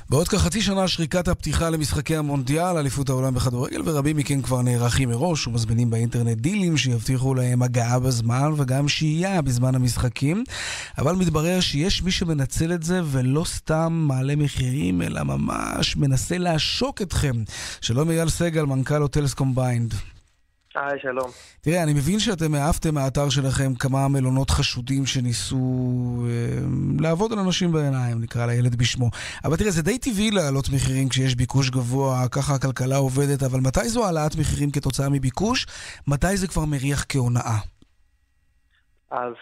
בעוד 0.09 0.27
כחצי 0.27 0.61
שנה 0.61 0.87
שריקת 0.87 1.27
הפתיחה 1.27 1.69
למשחקי 1.69 2.15
המונדיאל, 2.15 2.77
אליפות 2.77 3.09
העולם 3.09 3.33
בכדורגל, 3.33 3.81
ורבים 3.85 4.17
מכם 4.17 4.41
כבר 4.41 4.61
נערכים 4.61 5.09
מראש 5.09 5.47
ומזמינים 5.47 5.89
באינטרנט 5.89 6.37
דילים 6.37 6.77
שיבטיחו 6.77 7.33
להם 7.35 7.61
הגעה 7.61 7.99
בזמן 7.99 8.51
וגם 8.57 8.87
שהייה 8.87 9.41
בזמן 9.41 9.75
המשחקים. 9.75 10.43
אבל 10.97 11.15
מתברר 11.15 11.59
שיש 11.59 12.03
מי 12.03 12.11
שמנצל 12.11 12.73
את 12.73 12.83
זה 12.83 13.01
ולא 13.05 13.43
סתם 13.45 14.05
מעלה 14.07 14.35
מחירים, 14.35 15.01
אלא 15.01 15.23
ממש 15.23 15.97
מנסה 15.97 16.37
לעשוק 16.37 17.01
אתכם. 17.01 17.43
שלום 17.81 18.09
אייל 18.09 18.29
סגל, 18.29 18.63
מנכ"ל 18.63 19.01
הוטלס 19.01 19.33
קומביינד. 19.33 19.93
היי, 20.81 20.99
שלום. 20.99 21.29
תראה, 21.61 21.83
אני 21.83 21.93
מבין 21.93 22.19
שאתם 22.19 22.55
העפתם 22.55 22.93
מהאתר 22.93 23.29
שלכם 23.29 23.75
כמה 23.79 24.07
מלונות 24.07 24.49
חשודים 24.49 25.05
שניסו 25.05 25.57
אה, 26.27 26.57
לעבוד 26.99 27.33
על 27.33 27.39
אנשים 27.39 27.71
בעיניים, 27.71 28.21
נקרא 28.21 28.45
לילד 28.45 28.75
בשמו. 28.75 29.09
אבל 29.43 29.55
תראה, 29.57 29.71
זה 29.71 29.83
די 29.83 29.97
טבעי 29.97 30.31
להעלות 30.31 30.69
מחירים 30.75 31.09
כשיש 31.09 31.35
ביקוש 31.35 31.69
גבוה, 31.69 32.27
ככה 32.31 32.53
הכלכלה 32.55 32.95
עובדת, 32.95 33.43
אבל 33.43 33.59
מתי 33.59 33.89
זו 33.89 34.05
העלאת 34.05 34.35
מחירים 34.35 34.71
כתוצאה 34.71 35.09
מביקוש? 35.09 35.65
מתי 36.07 36.37
זה 36.37 36.47
כבר 36.47 36.65
מריח 36.65 37.05
כהונאה? 37.09 37.57
אז 39.11 39.33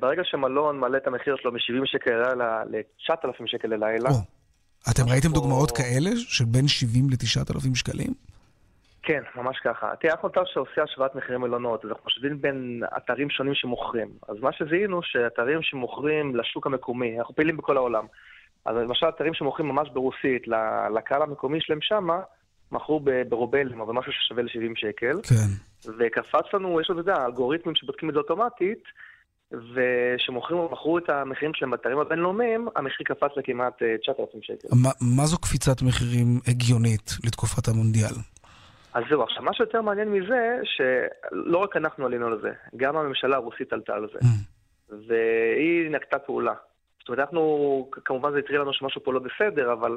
ברגע 0.00 0.22
שמלון 0.24 0.80
מעלה 0.80 0.98
את 0.98 1.06
המחיר 1.06 1.36
שלו 1.42 1.52
מ-70 1.52 1.86
שקל 1.86 2.34
ל-9,000 2.34 3.46
שקל 3.46 3.68
ללילה... 3.68 4.10
או, 4.10 4.16
אתם 4.90 5.08
ראיתם 5.08 5.32
דוגמאות 5.32 5.70
כאלה 5.70 6.10
של 6.16 6.44
בין 6.44 6.68
70 6.68 7.10
ל-9,000 7.10 7.74
שקלים? 7.74 8.14
כן, 9.06 9.22
ממש 9.36 9.56
ככה. 9.64 9.92
תראה, 10.00 10.12
אנחנו 10.14 10.28
אתר 10.28 10.44
שעושה 10.44 10.82
השוואת 10.82 11.14
מחירי 11.14 11.38
מלונות, 11.38 11.84
אז 11.84 11.90
אנחנו 11.90 12.04
משווים 12.06 12.40
בין 12.40 12.82
אתרים 12.96 13.30
שונים 13.30 13.54
שמוכרים. 13.54 14.08
אז 14.28 14.36
מה 14.40 14.52
שזיהינו, 14.52 15.00
שאתרים 15.02 15.62
שמוכרים 15.62 16.36
לשוק 16.36 16.66
המקומי, 16.66 17.18
אנחנו 17.18 17.34
פעילים 17.34 17.56
בכל 17.56 17.76
העולם. 17.76 18.04
אז 18.64 18.76
למשל, 18.76 19.08
אתרים 19.08 19.34
שמוכרים 19.34 19.68
ממש 19.68 19.88
ברוסית, 19.92 20.48
לקהל 20.96 21.22
המקומי 21.22 21.58
שלהם 21.60 21.78
שמה, 21.82 22.20
מכרו 22.72 23.00
ברובלים, 23.28 23.80
או 23.80 23.86
במשהו 23.86 24.12
ששווה 24.12 24.42
ל-70 24.42 24.72
שקל. 24.76 25.20
כן. 25.22 25.48
וקפץ 25.98 26.54
לנו, 26.54 26.80
יש 26.80 26.90
לנו, 26.90 27.00
אתה 27.00 27.10
יודע, 27.10 27.26
אלגוריתמים 27.26 27.74
שבודקים 27.74 28.08
את 28.08 28.14
זה 28.14 28.20
אוטומטית, 28.20 28.82
ושמוכרים, 29.52 30.60
מכרו 30.72 30.98
את 30.98 31.10
המחירים 31.10 31.54
שלהם 31.54 31.70
באתרים 31.70 31.98
הבינלאומיים, 31.98 32.68
המחיר 32.76 33.04
קפץ 33.04 33.30
לכמעט 33.36 33.82
9,000 34.02 34.42
שקל. 34.42 34.68
מה, 34.82 34.90
מה 35.00 35.26
זו 35.26 35.38
קפיצת 35.38 35.82
מחירים 35.82 36.40
הגיונית 36.48 37.10
לתקופת 37.24 37.68
המונדיאל? 37.68 38.14
אז 38.96 39.02
זהו, 39.10 39.22
עכשיו, 39.22 39.42
מה 39.42 39.54
שיותר 39.54 39.82
מעניין 39.82 40.08
מזה, 40.08 40.58
שלא 40.64 41.58
רק 41.58 41.76
אנחנו 41.76 42.06
עלינו 42.06 42.26
על 42.26 42.40
זה, 42.42 42.50
גם 42.76 42.96
הממשלה 42.96 43.36
הרוסית 43.36 43.72
עלתה 43.72 43.94
על 43.94 44.06
זה. 44.12 44.18
Mm. 44.18 44.94
והיא 45.08 45.90
נקטה 45.90 46.18
פעולה. 46.18 46.54
זאת 47.00 47.08
אומרת, 47.08 47.20
אנחנו, 47.20 47.90
כמובן 48.04 48.32
זה 48.32 48.38
הטריע 48.38 48.60
לנו 48.60 48.72
שמשהו 48.72 49.04
פה 49.04 49.12
לא 49.12 49.20
בסדר, 49.20 49.72
אבל 49.72 49.96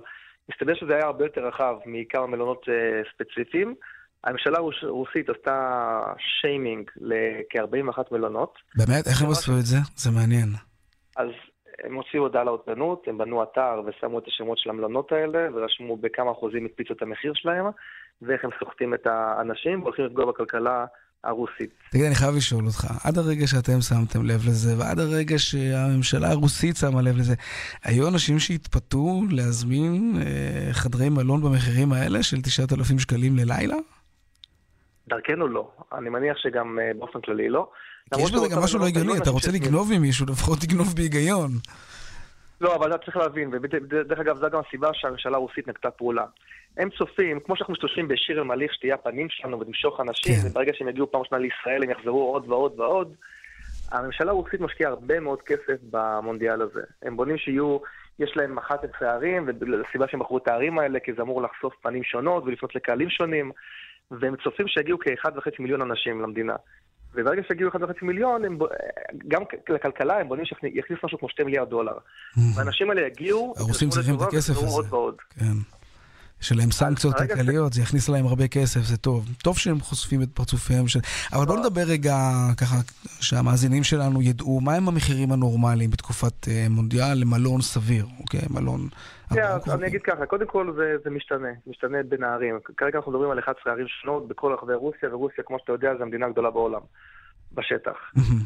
מסתבר 0.52 0.76
שזה 0.76 0.96
היה 0.96 1.06
הרבה 1.06 1.26
יותר 1.26 1.48
רחב 1.48 1.76
מכמה 1.86 2.28
מלונות 2.28 2.64
uh, 2.64 3.10
ספציפיים. 3.14 3.76
הממשלה 4.24 4.58
הרוסית 4.84 5.30
עשתה 5.30 6.02
שיימינג 6.18 6.92
לכ-41 7.02 8.00
מלונות. 8.12 8.54
באמת? 8.76 9.08
איך 9.08 9.22
הם 9.22 9.30
עשו 9.32 9.52
את 9.52 9.66
זה? 9.66 9.78
זה 9.96 10.12
מעניין. 10.12 10.50
אז 11.18 11.30
הם 11.84 11.96
הוציאו 11.96 12.24
הודעה 12.24 12.44
לאותנות, 12.44 13.08
הם 13.08 13.18
בנו 13.18 13.44
אתר 13.44 13.82
ושמו 13.86 14.20
את 14.20 14.28
השמות 14.28 14.58
של 14.58 14.70
המלונות 14.70 15.12
האלה, 15.12 15.48
ורשמו 15.54 15.98
בכמה 15.98 16.32
אחוזים 16.32 16.66
הקפיצו 16.66 16.94
את 16.94 17.02
המחיר 17.02 17.34
שלהם, 17.36 17.66
ואיך 18.22 18.44
הם 18.44 18.50
סוחטים 18.60 18.94
את 18.94 19.08
האנשים 19.08 19.82
והולכים 19.82 20.06
לפגוע 20.06 20.26
בכלכלה 20.26 20.86
הרוסית. 21.24 21.70
תגיד, 21.92 22.06
אני 22.06 22.16
חייב 22.16 22.36
לשאול 22.36 22.66
אותך, 22.66 22.88
עד 23.06 23.18
הרגע 23.18 23.48
שאתם 23.48 23.82
שמתם 23.82 24.26
לב 24.26 24.42
לזה, 24.48 24.78
ועד 24.78 25.00
הרגע 25.00 25.40
שהממשלה 25.40 26.32
הרוסית 26.32 26.76
שמה 26.76 27.02
לב 27.02 27.18
לזה, 27.18 27.34
היו 27.84 28.08
אנשים 28.08 28.40
שהתפתו 28.40 29.22
להזמין 29.30 30.14
אה, 30.22 30.74
חדרי 30.74 31.10
מלון 31.10 31.42
במחירים 31.42 31.94
האלה 31.94 32.24
של 32.24 32.42
9,000 32.42 33.00
שקלים 33.00 33.36
ללילה? 33.36 33.76
דרכנו 35.08 35.48
לא. 35.48 35.72
אני 35.94 36.10
מניח 36.10 36.38
שגם 36.38 36.80
אה, 36.80 36.92
באופן 37.00 37.22
כללי 37.22 37.50
לא. 37.50 37.70
כי 38.16 38.22
יש 38.22 38.32
בזה 38.32 38.48
גם 38.56 38.64
משהו 38.64 38.80
לא 38.80 38.86
הגיוני, 38.86 39.18
אתה 39.18 39.30
רוצה 39.30 39.52
לגנוב 39.52 39.92
ממישהו, 39.94 40.26
לפחות 40.26 40.60
תגנוב 40.60 40.96
בהיגיון. 40.96 41.52
לא, 42.62 42.76
אבל 42.76 42.96
אתה 42.96 43.06
צריך 43.06 43.18
להבין, 43.18 43.52
ודרך 43.54 44.20
אגב, 44.20 44.38
זו 44.38 44.50
גם 44.50 44.60
הסיבה 44.68 44.90
שהממשלה 44.94 45.38
הרוסית 45.38 45.68
נקטה 45.68 45.92
פעולה. 45.92 46.26
הם 46.80 46.90
צופים, 46.98 47.40
כמו 47.40 47.56
שאנחנו 47.56 47.74
משתמשים 47.74 48.08
בשיר 48.08 48.42
המליך 48.42 48.74
שתהיה 48.74 48.96
הפנים 48.96 49.28
שלנו 49.30 49.60
ותמשוך 49.60 50.00
אנשים, 50.00 50.34
כן. 50.42 50.48
וברגע 50.48 50.72
שהם 50.76 50.88
יגיעו 50.90 51.12
פעם 51.12 51.22
שנה 51.30 51.38
לישראל 51.38 51.84
הם 51.84 51.90
יחזרו 51.90 52.34
עוד 52.34 52.50
ועוד 52.50 52.80
ועוד. 52.80 53.16
הממשלה 53.92 54.32
הרוסית 54.32 54.62
משקיעה 54.62 54.90
הרבה 54.90 55.20
מאוד 55.20 55.42
כסף 55.42 55.78
במונדיאל 55.90 56.62
הזה. 56.62 56.82
הם 57.04 57.18
בונים 57.18 57.38
שיהיו, 57.38 57.78
יש 58.20 58.32
להם 58.36 58.56
מח"ט 58.56 58.84
את 58.84 59.02
הערים, 59.02 59.46
והסיבה 59.46 60.06
שהם 60.08 60.20
בחרו 60.20 60.38
את 60.38 60.48
הערים 60.48 60.80
האלה, 60.80 61.00
כי 61.00 61.14
זה 61.14 61.22
אמור 61.22 61.42
לחשוף 61.42 61.74
פנים 61.82 62.04
שונות 62.04 62.44
ולפנות 62.44 62.76
לקהלים 62.76 63.10
שונים, 63.10 63.52
והם 64.12 64.36
צופים 64.44 64.68
שיגיעו 64.68 65.00
כאחד 65.00 65.38
וחצי 65.38 65.56
מיליון 65.60 65.82
אנשים 65.82 66.22
למדינה. 66.22 66.56
וברגע 67.14 67.42
שיגיעו 67.48 67.72
1.5 67.72 67.78
מיליון, 68.02 68.46
הם, 68.46 68.58
גם 69.28 69.42
לכלכלה 69.70 70.20
הם 70.20 70.28
בונים 70.28 70.46
שיכניס 70.46 71.00
משהו 71.04 71.20
כמו 71.20 71.30
2 71.30 71.46
מיליארד 71.46 71.70
דולר. 71.70 71.98
והאנשים 72.56 72.90
האלה 72.90 73.08
יגיעו, 73.08 73.54
הרוסים 73.58 73.90
צריכים 73.90 74.16
את 74.16 74.22
הכסף 74.22 74.54
הזה. 74.54 74.76
עוד 74.76 74.86
ועוד. 74.90 75.16
כן. 75.30 75.79
יש 76.42 76.52
עליהם 76.52 76.72
סנקציות 76.72 77.16
כלכליות, 77.16 77.74
זה 77.74 77.82
יכניס 77.82 78.10
להם 78.10 78.26
הרבה 78.26 78.48
כסף, 78.48 78.80
זה 78.80 78.98
טוב. 78.98 79.26
טוב 79.44 79.58
שהם 79.58 79.80
חושפים 79.80 80.22
את 80.22 80.30
פרצופיהם 80.34 80.88
של... 80.88 81.00
אבל 81.34 81.46
בואו 81.46 81.60
נדבר 81.60 81.82
רגע, 81.88 82.16
ככה, 82.58 82.76
שהמאזינים 83.22 83.84
שלנו 83.84 84.22
ידעו, 84.22 84.62
מהם 84.62 84.88
המחירים 84.88 85.32
הנורמליים 85.32 85.90
בתקופת 85.90 86.48
אה, 86.48 86.68
מונדיאל 86.70 87.14
למלון 87.14 87.62
סביר, 87.62 88.06
אוקיי? 88.20 88.42
מלון... 88.50 88.88
כן, 89.34 89.72
אני 89.72 89.88
אגיד 89.88 90.02
ככה, 90.02 90.26
קודם 90.26 90.46
כל 90.46 90.74
זה, 90.78 90.96
זה 91.04 91.10
משתנה, 91.10 91.48
משתנה 91.68 91.98
בין 92.04 92.24
הערים. 92.24 92.60
כרגע 92.78 92.98
אנחנו 92.98 93.12
מדברים 93.12 93.32
על 93.32 93.40
11 93.40 93.74
ערים 93.74 93.88
שונות 93.88 94.28
בכל 94.28 94.54
רחבי 94.54 94.74
רוסיה, 94.74 95.16
ורוסיה, 95.16 95.44
כמו 95.44 95.60
שאתה 95.60 95.72
יודע, 95.72 95.96
זו 95.98 96.04
המדינה 96.04 96.26
הגדולה 96.26 96.52
בעולם, 96.52 96.82
בשטח. 97.54 97.98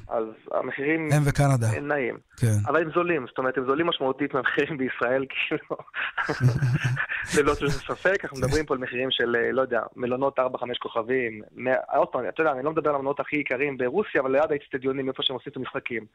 אז 0.08 0.24
המחירים 0.51 1.10
הם 1.14 1.22
וקנדה. 1.26 1.68
הם 1.78 1.88
נעים. 1.88 2.18
כן. 2.38 2.47
אבל 2.68 2.82
הם 2.82 2.89
זולים, 2.95 3.26
זאת 3.28 3.38
אומרת, 3.38 3.58
הם 3.58 3.66
זולים 3.66 3.88
משמעותית 3.88 4.34
מהמחירים 4.34 4.78
בישראל, 4.78 5.26
כאילו, 5.32 5.78
ללא 7.38 7.54
ספק, 7.70 8.16
אנחנו 8.24 8.38
מדברים 8.38 8.66
פה 8.66 8.74
על 8.74 8.80
מחירים 8.80 9.08
של, 9.12 9.36
אה, 9.36 9.51
לא 9.51 9.62
יודע, 9.62 9.82
מלונות 9.95 10.39
4-5 10.39 10.43
כוכבים. 10.80 11.41
מאה- 11.56 11.97
עוד 11.97 12.08
פעם, 12.08 12.28
אתה 12.28 12.41
יודע, 12.41 12.51
אני 12.51 12.64
לא 12.64 12.72
מדבר 12.72 12.89
על 12.89 12.95
המלונות 12.95 13.20
הכי 13.20 13.36
יקרים 13.36 13.78
ברוסיה, 13.78 14.22
אבל 14.22 14.32
ליד 14.32 14.51
האצטדיונים, 14.51 15.10
איפה 15.10 15.24
שהם 15.24 15.36
עושים 15.36 15.51
את 15.51 15.58
המשחקים. 15.58 16.06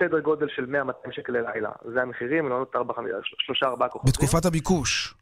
סדר 0.00 0.20
גודל 0.20 0.46
של 0.56 0.64
100-200 0.64 1.12
שקל 1.12 1.32
ללילה. 1.32 1.70
זה 1.94 2.02
המחירים, 2.02 2.44
מלונות 2.44 2.74
3-4 2.76 3.88
כוכבים. 3.88 4.12
בתקופת 4.12 4.44
הביקוש. 4.44 5.14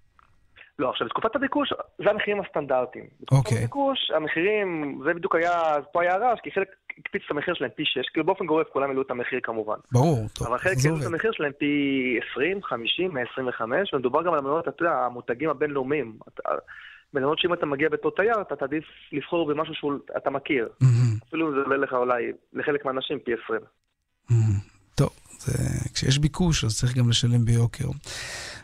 לא, 0.78 0.90
עכשיו, 0.90 1.06
בתקופת 1.06 1.36
הביקוש, 1.36 1.72
זה 1.98 2.10
המחירים 2.10 2.40
הסטנדרטיים. 2.40 3.04
בתקופת 3.20 3.46
אוקיי. 3.46 3.58
הביקוש, 3.58 4.10
המחירים, 4.16 5.00
זה 5.04 5.14
בדיוק 5.14 5.34
היה, 5.34 5.52
פה 5.92 6.02
היה 6.02 6.16
רעש, 6.16 6.40
כי 6.42 6.50
חלק 6.50 6.68
הקפיץ 6.98 7.22
את 7.26 7.30
המחיר 7.30 7.54
שלהם 7.54 7.70
פי 7.76 7.84
6, 7.84 8.08
כאילו 8.12 8.26
באופן 8.26 8.46
גורף 8.46 8.66
כולם 8.72 8.88
העלו 8.88 9.02
את 9.02 9.10
המחיר 9.10 9.40
כמובן. 9.42 9.76
ברור, 9.92 10.18
טוב, 10.34 10.46
אבל 10.46 10.58
חלק 10.58 10.76
העלו 10.84 10.96
את. 11.00 11.06
המחיר 11.06 11.32
שלהם 11.32 11.52
פי 11.58 12.20
20, 12.32 12.62
50, 12.62 13.14
125, 13.14 13.94
ומדובר 13.94 14.22
גם 14.22 14.32
על 14.32 14.38
המלונות, 14.38 14.68
אתה 14.68 14.82
יודע, 14.82 14.94
המותגים 14.96 15.50
הבינלאומיים. 15.50 16.18
מלונות 17.14 17.38
שאם 17.38 17.52
אתה 17.52 17.66
מגיע 17.66 17.88
בתור 17.88 18.10
תייר, 18.10 18.40
אתה 18.40 18.56
תעדיף 18.56 18.84
לבחור 19.12 19.46
במשהו 19.46 19.74
שאתה 19.74 20.30
מכיר. 20.30 20.68
אפילו 21.28 21.48
אם 21.48 21.54
זה 21.54 21.60
עולה 21.60 21.76
לך 21.76 21.92
אולי, 21.92 22.32
לחלק 22.52 22.84
מהאנשים, 22.84 23.18
פי 23.18 23.32
20. 23.44 23.60
זה- 25.46 25.90
כשיש 25.94 26.18
ביקוש, 26.18 26.64
אז 26.64 26.78
צריך 26.78 26.96
גם 26.96 27.10
לשלם 27.10 27.44
ביוקר. 27.44 27.84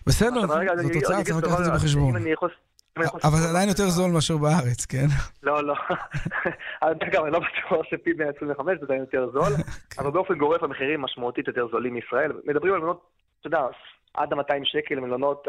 בסדר, 0.07 0.47
זו 0.47 0.55
תוצאה, 0.93 1.25
צריך 1.25 1.37
לקחת 1.37 1.59
את 1.61 1.65
זה 1.65 1.71
בחשבון. 1.71 2.15
אבל 3.25 3.39
זה 3.39 3.49
עדיין 3.51 3.69
יותר 3.69 3.89
זול 3.89 4.11
מאשר 4.11 4.37
בארץ, 4.37 4.87
כן? 4.87 5.07
לא, 5.43 5.65
לא. 5.67 5.75
אגב, 6.81 7.23
אני 7.25 7.33
לא 7.33 7.39
בטוח 7.39 7.87
שפי 7.91 8.11
125 8.19 8.79
זה 8.81 8.87
עדיין 8.87 9.01
יותר 9.01 9.31
זול, 9.33 9.53
אבל 9.99 10.11
באופן 10.11 10.35
גורף 10.39 10.63
המחירים 10.63 11.01
משמעותית 11.01 11.49
יותר 11.49 11.67
זולים 11.71 11.95
מישראל. 11.95 12.33
מדברים 12.47 12.73
על 12.75 12.79
מלונות, 12.81 13.01
אתה 13.41 13.47
יודע, 13.47 13.61
עד 14.15 14.33
ה-200 14.33 14.61
שקל, 14.65 15.01
מלונות 15.01 15.49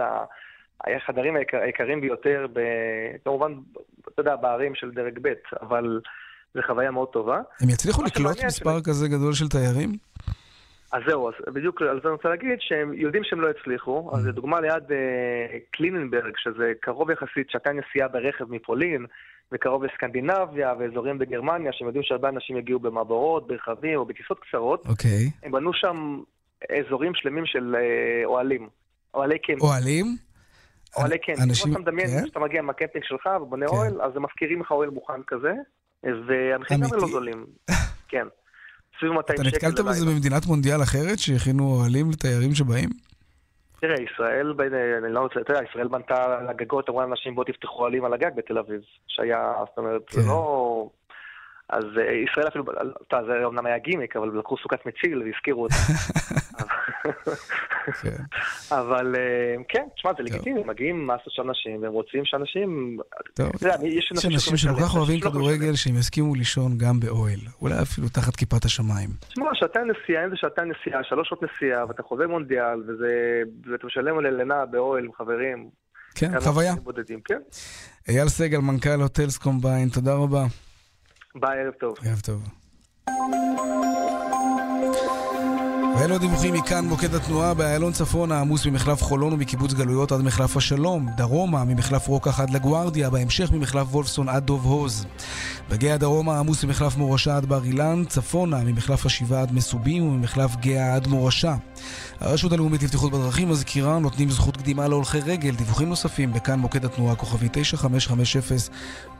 החדרים 0.87 1.35
היקר- 1.35 1.61
היקרים 1.65 2.01
ביותר, 2.01 2.45
כמובן, 3.23 3.53
אתה 4.13 4.21
יודע, 4.21 4.35
בערים 4.35 4.75
של 4.75 4.91
דרג 4.91 5.19
ב', 5.21 5.33
אבל 5.61 5.99
זו 6.55 6.61
חוויה 6.67 6.91
מאוד 6.91 7.07
טובה. 7.07 7.41
הם 7.59 7.69
יצליחו 7.69 8.03
לקלוט 8.03 8.43
מספר 8.43 8.81
כזה 8.81 9.07
גדול 9.07 9.33
של 9.33 9.49
תיירים? 9.49 9.97
אז 10.93 11.01
זהו, 11.07 11.27
אז 11.29 11.33
בדיוק 11.53 11.81
על 11.81 11.99
זה 12.03 12.07
אני 12.07 12.15
רוצה 12.15 12.29
להגיד 12.29 12.57
שהם 12.59 12.93
יודעים 12.93 13.23
שהם 13.23 13.41
לא 13.41 13.47
יצליחו, 13.49 14.11
אז 14.13 14.27
לדוגמה 14.27 14.61
ליד 14.61 14.91
אה, 14.91 15.57
קליננברג, 15.71 16.33
שזה 16.37 16.71
קרוב 16.79 17.09
יחסית, 17.11 17.49
שעתיים 17.49 17.79
נסיעה 17.79 18.07
ברכב 18.07 18.45
מפולין, 18.49 19.05
וקרוב 19.51 19.83
לסקנדינביה 19.83 20.73
ואזורים 20.79 21.17
בגרמניה, 21.17 21.71
שהם 21.73 21.87
יודעים 21.87 22.03
שהרבה 22.03 22.29
אנשים 22.29 22.57
יגיעו 22.57 22.79
במעברות, 22.79 23.47
ברכבים 23.47 23.99
או 23.99 24.05
בטיסות 24.05 24.39
קצרות, 24.39 24.85
אוקיי. 24.89 25.31
הם 25.43 25.51
בנו 25.51 25.73
שם 25.73 26.19
אזורים 26.79 27.11
שלמים 27.15 27.45
של 27.45 27.75
אה, 27.79 28.25
אוהלים, 28.25 28.69
אוהלי 29.13 29.39
קמפינג. 29.39 29.61
אוהלים? 29.61 30.05
אוהלי 30.97 31.17
קמפינג. 31.17 31.39
אנשים- 31.49 31.65
כמו 31.65 31.73
שאתה 31.73 31.91
מדמיין, 31.91 32.07
כן? 32.09 32.23
כשאתה 32.23 32.39
מגיע 32.39 32.61
מהקמפינג 32.61 33.03
שלך 33.05 33.29
ובונה 33.41 33.65
אוהל, 33.65 34.01
אז 34.01 34.11
הם 34.15 34.23
משכירים 34.23 34.61
לך 34.61 34.71
אוהל 34.71 34.89
מוכן 34.89 35.23
כזה, 35.27 35.53
והמחירים 36.03 36.83
האלה 36.83 36.97
לא 36.97 37.07
זולים. 37.07 37.45
כן. 38.11 38.27
סביב 39.03 39.13
200 39.13 39.41
אתה 39.41 39.49
שקל 39.49 39.67
נתקלת 39.67 39.85
בזה. 39.85 40.05
במדינת 40.05 40.45
מונדיאל 40.45 40.81
אחרת, 40.83 41.19
שהכינו 41.19 41.63
אוהלים 41.63 42.11
לתיירים 42.11 42.55
שבאים? 42.55 42.89
תראה, 43.81 43.95
ישראל, 44.01 44.53
אני 45.03 45.13
לא 45.13 45.19
רוצה, 45.19 45.39
אתה 45.39 45.53
יודע, 45.53 45.63
ישראל 45.69 45.87
בנתה 45.87 46.23
על 46.39 46.49
הגגות, 46.49 46.89
אמרה 46.89 47.05
לאנשים 47.05 47.35
בואו 47.35 47.45
תפתחו 47.45 47.79
אוהלים 47.79 48.05
על 48.05 48.13
הגג 48.13 48.31
בתל 48.35 48.57
אביב, 48.57 48.81
שהיה, 49.07 49.53
זאת 49.69 49.77
אומרת, 49.77 50.01
כן. 50.07 50.21
זה 50.21 50.27
לא... 50.27 50.89
אז 51.69 51.83
אה, 51.97 52.11
ישראל 52.13 52.47
אפילו, 52.47 52.63
אתה 53.07 53.17
יודע, 53.17 53.33
זה 53.33 53.45
אומנם 53.45 53.65
היה 53.65 53.77
גימיק, 53.77 54.15
אבל 54.15 54.39
לקחו 54.39 54.57
סוכת 54.57 54.85
מציל 54.85 55.23
והזכירו 55.23 55.63
אותה. 55.63 55.75
אבל 58.71 59.15
אה, 59.15 59.63
כן, 59.69 59.83
תשמע, 59.95 60.11
זה 60.17 60.23
לגיטימי, 60.23 60.63
מגיעים 60.63 61.07
מסה 61.07 61.29
של 61.29 61.41
אנשים, 61.41 61.83
והם 61.83 61.91
רוצים 61.91 62.25
שאנשים... 62.25 62.97
יש 63.83 64.11
אנשים 64.11 64.57
שכל 64.57 64.81
כך 64.81 64.95
אוהבים 64.95 65.19
כדורגל, 65.19 65.75
שהם 65.75 65.97
יסכימו 65.97 66.35
לישון 66.35 66.77
גם 66.77 66.99
באוהל. 66.99 67.39
אולי 67.61 67.81
אפילו 67.81 68.09
תחת 68.09 68.35
כיפת 68.35 68.65
השמיים. 68.65 69.09
תשמע, 69.29 69.45
שעתיים 69.53 69.87
נסיעה, 69.91 70.25
אם 70.25 70.29
זה 70.29 70.35
שעתיים 70.35 70.71
נסיעה, 70.71 71.03
שלוש 71.03 71.29
שעות 71.29 71.41
נסיעה, 71.43 71.87
ואתה 71.87 72.03
חווה 72.03 72.27
מונדיאל, 72.27 72.83
ואתה 73.71 73.87
משלם 73.87 74.17
על 74.17 74.27
לינה 74.27 74.65
באוהל 74.65 75.05
עם 75.05 75.11
חברים. 75.17 75.69
כן, 76.15 76.39
חוויה. 76.39 76.73
כן. 77.25 77.39
אייל 78.07 78.27
סגל, 78.27 78.57
מנכ"ל 78.57 79.01
הוטלס 79.01 79.37
קומביין, 79.37 79.89
תודה 79.89 80.13
רבה. 80.13 80.43
ביי, 81.35 81.59
ערב 81.59 81.73
טוב. 81.73 81.93
ערב 82.05 82.19
טוב. 82.19 82.43
ואלו 85.95 86.15
הדיווחים 86.15 86.53
מכאן 86.53 86.85
מוקד 86.85 87.15
התנועה 87.15 87.53
באיילון 87.53 87.93
צפונה 87.93 88.39
עמוס 88.39 88.65
ממחלף 88.65 89.03
חולון 89.03 89.33
ומקיבוץ 89.33 89.73
גלויות 89.73 90.11
עד 90.11 90.21
מחלף 90.21 90.57
השלום, 90.57 91.07
דרומה 91.17 91.63
ממחלף 91.63 92.07
רוקח 92.07 92.39
עד 92.39 92.49
לגוארדיה, 92.49 93.09
בהמשך 93.09 93.51
ממחלף 93.51 93.87
וולפסון 93.91 94.29
עד 94.29 94.45
דוב 94.45 94.65
הוז. 94.65 95.05
בגאה 95.69 95.97
דרומה 95.97 96.39
עמוס 96.39 96.63
ממחלף 96.63 96.97
מורשה 96.97 97.37
עד 97.37 97.45
בר 97.45 97.63
אילן, 97.63 98.03
צפונה 98.07 98.57
ממחלף 98.63 99.05
השבעה 99.05 99.41
עד 99.41 99.51
מסובים 99.51 100.03
וממחלף 100.03 100.55
גאה 100.55 100.95
עד 100.95 101.07
מורשה. 101.07 101.55
הרשות 102.19 102.51
הלאומית 102.51 102.83
לבטיחות 102.83 103.11
בדרכים 103.11 103.49
מזכירה 103.49 103.99
נותנים 103.99 104.29
זכות 104.29 104.57
קדימה 104.57 104.87
להולכי 104.87 105.19
רגל, 105.19 105.55
דיווחים 105.55 105.89
נוספים 105.89 106.33
בכאן 106.33 106.59
מוקד 106.59 106.85
התנועה 106.85 107.15
כוכבי 107.15 107.47
9550 107.51 108.57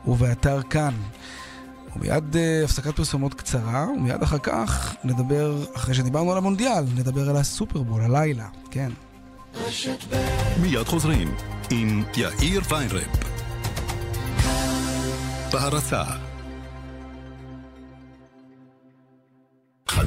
ובאתר 0.06 0.62
כאן. 0.62 0.94
ומיד 1.96 2.34
uh, 2.34 2.64
הפסקת 2.64 2.96
פרסומות 2.96 3.34
קצרה, 3.34 3.86
ומיד 3.96 4.22
אחר 4.22 4.38
כך 4.38 4.94
נדבר, 5.04 5.64
אחרי 5.76 5.94
שדיברנו 5.94 6.32
על 6.32 6.38
המונדיאל, 6.38 6.84
נדבר 6.94 7.30
על 7.30 7.36
הסופרבול, 7.36 8.02
הלילה, 8.02 8.46
כן. 8.70 8.92
מיד 10.60 10.86
חוזרים 10.86 11.34
עם 11.70 12.04
יאיר 12.16 12.60
ויינרב. 12.68 13.08
בהרצה 15.52 16.02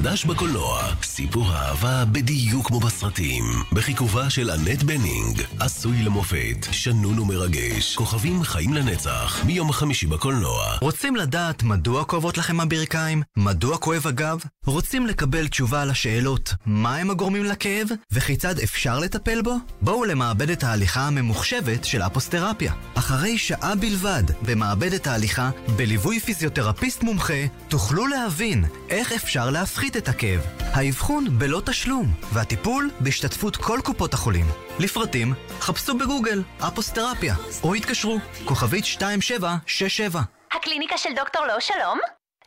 חדש 0.02 0.24
בקולנוע, 0.24 0.82
סיפור 1.02 1.52
אהבה 1.54 2.04
בדיוק 2.04 2.66
כמו 2.66 2.80
בסרטים. 2.80 3.44
בחיכובה 3.72 4.30
של 4.30 4.50
אנט 4.50 4.82
בנינג, 4.82 5.42
עשוי 5.60 6.02
למופת, 6.02 6.66
שנון 6.70 7.18
ומרגש, 7.18 7.96
כוכבים 7.96 8.42
חיים 8.42 8.74
לנצח, 8.74 9.44
מיום 9.46 9.72
חמישי 9.72 10.06
בקולנוע. 10.06 10.64
רוצים 10.80 11.16
לדעת 11.16 11.62
מדוע 11.62 12.04
כואבות 12.04 12.38
לכם 12.38 12.60
הברכיים? 12.60 13.22
מדוע 13.36 13.78
כואב 13.78 14.06
הגב? 14.06 14.38
רוצים 14.66 15.06
לקבל 15.06 15.48
תשובה 15.48 15.82
על 15.82 15.90
השאלות 15.90 16.54
מה 16.66 16.96
הם 16.96 17.10
הגורמים 17.10 17.44
לכאב 17.44 17.88
וכיצד 18.12 18.58
אפשר 18.58 18.98
לטפל 18.98 19.42
בו? 19.42 19.54
בואו 19.82 20.04
למעבדת 20.04 20.64
ההליכה 20.64 21.00
הממוחשבת 21.00 21.84
של 21.84 22.02
אפוסטרפיה. 22.02 22.72
אחרי 22.94 23.38
שעה 23.38 23.74
בלבד 23.74 24.24
במעבדת 24.42 25.06
ההליכה, 25.06 25.50
בליווי 25.76 26.20
פיזיותרפיסט 26.20 27.02
מומחה, 27.02 27.46
תוכלו 27.68 28.06
להבין 28.06 28.64
איך 28.90 29.12
אפשר 29.12 29.50
להפחית 29.50 29.87
את 29.96 30.08
הכאב. 30.08 30.40
האבחון 30.60 31.24
בלא 31.38 31.60
תשלום, 31.66 32.06
והטיפול 32.32 32.90
בהשתתפות 33.00 33.56
כל 33.56 33.78
קופות 33.84 34.14
החולים. 34.14 34.46
לפרטים, 34.78 35.34
חפשו 35.60 35.98
בגוגל 35.98 36.42
אפוסטרפיה, 36.68 37.34
או 37.62 37.74
התקשרו, 37.74 38.18
כוכבית 38.44 38.84
2767. 38.84 40.20
הקליניקה 40.52 40.98
של 40.98 41.10
דוקטור 41.16 41.46
לא 41.46 41.60
שלום? 41.60 41.98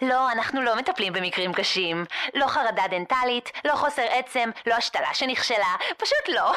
לא, 0.02 0.32
אנחנו 0.32 0.62
לא 0.62 0.78
מטפלים 0.78 1.14
במקרים 1.14 1.54
קשים. 1.54 2.06
לא 2.36 2.48
חרדה 2.48 2.84
דנטלית, 2.92 3.52
לא 3.66 3.76
חוסר 3.76 4.06
עצם, 4.10 4.50
לא 4.68 4.74
השתלה 4.74 5.14
שנכשלה, 5.14 5.76
פשוט 5.98 6.36
לא. 6.36 6.54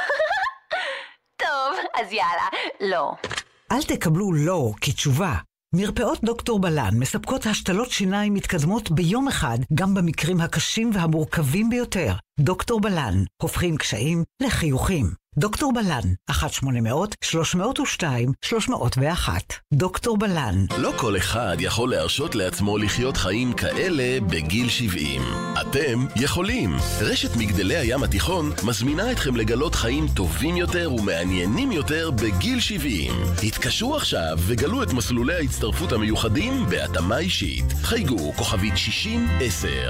טוב, 1.42 1.76
אז 1.94 2.12
יאללה, 2.12 2.48
לא. 2.80 3.12
אל 3.72 3.82
תקבלו 3.82 4.32
לא 4.32 4.72
כתשובה. 4.80 5.32
מרפאות 5.76 6.24
דוקטור 6.24 6.58
בלן 6.58 6.90
מספקות 6.98 7.46
השתלות 7.46 7.90
שיניים 7.90 8.34
מתקדמות 8.34 8.90
ביום 8.90 9.28
אחד, 9.28 9.58
גם 9.74 9.94
במקרים 9.94 10.40
הקשים 10.40 10.90
והמורכבים 10.94 11.70
ביותר. 11.70 12.14
דוקטור 12.40 12.80
בלן, 12.80 13.14
הופכים 13.42 13.76
קשיים 13.76 14.24
לחיוכים. 14.42 15.23
דוקטור 15.38 15.72
בלן, 15.72 16.00
1-800-302-301. 16.30 16.34
דוקטור 19.72 20.18
בלן. 20.18 20.64
לא 20.78 20.92
כל 20.96 21.16
אחד 21.16 21.56
יכול 21.58 21.90
להרשות 21.90 22.34
לעצמו 22.34 22.78
לחיות 22.78 23.16
חיים 23.16 23.52
כאלה 23.52 24.20
בגיל 24.20 24.68
70. 24.68 25.22
אתם 25.60 26.06
יכולים. 26.16 26.76
רשת 27.00 27.36
מגדלי 27.36 27.76
הים 27.76 28.02
התיכון 28.02 28.52
מזמינה 28.64 29.12
אתכם 29.12 29.36
לגלות 29.36 29.74
חיים 29.74 30.06
טובים 30.16 30.56
יותר 30.56 30.92
ומעניינים 30.92 31.72
יותר 31.72 32.10
בגיל 32.10 32.60
70. 32.60 33.12
התקשרו 33.42 33.96
עכשיו 33.96 34.38
וגלו 34.38 34.82
את 34.82 34.92
מסלולי 34.92 35.34
ההצטרפות 35.34 35.92
המיוחדים 35.92 36.66
בהתאמה 36.70 37.18
אישית. 37.18 37.64
חייגו 37.82 38.32
כוכבית 38.36 38.74
60-10. 38.74 38.78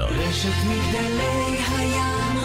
רשת 0.09 0.49
מגדלי 0.65 1.57
הים 1.77 2.44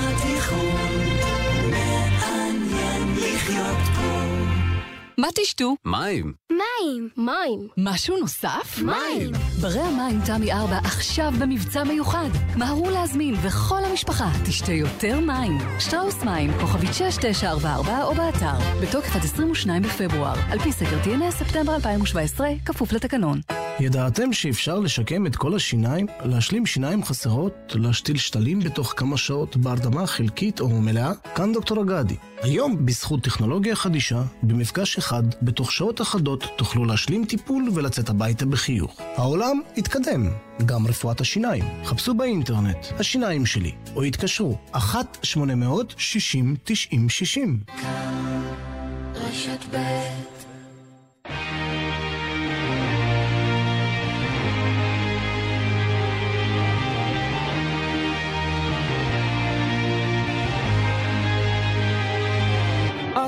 מעניין 3.53 3.67
לחיות 3.67 3.87
פה. 3.87 3.90
מה 5.19 5.29
תשתו? 5.35 5.75
מים. 5.85 6.33
מים. 6.51 7.09
מים. 7.17 7.69
משהו 7.77 8.19
נוסף? 8.19 8.79
מים. 8.83 9.31
ברי 9.61 9.81
המים 9.81 10.21
תמי 10.27 10.53
4 10.53 10.79
עכשיו 10.79 11.33
במבצע 11.41 11.85
מיוחד. 11.85 12.29
מהרו 12.57 12.91
להזמין 12.91 13.35
וכל 13.43 13.85
המשפחה 13.91 14.31
תשתה 14.47 14.73
יותר 14.73 15.21
מים. 15.21 15.59
שטראוס 15.79 16.23
מים, 16.23 16.51
כוכבית 16.61 16.95
6944 16.95 18.05
או 18.05 18.15
באתר. 18.15 18.81
בתוקף 18.83 19.17
עד 19.17 19.25
22 19.25 19.83
בפברואר. 19.83 20.35
על 20.51 20.59
פי 20.59 20.73
סקר 20.73 20.99
TNS, 21.05 21.31
ספטמבר 21.31 21.75
2017, 21.75 22.49
כפוף 22.65 22.93
לתקנון. 22.93 23.41
ידעתם 23.81 24.33
שאפשר 24.33 24.79
לשקם 24.79 25.27
את 25.27 25.37
כל 25.37 25.55
השיניים, 25.55 26.07
להשלים 26.25 26.67
שיניים 26.67 27.05
חסרות, 27.05 27.53
להשתיל 27.75 28.17
שתלים 28.17 28.61
בתוך 28.61 28.95
כמה 28.97 29.17
שעות 29.17 29.57
בהרדמה 29.57 30.07
חלקית 30.07 30.61
או 30.61 30.69
מלאה? 30.69 31.13
כאן 31.35 31.53
דוקטור 31.53 31.83
אגדי. 31.83 32.17
היום, 32.43 32.87
בזכות 32.87 33.23
טכנולוגיה 33.23 33.77
חדישה, 33.77 34.23
במפגש 34.43 34.99
אחד, 35.01 35.23
בתוך 35.43 35.73
שעות 35.73 36.01
אחדות, 36.01 36.45
תוכלו 36.57 36.85
להשלים 36.85 37.25
טיפול 37.25 37.69
ולצאת 37.75 38.09
הביתה 38.09 38.47
בחיוך. 38.47 39.01
העולם 39.17 39.61
התקדם, 39.77 40.31
גם 40.65 40.87
רפואת 40.87 41.21
השיניים. 41.21 41.65
חפשו 41.85 42.15
באינטרנט, 42.15 42.87
השיניים 42.99 43.47
שלי, 43.47 43.73
או 43.97 44.03
התקשרו, 44.03 44.59
1-800-60-90-60. 44.75 44.77
רשת 49.15 49.65
ב' 49.75 50.30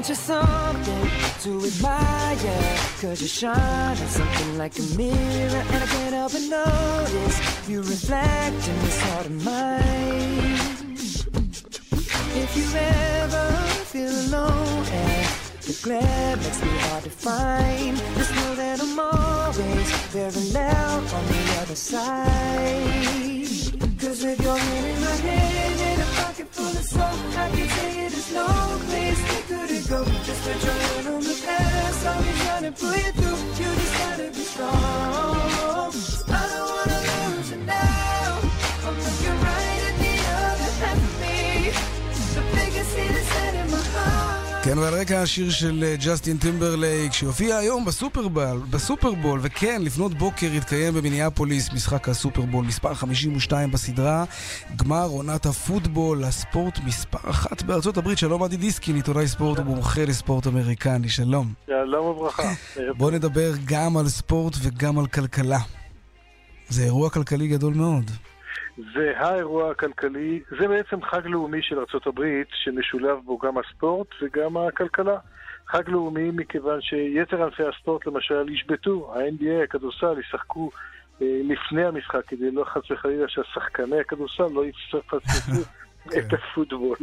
Aren't 0.02 0.08
you 0.08 0.14
something 0.16 1.10
to 1.42 1.64
admire? 1.64 2.76
Cause 3.00 3.22
you 3.22 3.28
shine 3.28 3.96
on 3.96 4.08
something 4.08 4.58
like 4.58 4.76
a 4.76 4.82
mirror 4.98 5.62
And 5.70 5.84
I 5.84 5.86
can't 5.86 6.12
help 6.12 6.32
but 6.32 6.42
notice 6.42 7.68
You 7.68 7.82
reflect 7.82 8.68
in 8.68 8.78
this 8.80 9.00
heart 9.00 9.26
of 9.26 9.44
mine 9.44 10.58
If 12.34 12.56
you 12.56 12.66
ever 12.74 13.52
feel 13.92 14.10
alone 14.10 14.86
And 14.90 15.28
the 15.62 15.78
glare 15.84 16.36
makes 16.36 16.60
me 16.60 16.68
hard 16.78 17.04
to 17.04 17.10
find 17.10 17.96
Just 18.16 18.34
know 18.34 18.54
that 18.56 18.80
I'm 18.82 18.98
always 18.98 19.92
very 20.10 20.50
loud 20.50 21.14
on 21.14 21.26
the 21.28 21.58
other 21.62 21.76
side 21.76 22.32
Cause 24.00 24.24
with 24.24 24.42
your 24.42 24.58
hand 24.58 24.86
in 24.86 25.00
my 25.00 25.16
hand 25.30 25.80
and 25.80 26.02
a 26.02 26.06
pocket 26.20 26.48
full 26.50 26.66
of 26.66 26.84
soap 26.84 27.38
I 27.38 27.50
can 27.50 27.68
tell 27.68 27.94
you 27.94 28.10
there's 28.10 28.32
no 28.32 28.46
place 28.88 29.41
couldn't 29.82 30.04
go. 30.04 30.12
Just 30.24 30.42
put 30.42 30.64
your 30.64 30.72
hand 30.72 31.08
on 31.08 31.20
the 31.20 31.42
past. 31.44 32.06
I'll 32.06 32.22
be 32.22 32.28
trying 32.40 32.62
to 32.64 32.72
pull 32.72 32.94
you 32.94 33.12
through. 33.12 33.64
You 33.64 33.74
just 33.74 33.98
gotta 33.98 34.28
be 34.28 34.44
strong 34.44 35.31
כן, 44.72 44.78
ועל 44.78 44.94
רקע 44.94 45.22
השיר 45.22 45.50
של 45.50 45.84
אה, 45.84 45.94
ג'סטין 46.04 46.36
טימברלייק, 46.36 47.12
שיופיע 47.12 47.56
היום 47.56 47.84
בסופרבול, 47.84 48.60
בסופרבול, 48.70 49.40
וכן, 49.42 49.82
לפנות 49.84 50.14
בוקר 50.14 50.46
יתקיים 50.54 50.94
במיניאפוליס 50.94 51.72
משחק 51.72 52.08
הסופרבול 52.08 52.64
מספר 52.64 52.94
52 52.94 53.70
בסדרה, 53.70 54.24
גמר 54.76 55.06
עונת 55.06 55.46
הפוטבול, 55.46 56.24
הספורט 56.24 56.78
מספר 56.86 57.30
אחת 57.30 57.62
בארצות 57.62 57.96
הברית. 57.96 58.18
שלום 58.18 58.42
אדי 58.42 58.56
דיסקין, 58.56 58.96
עיתונאי 58.96 59.28
ספורט 59.28 59.58
ומומחה 59.58 60.04
לספורט 60.04 60.46
אמריקני, 60.46 61.08
שלום. 61.08 61.52
שלום 61.66 62.06
וברכה. 62.06 62.52
בוא 62.98 63.10
נדבר 63.10 63.52
גם 63.64 63.96
על 63.96 64.08
ספורט 64.08 64.54
וגם 64.62 64.98
על 64.98 65.06
כלכלה. 65.06 65.60
זה 66.68 66.84
אירוע 66.84 67.10
כלכלי 67.10 67.48
גדול 67.48 67.74
מאוד. 67.74 68.10
זה 68.76 69.12
האירוע 69.16 69.70
הכלכלי, 69.70 70.40
זה 70.60 70.68
בעצם 70.68 71.02
חג 71.02 71.26
לאומי 71.26 71.62
של 71.62 71.78
ארה"ב, 71.78 72.42
שמשולב 72.54 73.18
בו 73.24 73.38
גם 73.38 73.58
הספורט 73.58 74.08
וגם 74.22 74.56
הכלכלה. 74.56 75.18
חג 75.66 75.88
לאומי 75.88 76.30
מכיוון 76.30 76.80
שיתר 76.80 77.44
ענפי 77.44 77.62
הספורט 77.62 78.06
למשל 78.06 78.48
ישבתו, 78.48 79.14
ה-NBA, 79.14 79.64
הכדורסל, 79.64 80.20
ישחקו 80.20 80.70
אה, 81.22 81.40
לפני 81.44 81.84
המשחק, 81.84 82.26
כדי 82.26 82.50
לא 82.50 82.64
חס 82.64 82.90
וחלילה 82.90 83.28
שהשחקני 83.28 84.00
הכדורסל 84.00 84.46
לא 84.52 84.64
יפספסו 84.66 85.62
את 86.18 86.32
הפוטבול. 86.32 86.96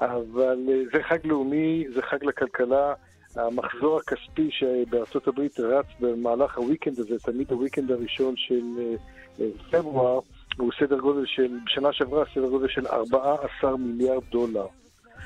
אבל 0.00 0.58
אה, 0.68 0.82
זה 0.92 1.02
חג 1.02 1.18
לאומי, 1.24 1.84
זה 1.94 2.02
חג 2.02 2.24
לכלכלה. 2.24 2.94
המחזור 3.36 3.98
הכספי 3.98 4.50
שבארצות 4.50 5.28
הברית 5.28 5.60
רץ 5.60 5.86
במהלך 6.00 6.58
הוויקנד 6.58 6.98
הזה, 6.98 7.18
תמיד 7.18 7.52
הוויקנד 7.52 7.90
הראשון 7.90 8.34
של 8.36 8.62
אה, 8.78 8.94
אה, 9.40 9.46
פברואר, 9.70 10.20
הוא 10.56 10.70
סדר 10.80 10.98
גודל 10.98 11.26
של, 11.26 11.58
בשנה 11.66 11.92
שעברה 11.92 12.24
סדר 12.34 12.48
גודל 12.48 12.68
של 12.68 12.86
14 12.86 13.76
מיליארד 13.76 14.22
דולר. 14.30 14.66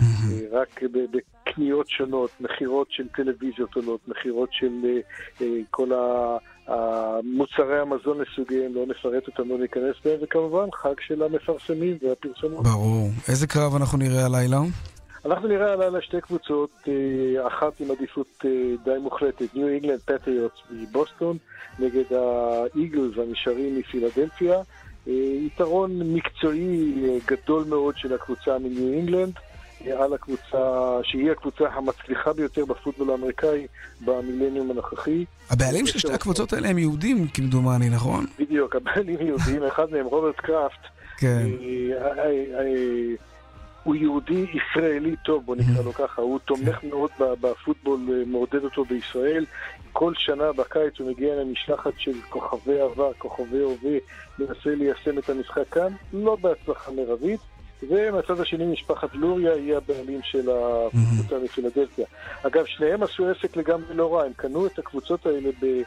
אה, 0.00 0.60
רק 0.60 0.80
בקניות 0.92 1.88
שונות, 1.88 2.30
מכירות 2.40 2.86
של 2.90 3.08
טלוויזיות 3.08 3.74
עולות, 3.74 4.08
מכירות 4.08 4.48
של 4.52 4.72
אה, 4.84 5.00
אה, 5.42 5.60
כל 5.70 5.90
המוצרי 6.66 7.80
המזון 7.80 8.20
לסוגיהם, 8.20 8.74
לא 8.74 8.86
נפרט 8.86 9.26
אותם, 9.26 9.48
לא 9.48 9.58
ניכנס 9.58 9.96
בהם, 10.04 10.18
וכמובן 10.22 10.68
חג 10.74 10.94
של 11.06 11.22
המפרסמים 11.22 11.98
והפרסומות. 12.02 12.62
ברור. 12.62 13.08
איזה 13.28 13.46
קרב 13.46 13.74
אנחנו 13.74 13.98
נראה 13.98 14.24
הלילה? 14.24 14.58
אנחנו 15.24 15.48
נראה 15.48 15.72
הלילה 15.72 16.02
שתי 16.02 16.20
קבוצות, 16.20 16.70
אחת 17.46 17.80
עם 17.80 17.90
עדיפות 17.90 18.44
די 18.84 18.98
מוחלטת, 19.02 19.54
ניו 19.54 19.68
אינגלנד 19.68 20.00
פטריוטס 20.00 20.56
מבוסטון, 20.70 21.36
נגד 21.78 22.04
האיגלס 22.12 23.18
הנשרים 23.18 23.78
מפילדלפיה. 23.78 24.56
אה, 25.08 25.12
יתרון 25.46 26.14
מקצועי 26.14 26.94
אה, 27.04 27.18
גדול 27.26 27.64
מאוד 27.64 27.94
של 27.96 28.14
הקבוצה 28.14 28.58
מניו 28.58 28.92
אינגלנד. 28.92 29.32
אה, 29.86 30.04
על 30.04 30.14
הקבוצה, 30.14 30.98
שהיא 31.02 31.30
הקבוצה 31.30 31.64
המצליחה 31.68 32.32
ביותר 32.32 32.64
בפוטבול 32.64 33.10
האמריקאי 33.10 33.66
במילניום 34.04 34.70
הנוכחי. 34.70 35.24
הבעלים 35.50 35.86
של 35.86 35.98
שתי 35.98 36.12
הקבוצות 36.12 36.52
האלה 36.52 36.68
הם 36.68 36.78
יהודים, 36.78 37.28
כמדומני, 37.28 37.88
נכון? 37.90 38.26
בדיוק, 38.38 38.76
הבעלים 38.76 39.20
יהודים, 39.20 39.62
אחד 39.64 39.90
מהם 39.90 40.06
רוברט 40.06 40.36
קראפט. 40.36 40.80
כן. 41.16 41.46
הוא 43.84 43.94
יהודי 43.94 44.46
ישראלי 44.54 45.16
טוב, 45.16 45.46
בוא 45.46 45.56
נקרא 45.56 45.84
לו 45.84 45.92
ככה, 45.92 46.22
הוא 46.22 46.38
תומך 46.38 46.84
מאוד 46.84 47.10
בפוטבול, 47.18 48.00
אה, 48.12 48.22
מעודד 48.26 48.64
אותו 48.64 48.84
בישראל. 48.84 49.44
כל 49.92 50.12
שנה 50.16 50.52
בקיץ 50.52 50.98
הוא 50.98 51.10
מגיע 51.10 51.34
למשלחת 51.34 51.92
של 51.98 52.12
כוכבי 52.28 52.80
עבר, 52.80 53.12
כוכבי 53.18 53.58
הווה, 53.58 53.98
מנסה 54.38 54.74
ליישם 54.74 55.18
את 55.18 55.30
המשחק 55.30 55.68
כאן, 55.68 55.92
לא 56.12 56.36
בהצלחה 56.36 56.92
מרבית. 56.92 57.40
ומהצד 57.88 58.40
השני 58.40 58.66
משפחת 58.66 59.14
לוריה 59.14 59.52
היא 59.52 59.76
הבעלים 59.76 60.20
של 60.22 60.48
הקבוצה 60.50 61.44
מפילדלפיה. 61.44 62.06
אגב, 62.42 62.64
שניהם 62.66 63.02
עשו 63.02 63.30
עסק 63.30 63.56
לגמרי 63.56 63.94
לא 63.94 64.14
רע, 64.14 64.24
הם 64.24 64.32
קנו 64.36 64.66
את 64.66 64.78
הקבוצות 64.78 65.26
האלה 65.26 65.50
ב-. 65.62 65.82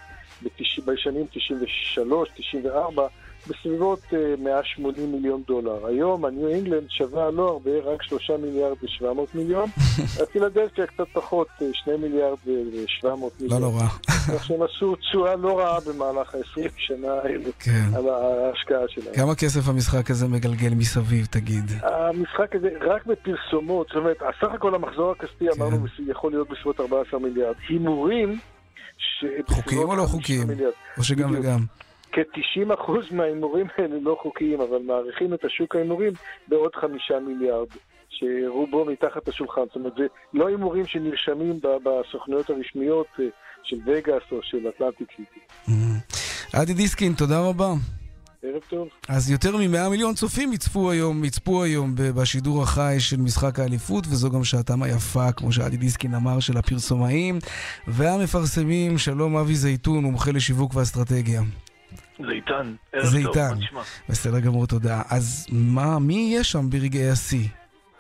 בשנים 0.85 1.25
93, 1.31 2.29
94, 2.35 3.07
בסביבות 3.49 3.99
uh, 4.09 4.15
180 4.39 5.11
מיליון 5.11 5.41
דולר. 5.47 5.85
היום 5.87 6.25
הניו 6.25 6.47
אינגלנד 6.47 6.89
שווה 6.89 7.31
לא 7.31 7.49
הרבה, 7.49 7.71
רק 7.83 8.03
3 8.03 8.29
מיליארד 8.29 8.77
ו-700 8.83 9.05
מיליון. 9.33 9.69
הפילדלפיה 10.23 10.87
קצת 10.87 11.07
פחות, 11.13 11.47
uh, 11.59 11.63
2 11.73 12.01
מיליארד 12.01 12.37
ו-700 12.45 13.07
מיליון. 13.41 13.61
לא 13.61 13.67
נורא. 13.67 13.83
כך 14.35 14.43
שהם 14.45 14.63
עשו 14.63 14.95
תשואה 14.95 15.35
לא 15.35 15.59
רעה 15.59 15.79
במהלך 15.79 16.35
ה-20 16.35 16.69
שנה 16.77 17.13
האלה 17.23 17.49
כן. 17.59 17.95
על 17.95 18.09
ההשקעה 18.09 18.87
שלהם. 18.87 19.15
כמה 19.15 19.35
כסף 19.35 19.69
המשחק 19.69 20.11
הזה 20.11 20.27
מגלגל 20.27 20.73
מסביב, 20.73 21.25
תגיד? 21.25 21.71
המשחק 21.81 22.55
הזה, 22.55 22.69
רק 22.81 23.05
בפרסומות, 23.05 23.87
זאת 23.87 23.95
אומרת, 23.95 24.17
הסך 24.21 24.53
הכל 24.53 24.75
המחזור 24.75 25.11
הכספי 25.11 25.45
אמרנו 25.57 25.85
יכול 26.07 26.31
להיות 26.31 26.49
בסביבות 26.49 26.79
14 26.79 27.19
מיליארד. 27.19 27.55
הימורים. 27.69 28.39
חוקיים 29.47 29.89
או 29.89 29.95
לא 29.95 30.03
חוקיים? 30.03 30.47
או 30.97 31.03
שגם 31.03 31.31
וגם? 31.35 31.59
כ-90% 32.11 32.91
מההימורים 33.11 33.67
האלה 33.77 33.95
לא 34.01 34.17
חוקיים, 34.21 34.61
אבל 34.61 34.81
מעריכים 34.85 35.33
את 35.33 35.45
השוק 35.45 35.75
ההימורים 35.75 36.13
בעוד 36.47 36.75
חמישה 36.75 37.19
מיליארד, 37.19 37.67
שרובו 38.09 38.85
מתחת 38.85 39.27
לשולחן. 39.27 39.61
זאת 39.65 39.75
אומרת, 39.75 39.93
זה 39.97 40.05
לא 40.33 40.47
הימורים 40.47 40.85
שנרשמים 40.85 41.59
בסוכנויות 41.83 42.49
הרשמיות 42.49 43.07
אה, 43.19 43.25
של 43.63 43.77
וגאס 43.85 44.23
או 44.31 44.39
של 44.43 44.69
אטלנטיק 44.69 45.07
סיטי. 45.11 45.39
אדי 46.53 46.73
דיסקין, 46.73 47.13
תודה 47.13 47.39
רבה. 47.39 47.73
ערב 48.43 48.61
טוב. 48.69 48.87
אז 49.07 49.31
יותר 49.31 49.57
מ-100 49.57 49.89
מיליון 49.89 50.13
צופים 50.13 50.53
יצפו 50.53 50.91
היום, 50.91 51.23
יצפו 51.23 51.63
היום 51.63 51.95
בשידור 51.95 52.63
החי 52.63 52.95
של 52.99 53.17
משחק 53.17 53.59
האליפות, 53.59 54.07
וזו 54.07 54.31
גם 54.31 54.43
שעתם 54.43 54.83
היפה, 54.83 55.31
כמו 55.31 55.51
שאדי 55.51 55.77
דיסקין 55.77 56.13
אמר, 56.13 56.39
של 56.39 56.57
הפרסומאים 56.57 57.39
והמפרסמים. 57.87 58.97
שלום 58.97 59.37
אבי 59.37 59.55
זייתון, 59.55 60.03
מומחה 60.03 60.31
לשיווק 60.31 60.75
ואסטרטגיה. 60.75 61.41
זה 62.25 62.31
איתן. 62.31 62.75
ערב 62.93 63.05
זה 63.05 63.17
טוב, 63.23 63.27
איתן. 63.27 63.49
מה 63.49 63.55
נשמע? 63.55 63.81
בסדר 64.09 64.39
גמור, 64.39 64.67
תודה. 64.67 65.01
אז 65.09 65.47
מה, 65.51 65.99
מי 65.99 66.13
יהיה 66.13 66.43
שם 66.43 66.69
ברגעי 66.69 67.09
השיא? 67.09 67.47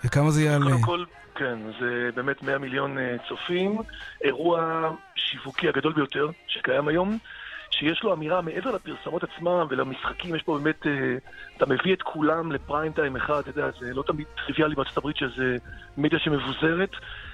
וכמה 0.05 0.31
זה 0.31 0.43
יעלה? 0.43 0.65
קודם 0.65 0.81
כל, 0.81 1.03
כן, 1.35 1.59
זה 1.79 2.09
באמת 2.15 2.43
100 2.43 2.57
מיליון 2.57 2.97
אה, 2.97 3.15
צופים. 3.29 3.77
אירוע 4.23 4.89
שיווקי 5.15 5.69
הגדול 5.69 5.93
ביותר 5.93 6.29
שקיים 6.47 6.87
היום, 6.87 7.17
שיש 7.71 8.03
לו 8.03 8.13
אמירה 8.13 8.41
מעבר 8.41 8.71
לפרסמות 8.71 9.23
עצמם 9.23 9.67
ולמשחקים, 9.69 10.35
יש 10.35 10.43
פה 10.43 10.59
באמת, 10.63 10.87
אה, 10.87 10.91
אתה 11.57 11.65
מביא 11.65 11.93
את 11.93 12.01
כולם 12.01 12.51
לפריים 12.51 12.91
טיים 12.91 13.15
אחד, 13.15 13.39
אתה 13.39 13.49
יודע, 13.49 13.69
זה 13.79 13.93
לא 13.93 14.03
תמיד 14.07 14.27
טריוויאלי 14.45 14.75
בארצות 14.75 14.97
הברית 14.97 15.17
שזה 15.17 15.57
מדיה 15.97 16.19
שמבוזרת. 16.19 16.91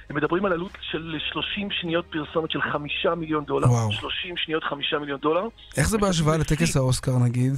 הם 0.10 0.16
מדברים 0.16 0.46
על 0.46 0.54
עלות 0.54 0.78
של 0.82 1.18
30 1.32 1.72
שניות 1.72 2.06
פרסומת 2.06 2.52
של 2.52 2.62
5 2.62 3.06
מיליון 3.18 3.46
דולר. 3.46 3.68
וואו. 3.68 3.92
30 3.92 4.38
שניות 4.38 4.64
5 4.64 4.94
מיליון 4.94 5.20
דולר. 5.20 5.44
איך 5.78 5.90
זה 5.90 5.98
בהשוואה 5.98 6.38
לטקס 6.38 6.78
האוסקר 6.78 7.12
נגיד? 7.26 7.54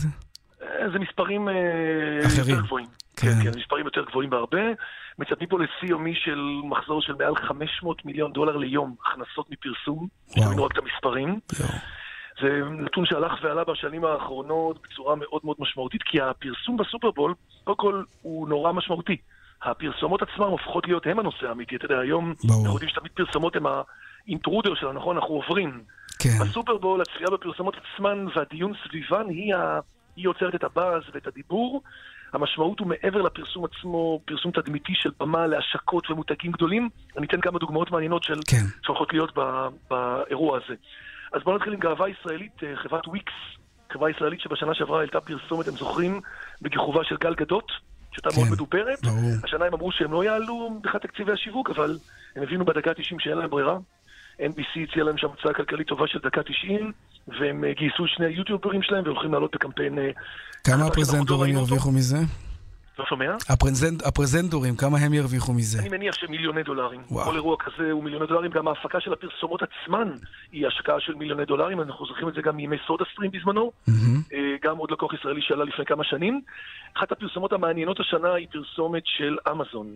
אה, 0.61 0.89
זה 0.93 0.99
מספרים 0.99 1.49
אה, 1.49 1.53
אחרים. 2.25 2.49
יותר 2.49 2.61
גבוהים. 2.65 2.87
כן. 3.15 3.27
כן, 3.27 3.51
כן, 3.51 3.59
מספרים 3.59 3.85
יותר 3.85 4.01
גבוהים 4.09 4.29
בהרבה. 4.29 4.61
מצפים 5.19 5.47
פה 5.47 5.57
לשיא 5.59 5.89
יומי 5.89 6.13
של 6.15 6.39
מחזור 6.63 7.01
של 7.01 7.13
מעל 7.13 7.35
500 7.35 8.05
מיליון 8.05 8.33
דולר 8.33 8.57
ליום 8.57 8.95
הכנסות 9.05 9.47
מפרסום. 9.51 10.07
שתבינו 10.29 10.63
רק 10.63 10.71
את 10.71 10.77
המספרים. 10.77 11.39
זה 12.41 12.61
נתון 12.69 13.05
שהלך 13.05 13.31
ועלה 13.43 13.63
בשנים 13.63 14.05
האחרונות 14.05 14.81
בצורה 14.83 15.15
מאוד 15.15 15.41
מאוד 15.43 15.57
משמעותית, 15.59 16.03
כי 16.03 16.21
הפרסום 16.21 16.77
בסופרבול, 16.77 17.33
קודם 17.63 17.77
כל, 17.77 18.03
הוא 18.21 18.49
נורא 18.49 18.71
משמעותי. 18.71 19.17
הפרסומות 19.63 20.21
עצמן 20.21 20.45
הופכות 20.45 20.87
להיות 20.87 21.07
הם 21.07 21.19
הנושא 21.19 21.47
האמיתי. 21.47 21.75
אתה 21.75 21.85
יודע, 21.85 21.99
היום 21.99 22.33
אנחנו 22.49 22.73
יודעים 22.73 22.89
שתמיד 22.89 23.11
פרסומות 23.11 23.55
הם 23.55 23.65
האינטרודר 24.27 24.75
שלנו, 24.75 24.93
נכון? 24.93 25.17
אנחנו 25.17 25.33
עוברים. 25.33 25.83
כן. 26.19 26.29
בסופרבול, 26.41 27.01
הצפייה 27.01 27.29
בפרסומות 27.29 27.75
עצמן 27.77 28.25
והדיון 28.35 28.73
סביבן 28.83 29.29
היא, 29.29 29.55
ה... 29.55 29.79
היא 30.15 30.25
יוצרת 30.25 30.55
את 30.55 30.63
הבאז 30.63 31.03
ואת 31.13 31.27
הדיבור. 31.27 31.81
המשמעות 32.33 32.79
הוא 32.79 32.87
מעבר 32.87 33.21
לפרסום 33.21 33.65
עצמו, 33.65 34.19
פרסום 34.25 34.51
תדמיתי 34.51 34.93
של 34.95 35.09
במה 35.19 35.47
להשקות 35.47 36.11
ומותגים 36.11 36.51
גדולים. 36.51 36.89
אני 37.17 37.27
אתן 37.27 37.41
כמה 37.41 37.59
דוגמאות 37.59 37.91
מעניינות 37.91 38.23
של... 38.23 38.39
כן. 38.47 38.65
שהולכות 38.83 39.13
להיות 39.13 39.37
ב... 39.37 39.67
באירוע 39.89 40.57
הזה. 40.57 40.75
אז 41.33 41.41
בואו 41.43 41.55
נתחיל 41.55 41.73
עם 41.73 41.79
גאווה 41.79 42.09
ישראלית, 42.09 42.63
אה, 42.63 42.75
חברת 42.75 43.07
וויקס, 43.07 43.33
חברה 43.91 44.09
ישראלית 44.09 44.41
שבשנה 44.41 44.73
שעברה 44.73 44.99
העלתה 44.99 45.21
פרסומת, 45.21 45.67
אתם 45.67 45.77
זוכרים, 45.77 46.21
בכיכובה 46.61 47.03
של 47.03 47.17
גל 47.17 47.35
גדות, 47.35 47.71
שהייתה 48.15 48.29
כן, 48.29 48.41
מאוד 48.41 48.51
מדוברת. 48.51 48.99
השנה 49.43 49.65
הם 49.65 49.73
אמרו 49.73 49.91
שהם 49.91 50.11
לא 50.11 50.23
יעלו 50.23 50.69
מבחינת 50.69 51.01
תקציבי 51.01 51.31
השיווק, 51.31 51.69
אבל 51.69 51.97
הם 52.35 52.43
הבינו 52.43 52.65
בדקה 52.65 52.93
90 52.93 53.19
שאין 53.19 53.37
להם 53.37 53.49
ברירה. 53.49 53.77
NBC 54.39 54.79
הציע 54.89 55.03
להם 55.03 55.17
שם 55.17 55.27
הצעה 55.39 55.53
כלכלית 55.53 55.87
טובה 55.87 56.07
של 56.07 56.19
דקה 56.23 56.43
90, 56.43 56.91
והם 57.27 57.63
אה, 57.63 57.73
גייסו 57.73 58.07
שני 58.07 58.25
היוטיוברים 58.25 58.81
שלהם 58.81 59.03
והולכים 59.03 59.33
לעלות 59.33 59.55
בקמפיין... 59.55 59.99
אה, 59.99 60.09
כמה 60.63 60.85
הפרזנטורים 60.85 61.55
ירוויחו 61.55 61.91
מזה? 61.91 62.17
לא 62.99 63.05
שומע? 63.05 63.35
הפרזנט, 63.49 64.05
הפרזנטורים, 64.05 64.75
כמה 64.75 64.97
הם 64.97 65.13
ירוויחו 65.13 65.53
מזה? 65.53 65.79
אני 65.79 65.89
מניח 65.89 66.15
שמיליוני 66.15 66.63
דולרים. 66.63 67.01
וואו. 67.11 67.25
כל 67.25 67.35
אירוע 67.35 67.55
כזה 67.59 67.91
הוא 67.91 68.03
מיליוני 68.03 68.27
דולרים. 68.27 68.51
גם 68.51 68.67
ההפקה 68.67 68.99
של 68.99 69.13
הפרסומות 69.13 69.61
עצמן 69.63 70.11
היא 70.51 70.67
השקעה 70.67 70.99
של 70.99 71.15
מיליוני 71.15 71.45
דולרים. 71.45 71.81
אנחנו 71.81 72.05
זוכרים 72.05 72.29
את 72.29 72.33
זה 72.33 72.41
גם 72.41 72.55
מימי 72.57 72.75
סודה 72.87 73.05
סטרים 73.13 73.31
בזמנו. 73.31 73.71
אה, 74.33 74.37
גם 74.63 74.77
עוד 74.77 74.91
לקוח 74.91 75.13
ישראלי 75.13 75.41
שעלה 75.41 75.63
לפני 75.63 75.85
כמה 75.85 76.03
שנים. 76.03 76.41
אחת 76.97 77.11
הפרסומות 77.11 77.53
המעניינות 77.53 77.99
השנה 77.99 78.33
היא 78.33 78.47
פרסומת 78.51 79.03
של 79.05 79.37
אמזון. 79.51 79.87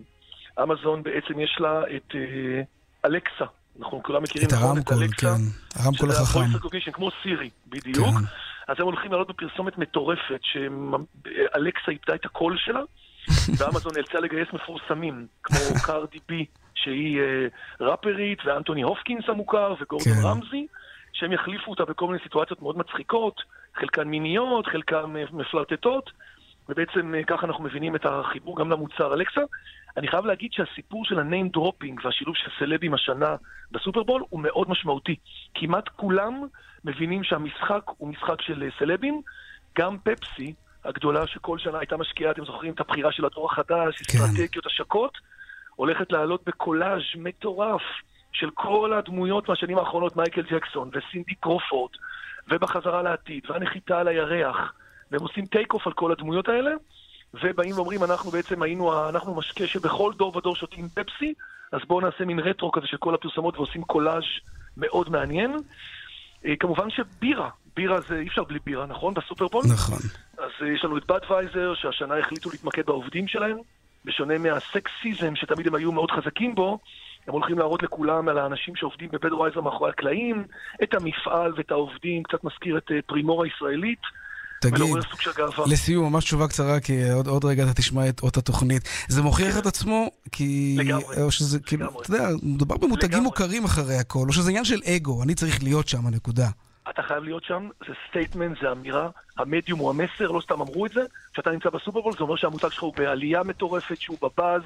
אמזון 0.63 1.03
בעצם 1.03 1.39
יש 1.39 1.57
לה 1.59 1.81
את 1.95 2.15
אה, 2.15 2.61
אלקסה. 3.05 3.45
אנחנו 3.79 4.03
כולם 4.03 4.23
מכירים 4.23 4.47
את 4.47 4.53
נכון? 4.53 4.67
הרמקול, 4.67 4.97
אלקסה, 4.97 5.27
כן. 5.27 5.81
הרמקול 5.83 6.11
שזה 6.11 6.21
החכם. 6.21 6.39
ה-voice 6.39 6.65
recognition, 6.65 6.91
כמו 6.91 7.09
סירי, 7.23 7.49
בדיוק. 7.67 8.07
כן. 8.07 8.25
אז 8.69 8.75
הם 8.79 8.85
הולכים 8.85 9.11
לעלות 9.11 9.27
בפרסומת 9.27 9.77
מטורפת, 9.77 10.39
שאלקסה 10.41 11.91
איבדה 11.91 12.15
את 12.15 12.25
הקול 12.25 12.57
שלה, 12.57 12.81
ואמזון 13.57 13.91
נאלצה 13.95 14.19
לגייס 14.19 14.47
מפורסמים, 14.53 15.27
כמו 15.43 15.57
קרדי 15.85 16.17
בי, 16.27 16.45
שהיא 16.75 17.19
אה, 17.19 17.47
ראפרית, 17.81 18.39
ואנטוני 18.45 18.81
הופקינס 18.81 19.23
המוכר, 19.27 19.75
וגורדון 19.81 20.13
כן. 20.13 20.27
רמזי, 20.27 20.67
שהם 21.13 21.31
יחליפו 21.31 21.71
אותה 21.71 21.85
בכל 21.85 22.07
מיני 22.07 22.19
סיטואציות 22.23 22.61
מאוד 22.61 22.77
מצחיקות, 22.77 23.41
חלקן 23.75 24.07
מיניות, 24.07 24.67
חלקן 24.67 25.15
אה, 25.15 25.23
מפלרטטות, 25.31 26.11
ובעצם 26.69 27.15
אה, 27.15 27.23
ככה 27.23 27.45
אנחנו 27.45 27.63
מבינים 27.63 27.95
את 27.95 28.05
החיבור 28.05 28.57
גם 28.57 28.71
למוצר 28.71 29.13
אלקסה. 29.13 29.41
אני 29.99 30.07
חייב 30.07 30.25
להגיד 30.25 30.53
שהסיפור 30.53 31.05
של 31.05 31.19
ה-name 31.19 31.57
dropping 31.57 32.05
והשילוב 32.05 32.35
של 32.35 32.49
סלבים 32.59 32.93
השנה 32.93 33.35
בסופרבול 33.71 34.23
הוא 34.29 34.39
מאוד 34.39 34.69
משמעותי. 34.69 35.15
כמעט 35.53 35.89
כולם 35.95 36.41
מבינים 36.85 37.23
שהמשחק 37.23 37.81
הוא 37.97 38.09
משחק 38.09 38.41
של 38.41 38.63
אה, 38.63 38.67
סלבים, 38.79 39.21
גם 39.77 39.97
פפסי, 40.03 40.53
הגדולה 40.85 41.27
שכל 41.27 41.57
שנה 41.57 41.79
הייתה 41.79 41.97
משקיעה, 41.97 42.31
אתם 42.31 42.45
זוכרים 42.45 42.73
את 42.73 42.79
הבחירה 42.79 43.11
של 43.11 43.25
הדור 43.25 43.51
החדש, 43.51 44.01
אסטרטגיות 44.01 44.65
השקות, 44.65 45.17
הולכת 45.75 46.11
לעלות 46.11 46.43
בקולאז' 46.45 47.01
מטורף 47.15 47.81
של 48.31 48.49
כל 48.53 48.93
הדמויות 48.93 49.49
מהשנים 49.49 49.77
האחרונות, 49.77 50.15
מייקל 50.15 50.41
ג'קסון 50.41 50.89
וסינדי 50.93 51.35
קרופורד, 51.35 51.91
ובחזרה 52.47 53.01
לעתיד, 53.01 53.43
והנחיתה 53.49 53.99
על 53.99 54.07
הירח, 54.07 54.73
והם 55.11 55.21
עושים 55.21 55.45
take 55.45 55.73
off 55.73 55.87
על 55.87 55.93
כל 55.93 56.11
הדמויות 56.11 56.49
האלה, 56.49 56.71
ובאים 57.33 57.75
ואומרים, 57.75 58.03
אנחנו 58.03 58.31
בעצם 58.31 58.61
היינו, 58.61 59.09
אנחנו 59.09 59.35
משקה 59.35 59.67
שבכל 59.67 60.13
דור 60.17 60.37
ודור 60.37 60.55
שותים 60.55 60.89
פפסי, 60.89 61.33
אז 61.71 61.79
בואו 61.87 62.01
נעשה 62.01 62.25
מין 62.25 62.39
רטרו 62.39 62.71
כזה 62.71 62.87
של 62.87 62.97
כל 62.97 63.15
הפרסומות 63.15 63.57
ועושים 63.57 63.83
קולאז' 63.83 64.23
מאוד 64.77 65.09
מעניין. 65.09 65.55
אה, 66.45 66.55
כמובן 66.59 66.89
שבירה, 66.89 67.49
בירה 67.75 68.01
זה, 68.01 68.19
אי 68.19 68.27
אפשר 68.27 68.43
בלי 68.43 68.59
בירה, 68.65 68.85
נכון? 68.85 69.13
בסופרבול? 69.13 69.63
נכון. 69.73 69.97
אז 70.37 70.49
אה, 70.61 70.67
יש 70.67 70.83
לנו 70.83 70.97
את 70.97 71.05
בדווייזר, 71.05 71.73
שהשנה 71.75 72.17
החליטו 72.17 72.49
להתמקד 72.49 72.85
בעובדים 72.85 73.27
שלהם, 73.27 73.57
בשונה 74.05 74.37
מהסקסיזם 74.37 75.35
שתמיד 75.35 75.67
הם 75.67 75.75
היו 75.75 75.91
מאוד 75.91 76.11
חזקים 76.11 76.55
בו, 76.55 76.79
הם 77.27 77.33
הולכים 77.33 77.59
להראות 77.59 77.83
לכולם 77.83 78.29
על 78.29 78.37
האנשים 78.37 78.75
שעובדים 78.75 79.09
בבדווייזר 79.11 79.61
מאחורי 79.61 79.89
הקלעים, 79.89 80.43
את 80.83 80.93
המפעל 80.93 81.53
ואת 81.57 81.71
העובדים, 81.71 82.23
קצת 82.23 82.43
מזכיר 82.43 82.77
את 82.77 82.91
אה, 82.91 83.01
פרימור 83.05 83.43
הישראלית. 83.43 84.01
תגיד. 84.61 84.95
לסיום, 85.65 86.13
ממש 86.13 86.23
תשובה 86.23 86.47
קצרה, 86.47 86.79
כי 86.79 87.11
עוד, 87.11 87.27
עוד 87.27 87.45
רגע 87.45 87.63
אתה 87.63 87.73
תשמע 87.73 88.09
את 88.09 88.19
אותה 88.19 88.41
תוכנית. 88.41 88.89
זה 89.07 89.21
מוכיח 89.21 89.57
את 89.57 89.65
עצמו, 89.65 90.11
כי... 90.31 90.75
לגמרי. 90.79 91.21
או 91.21 91.31
שזה, 91.31 91.59
כאילו, 91.59 92.01
אתה 92.01 92.15
יודע, 92.15 92.27
מדובר 92.43 92.77
במותגים 92.77 93.23
מוכרים 93.23 93.65
אחרי 93.65 93.95
הכל, 93.95 94.25
או 94.27 94.33
שזה 94.33 94.49
עניין 94.49 94.65
של 94.65 94.79
אגו, 94.85 95.23
אני 95.23 95.35
צריך 95.35 95.63
להיות 95.63 95.87
שם, 95.87 96.07
נקודה. 96.07 96.49
אתה 96.89 97.01
חייב 97.07 97.23
להיות 97.23 97.43
שם, 97.43 97.69
זה 97.87 97.93
statement, 98.09 98.57
זה 98.61 98.71
אמירה, 98.71 99.09
המדיום 99.37 99.79
הוא 99.79 99.89
המסר, 99.89 100.31
לא 100.31 100.41
סתם 100.41 100.61
אמרו 100.61 100.85
את 100.85 100.91
זה. 100.91 101.01
כשאתה 101.33 101.51
נמצא 101.51 101.69
בסופרבול, 101.69 102.13
זה 102.13 102.19
אומר 102.19 102.35
שהמותג 102.35 102.69
שלך 102.69 102.83
הוא 102.83 102.93
בעלייה 102.95 103.43
מטורפת, 103.43 103.97
שהוא 104.01 104.17
בבאז, 104.21 104.61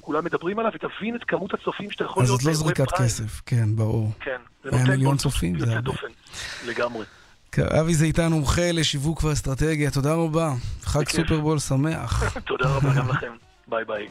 כולם 0.00 0.24
מדברים 0.24 0.58
עליו, 0.58 0.72
ותבין 0.74 1.16
את 1.16 1.24
כמות 1.24 1.54
הצופים 1.54 1.90
שאתה 1.90 2.04
יכול 2.04 2.22
אז 2.22 2.28
להיות 2.28 2.40
זאת 2.40 2.48
לא 2.48 2.54
זריקת. 2.54 2.92
כסף, 2.92 3.42
כן, 3.46 3.76
ברור. 3.76 4.10
כן, 4.20 4.40
זה 4.64 4.70
100 4.70 4.80
נותן 4.80 4.90
מיליון 4.90 5.16
צופים, 5.16 5.58
זה 5.58 5.66
יוצא 5.66 5.72
הרבה. 5.72 5.80
דופן, 5.90 6.08
לגמרי. 6.66 7.04
אבי 7.58 7.94
זיתן 7.94 8.32
מומחה 8.32 8.72
לשיווק 8.72 9.24
ואסטרטגיה, 9.24 9.90
תודה 9.90 10.14
רבה. 10.14 10.52
חג. 10.82 11.08
סופרבול 11.08 11.58
שמח. 11.58 12.38
תודה 12.46 12.68
רבה 12.68 12.94
גם 12.94 13.08
לכם, 13.08 13.32
ביי 13.68 13.84
ביי. 13.84 14.08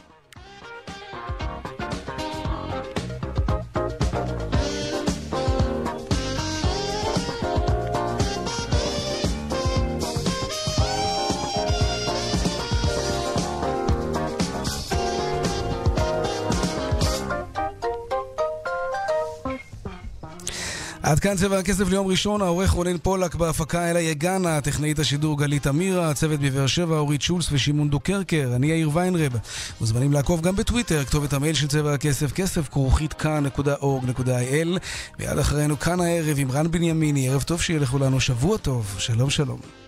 עד 21.14 21.20
כאן 21.20 21.36
צבע 21.36 21.58
הכסף 21.58 21.88
ליום 21.88 22.06
ראשון, 22.06 22.42
העורך 22.42 22.70
רונן 22.70 22.98
פולק 22.98 23.34
בהפקה 23.34 23.90
אלה 23.90 24.00
יגנה, 24.00 24.60
טכנאית 24.60 24.98
השידור 24.98 25.38
גלית 25.38 25.66
אמירה, 25.66 26.10
הצוות 26.10 26.40
בבאר 26.40 26.66
שבע 26.66 26.98
אורית 26.98 27.22
שולס 27.22 27.48
ושמעון 27.52 27.90
דוקרקר, 27.90 28.52
אני 28.56 28.66
יאיר 28.66 28.90
ויינרב. 28.92 29.32
מוזמנים 29.80 30.12
לעקוב 30.12 30.40
גם 30.40 30.56
בטוויטר, 30.56 31.04
כתובת 31.04 31.32
המייל 31.32 31.54
של 31.54 31.68
צבע 31.68 31.94
הכסף, 31.94 32.32
כסף 32.32 32.68
כרוכית 32.68 33.12
כאן.org.il 33.12 34.78
מיד 35.18 35.38
אחרינו 35.38 35.78
כאן 35.78 36.00
הערב 36.00 36.36
עם 36.38 36.50
רן 36.50 36.70
בנימיני, 36.70 37.28
ערב 37.28 37.42
טוב 37.42 37.60
שיהיה 37.60 37.80
לכולנו, 37.80 38.20
שבוע 38.20 38.58
טוב, 38.58 38.94
שלום 38.98 39.30
שלום. 39.30 39.83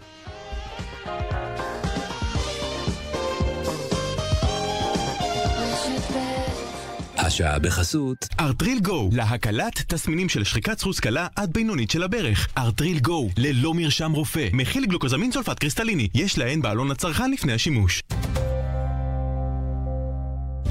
השעה 7.27 7.59
בחסות. 7.59 8.29
ארטריל 8.41 8.81
גו, 8.81 9.11
להקלת 9.13 9.83
תסמינים 9.89 10.29
של 10.29 10.45
שחיקת 10.45 10.79
סחוס 10.79 11.01
קלה 11.01 11.27
עד 11.37 11.53
בינונית 11.53 11.91
של 11.91 12.03
הברך. 12.03 12.49
ארטריל 12.59 12.99
גו, 12.99 13.29
ללא 13.37 13.75
מרשם 13.75 14.13
רופא, 14.13 14.49
מכיל 14.53 14.87
גלוקוזמין 14.87 15.33
סולפט 15.33 15.59
קריסטליני. 15.59 16.09
יש 16.15 16.39
להן 16.39 16.63
בעלון 16.63 16.89
לצרכן 16.89 17.31
לפני 17.31 17.53
השימוש. 17.53 18.03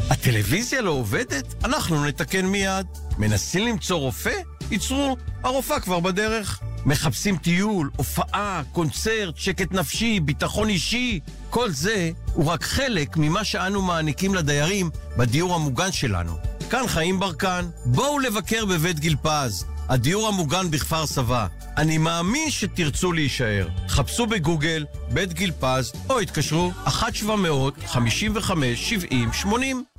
הטלוויזיה 0.09 0.81
לא 0.81 0.91
עובדת? 0.91 1.53
אנחנו 1.65 2.05
נתקן 2.05 2.45
מיד. 2.45 2.85
מנסים 3.17 3.67
למצוא 3.67 3.97
רופא? 3.97 4.35
ייצרו, 4.71 5.17
הרופאה 5.43 5.79
כבר 5.79 5.99
בדרך. 5.99 6.59
מחפשים 6.85 7.37
טיול, 7.37 7.89
הופעה, 7.97 8.61
קונצרט, 8.71 9.37
שקט 9.37 9.71
נפשי, 9.71 10.19
ביטחון 10.19 10.69
אישי. 10.69 11.19
כל 11.49 11.71
זה 11.71 12.11
הוא 12.33 12.45
רק 12.45 12.63
חלק 12.63 13.17
ממה 13.17 13.43
שאנו 13.43 13.81
מעניקים 13.81 14.35
לדיירים 14.35 14.89
בדיור 15.17 15.55
המוגן 15.55 15.91
שלנו. 15.91 16.37
כאן 16.69 16.87
חיים 16.87 17.19
ברקן, 17.19 17.65
בואו 17.85 18.19
לבקר 18.19 18.65
בבית 18.65 18.99
גיל 18.99 19.15
פז, 19.21 19.65
הדיור 19.89 20.27
המוגן 20.27 20.71
בכפר 20.71 21.05
סבא. 21.05 21.47
אני 21.77 21.97
מאמין 21.97 22.51
שתרצו 22.51 23.11
להישאר. 23.11 23.67
חפשו 23.89 24.25
בגוגל 24.25 24.85
בית 25.09 25.33
גיל 25.33 25.51
פז, 25.59 25.93
או 26.09 26.19
התקשרו 26.19 26.71
1-700-55-70-80. 26.87 29.47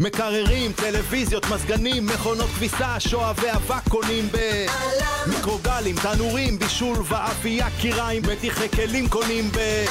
מקררים, 0.01 0.73
טלוויזיות, 0.73 1.47
מזגנים, 1.51 2.07
מכונות 2.07 2.51
כביסה, 2.51 3.01
שואה 3.01 3.33
ואבק 3.37 3.89
קונים 3.89 4.29
ב... 4.33 4.67
מיקרוגלים, 5.27 5.97
תנורים, 6.03 6.59
בישול 6.59 6.97
ואפייה, 7.05 7.69
קיריים, 7.81 8.23
מתיחי 8.33 8.69
כלים 8.69 9.09
קונים 9.09 9.51
ב... 9.53 9.85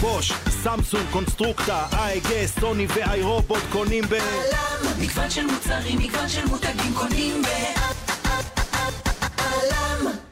בוש, 0.00 0.32
סמסונג, 0.62 1.06
קונסטרוקטה, 1.10 1.86
AEG, 1.92 2.46
סוני 2.60 2.86
ואיי 2.94 3.22
רובוט 3.22 3.62
קונים 3.72 4.04
ב... 4.08 4.14
מגוון 4.98 5.30
של 5.30 5.46
מוצרים, 5.46 5.98
מגוון 5.98 6.28
של 6.28 6.46
מותגים 6.46 6.94
קונים 6.94 7.42
ב... 7.42 7.46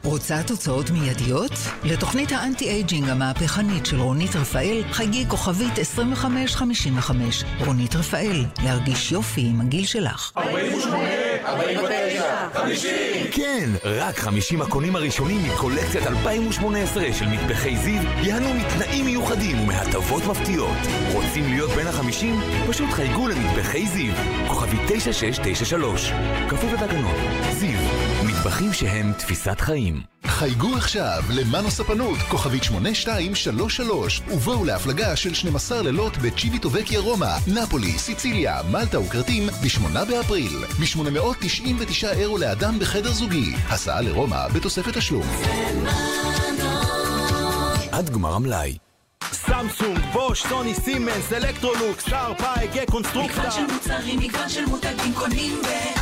רוצה 0.09 0.43
תוצאות 0.47 0.89
מיידיות? 0.89 1.51
לתוכנית 1.83 2.31
האנטי-אייג'ינג 2.31 3.09
המהפכנית 3.09 3.85
של 3.85 3.99
רונית 3.99 4.35
רפאל, 4.35 4.83
חייגי 4.91 5.25
כוכבית 5.27 5.79
2555. 5.79 7.43
רונית 7.65 7.95
רפאל, 7.95 8.45
להרגיש 8.63 9.11
יופי 9.11 9.41
עם 9.41 9.61
הגיל 9.61 9.85
שלך. 9.85 10.31
48, 10.37 10.97
49, 11.45 12.23
50. 12.53 12.91
כן, 13.31 13.69
רק 13.83 14.19
50 14.19 14.61
הקונים 14.61 14.95
הראשונים 14.95 15.43
מקולקציית 15.53 16.07
2018 16.07 17.13
של 17.13 17.25
מטבחי 17.25 17.77
זיו 17.77 18.01
ייהנו 18.21 18.53
מתנאים 18.53 19.05
מיוחדים 19.05 19.59
ומהטבות 19.59 20.25
מפתיעות. 20.25 20.77
רוצים 21.13 21.49
להיות 21.49 21.69
בין 21.71 21.87
החמישים? 21.87 22.41
פשוט 22.67 22.89
חייגו 22.89 23.27
למטבחי 23.27 23.87
זיו. 23.87 24.13
כוכבי 24.47 24.77
9693. 24.87 26.11
כפוף 26.49 26.73
לתקנון. 26.73 27.15
זיו, 27.51 27.79
מטבחים 28.39 28.73
שהם 28.73 29.13
תפיסת 29.13 29.61
חיים. 29.61 30.01
חייגו 30.25 30.75
עכשיו 30.75 31.23
למאנו 31.29 31.71
ספנות, 31.71 32.17
כוכבית 32.29 32.63
8233, 32.63 34.21
ובואו 34.27 34.65
להפלגה 34.65 35.15
של 35.15 35.33
12 35.33 35.81
לילות 35.81 36.17
בצ'יביטובקיה 36.17 36.99
רומא, 36.99 37.37
נפולי, 37.47 37.97
סיציליה, 37.97 38.61
מלטה 38.71 38.99
וכרתים 38.99 39.47
ב-8 39.47 40.05
באפריל. 40.05 40.51
מ-899 40.79 42.07
אירו 42.11 42.37
לאדם 42.37 42.79
בחדר 42.79 43.11
זוגי. 43.11 43.55
הסעה 43.69 44.01
לרומא 44.01 44.47
בתוספת 44.47 44.97
תשלום. 44.97 45.27
עד 47.91 48.09
גמר 48.09 48.33
המלאי. 48.33 48.77
סמסונג, 49.31 49.99
בוש, 50.13 50.43
סוני, 50.43 50.73
סימנס, 50.73 51.33
אלקטרולוקס, 51.33 52.05
שארפ, 52.09 52.33
AEG, 52.37 52.67
קונסטרוקטה. 52.91 53.39
מגוון 53.39 53.51
של 53.51 53.73
מוצרים, 53.73 54.19
מגוון 54.19 54.49
של 54.49 54.65
מותגים 54.65 55.13
קונים 55.13 55.61
ב... 55.61 55.99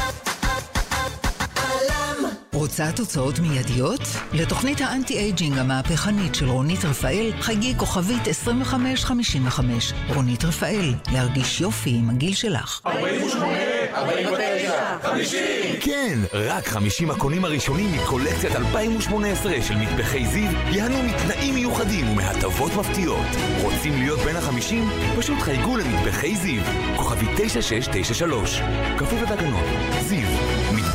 רוצה 2.58 2.92
תוצאות 2.96 3.40
מיידיות? 3.40 4.02
לתוכנית 4.34 4.82
האנטי-אייג'ינג 4.82 5.58
המהפכנית 5.58 6.36
של 6.36 6.50
רונית 6.50 6.86
רפאל, 6.86 7.32
חייגי 7.42 7.74
כוכבית 7.78 8.28
2555. 8.28 9.94
רונית 10.16 10.46
רפאל, 10.46 10.94
להרגיש 11.12 11.62
יופי 11.62 11.90
עם 11.90 12.10
הגיל 12.10 12.34
שלך. 12.34 12.82
48, 12.86 13.48
49, 13.96 14.74
50. 15.04 15.40
כן, 15.82 16.20
רק 16.34 16.68
50 16.68 17.12
הקונים 17.12 17.46
הראשונים 17.46 17.92
מקולקציית 17.92 18.56
2018 18.56 19.62
של 19.62 19.76
מטבחי 19.78 20.26
זיו 20.28 20.52
ייהנו 20.68 21.04
מתנאים 21.04 21.54
מיוחדים 21.54 22.10
ומהטבות 22.10 22.72
מפתיעות. 22.76 23.28
רוצים 23.62 23.94
להיות 23.94 24.20
בין 24.20 24.36
החמישים? 24.36 24.90
פשוט 25.18 25.40
חייגו 25.40 25.78
למטבחי 25.78 26.36
זיו. 26.36 26.64
כוכבי 26.96 27.26
9693. 27.38 28.62
כפוף 28.98 29.22
לתקנון. 29.22 29.64
זיו, 30.02 30.28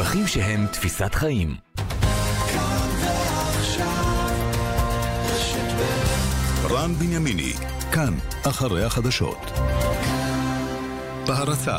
מטבחים 0.02 0.26
שהם 0.26 0.66
תפיסת 0.66 1.14
חיים. 1.14 1.54
רן 6.70 6.94
בנימיני, 6.94 7.52
כאן, 7.92 8.14
אחרי 8.42 8.84
החדשות. 8.84 9.50
בהרצה 11.26 11.76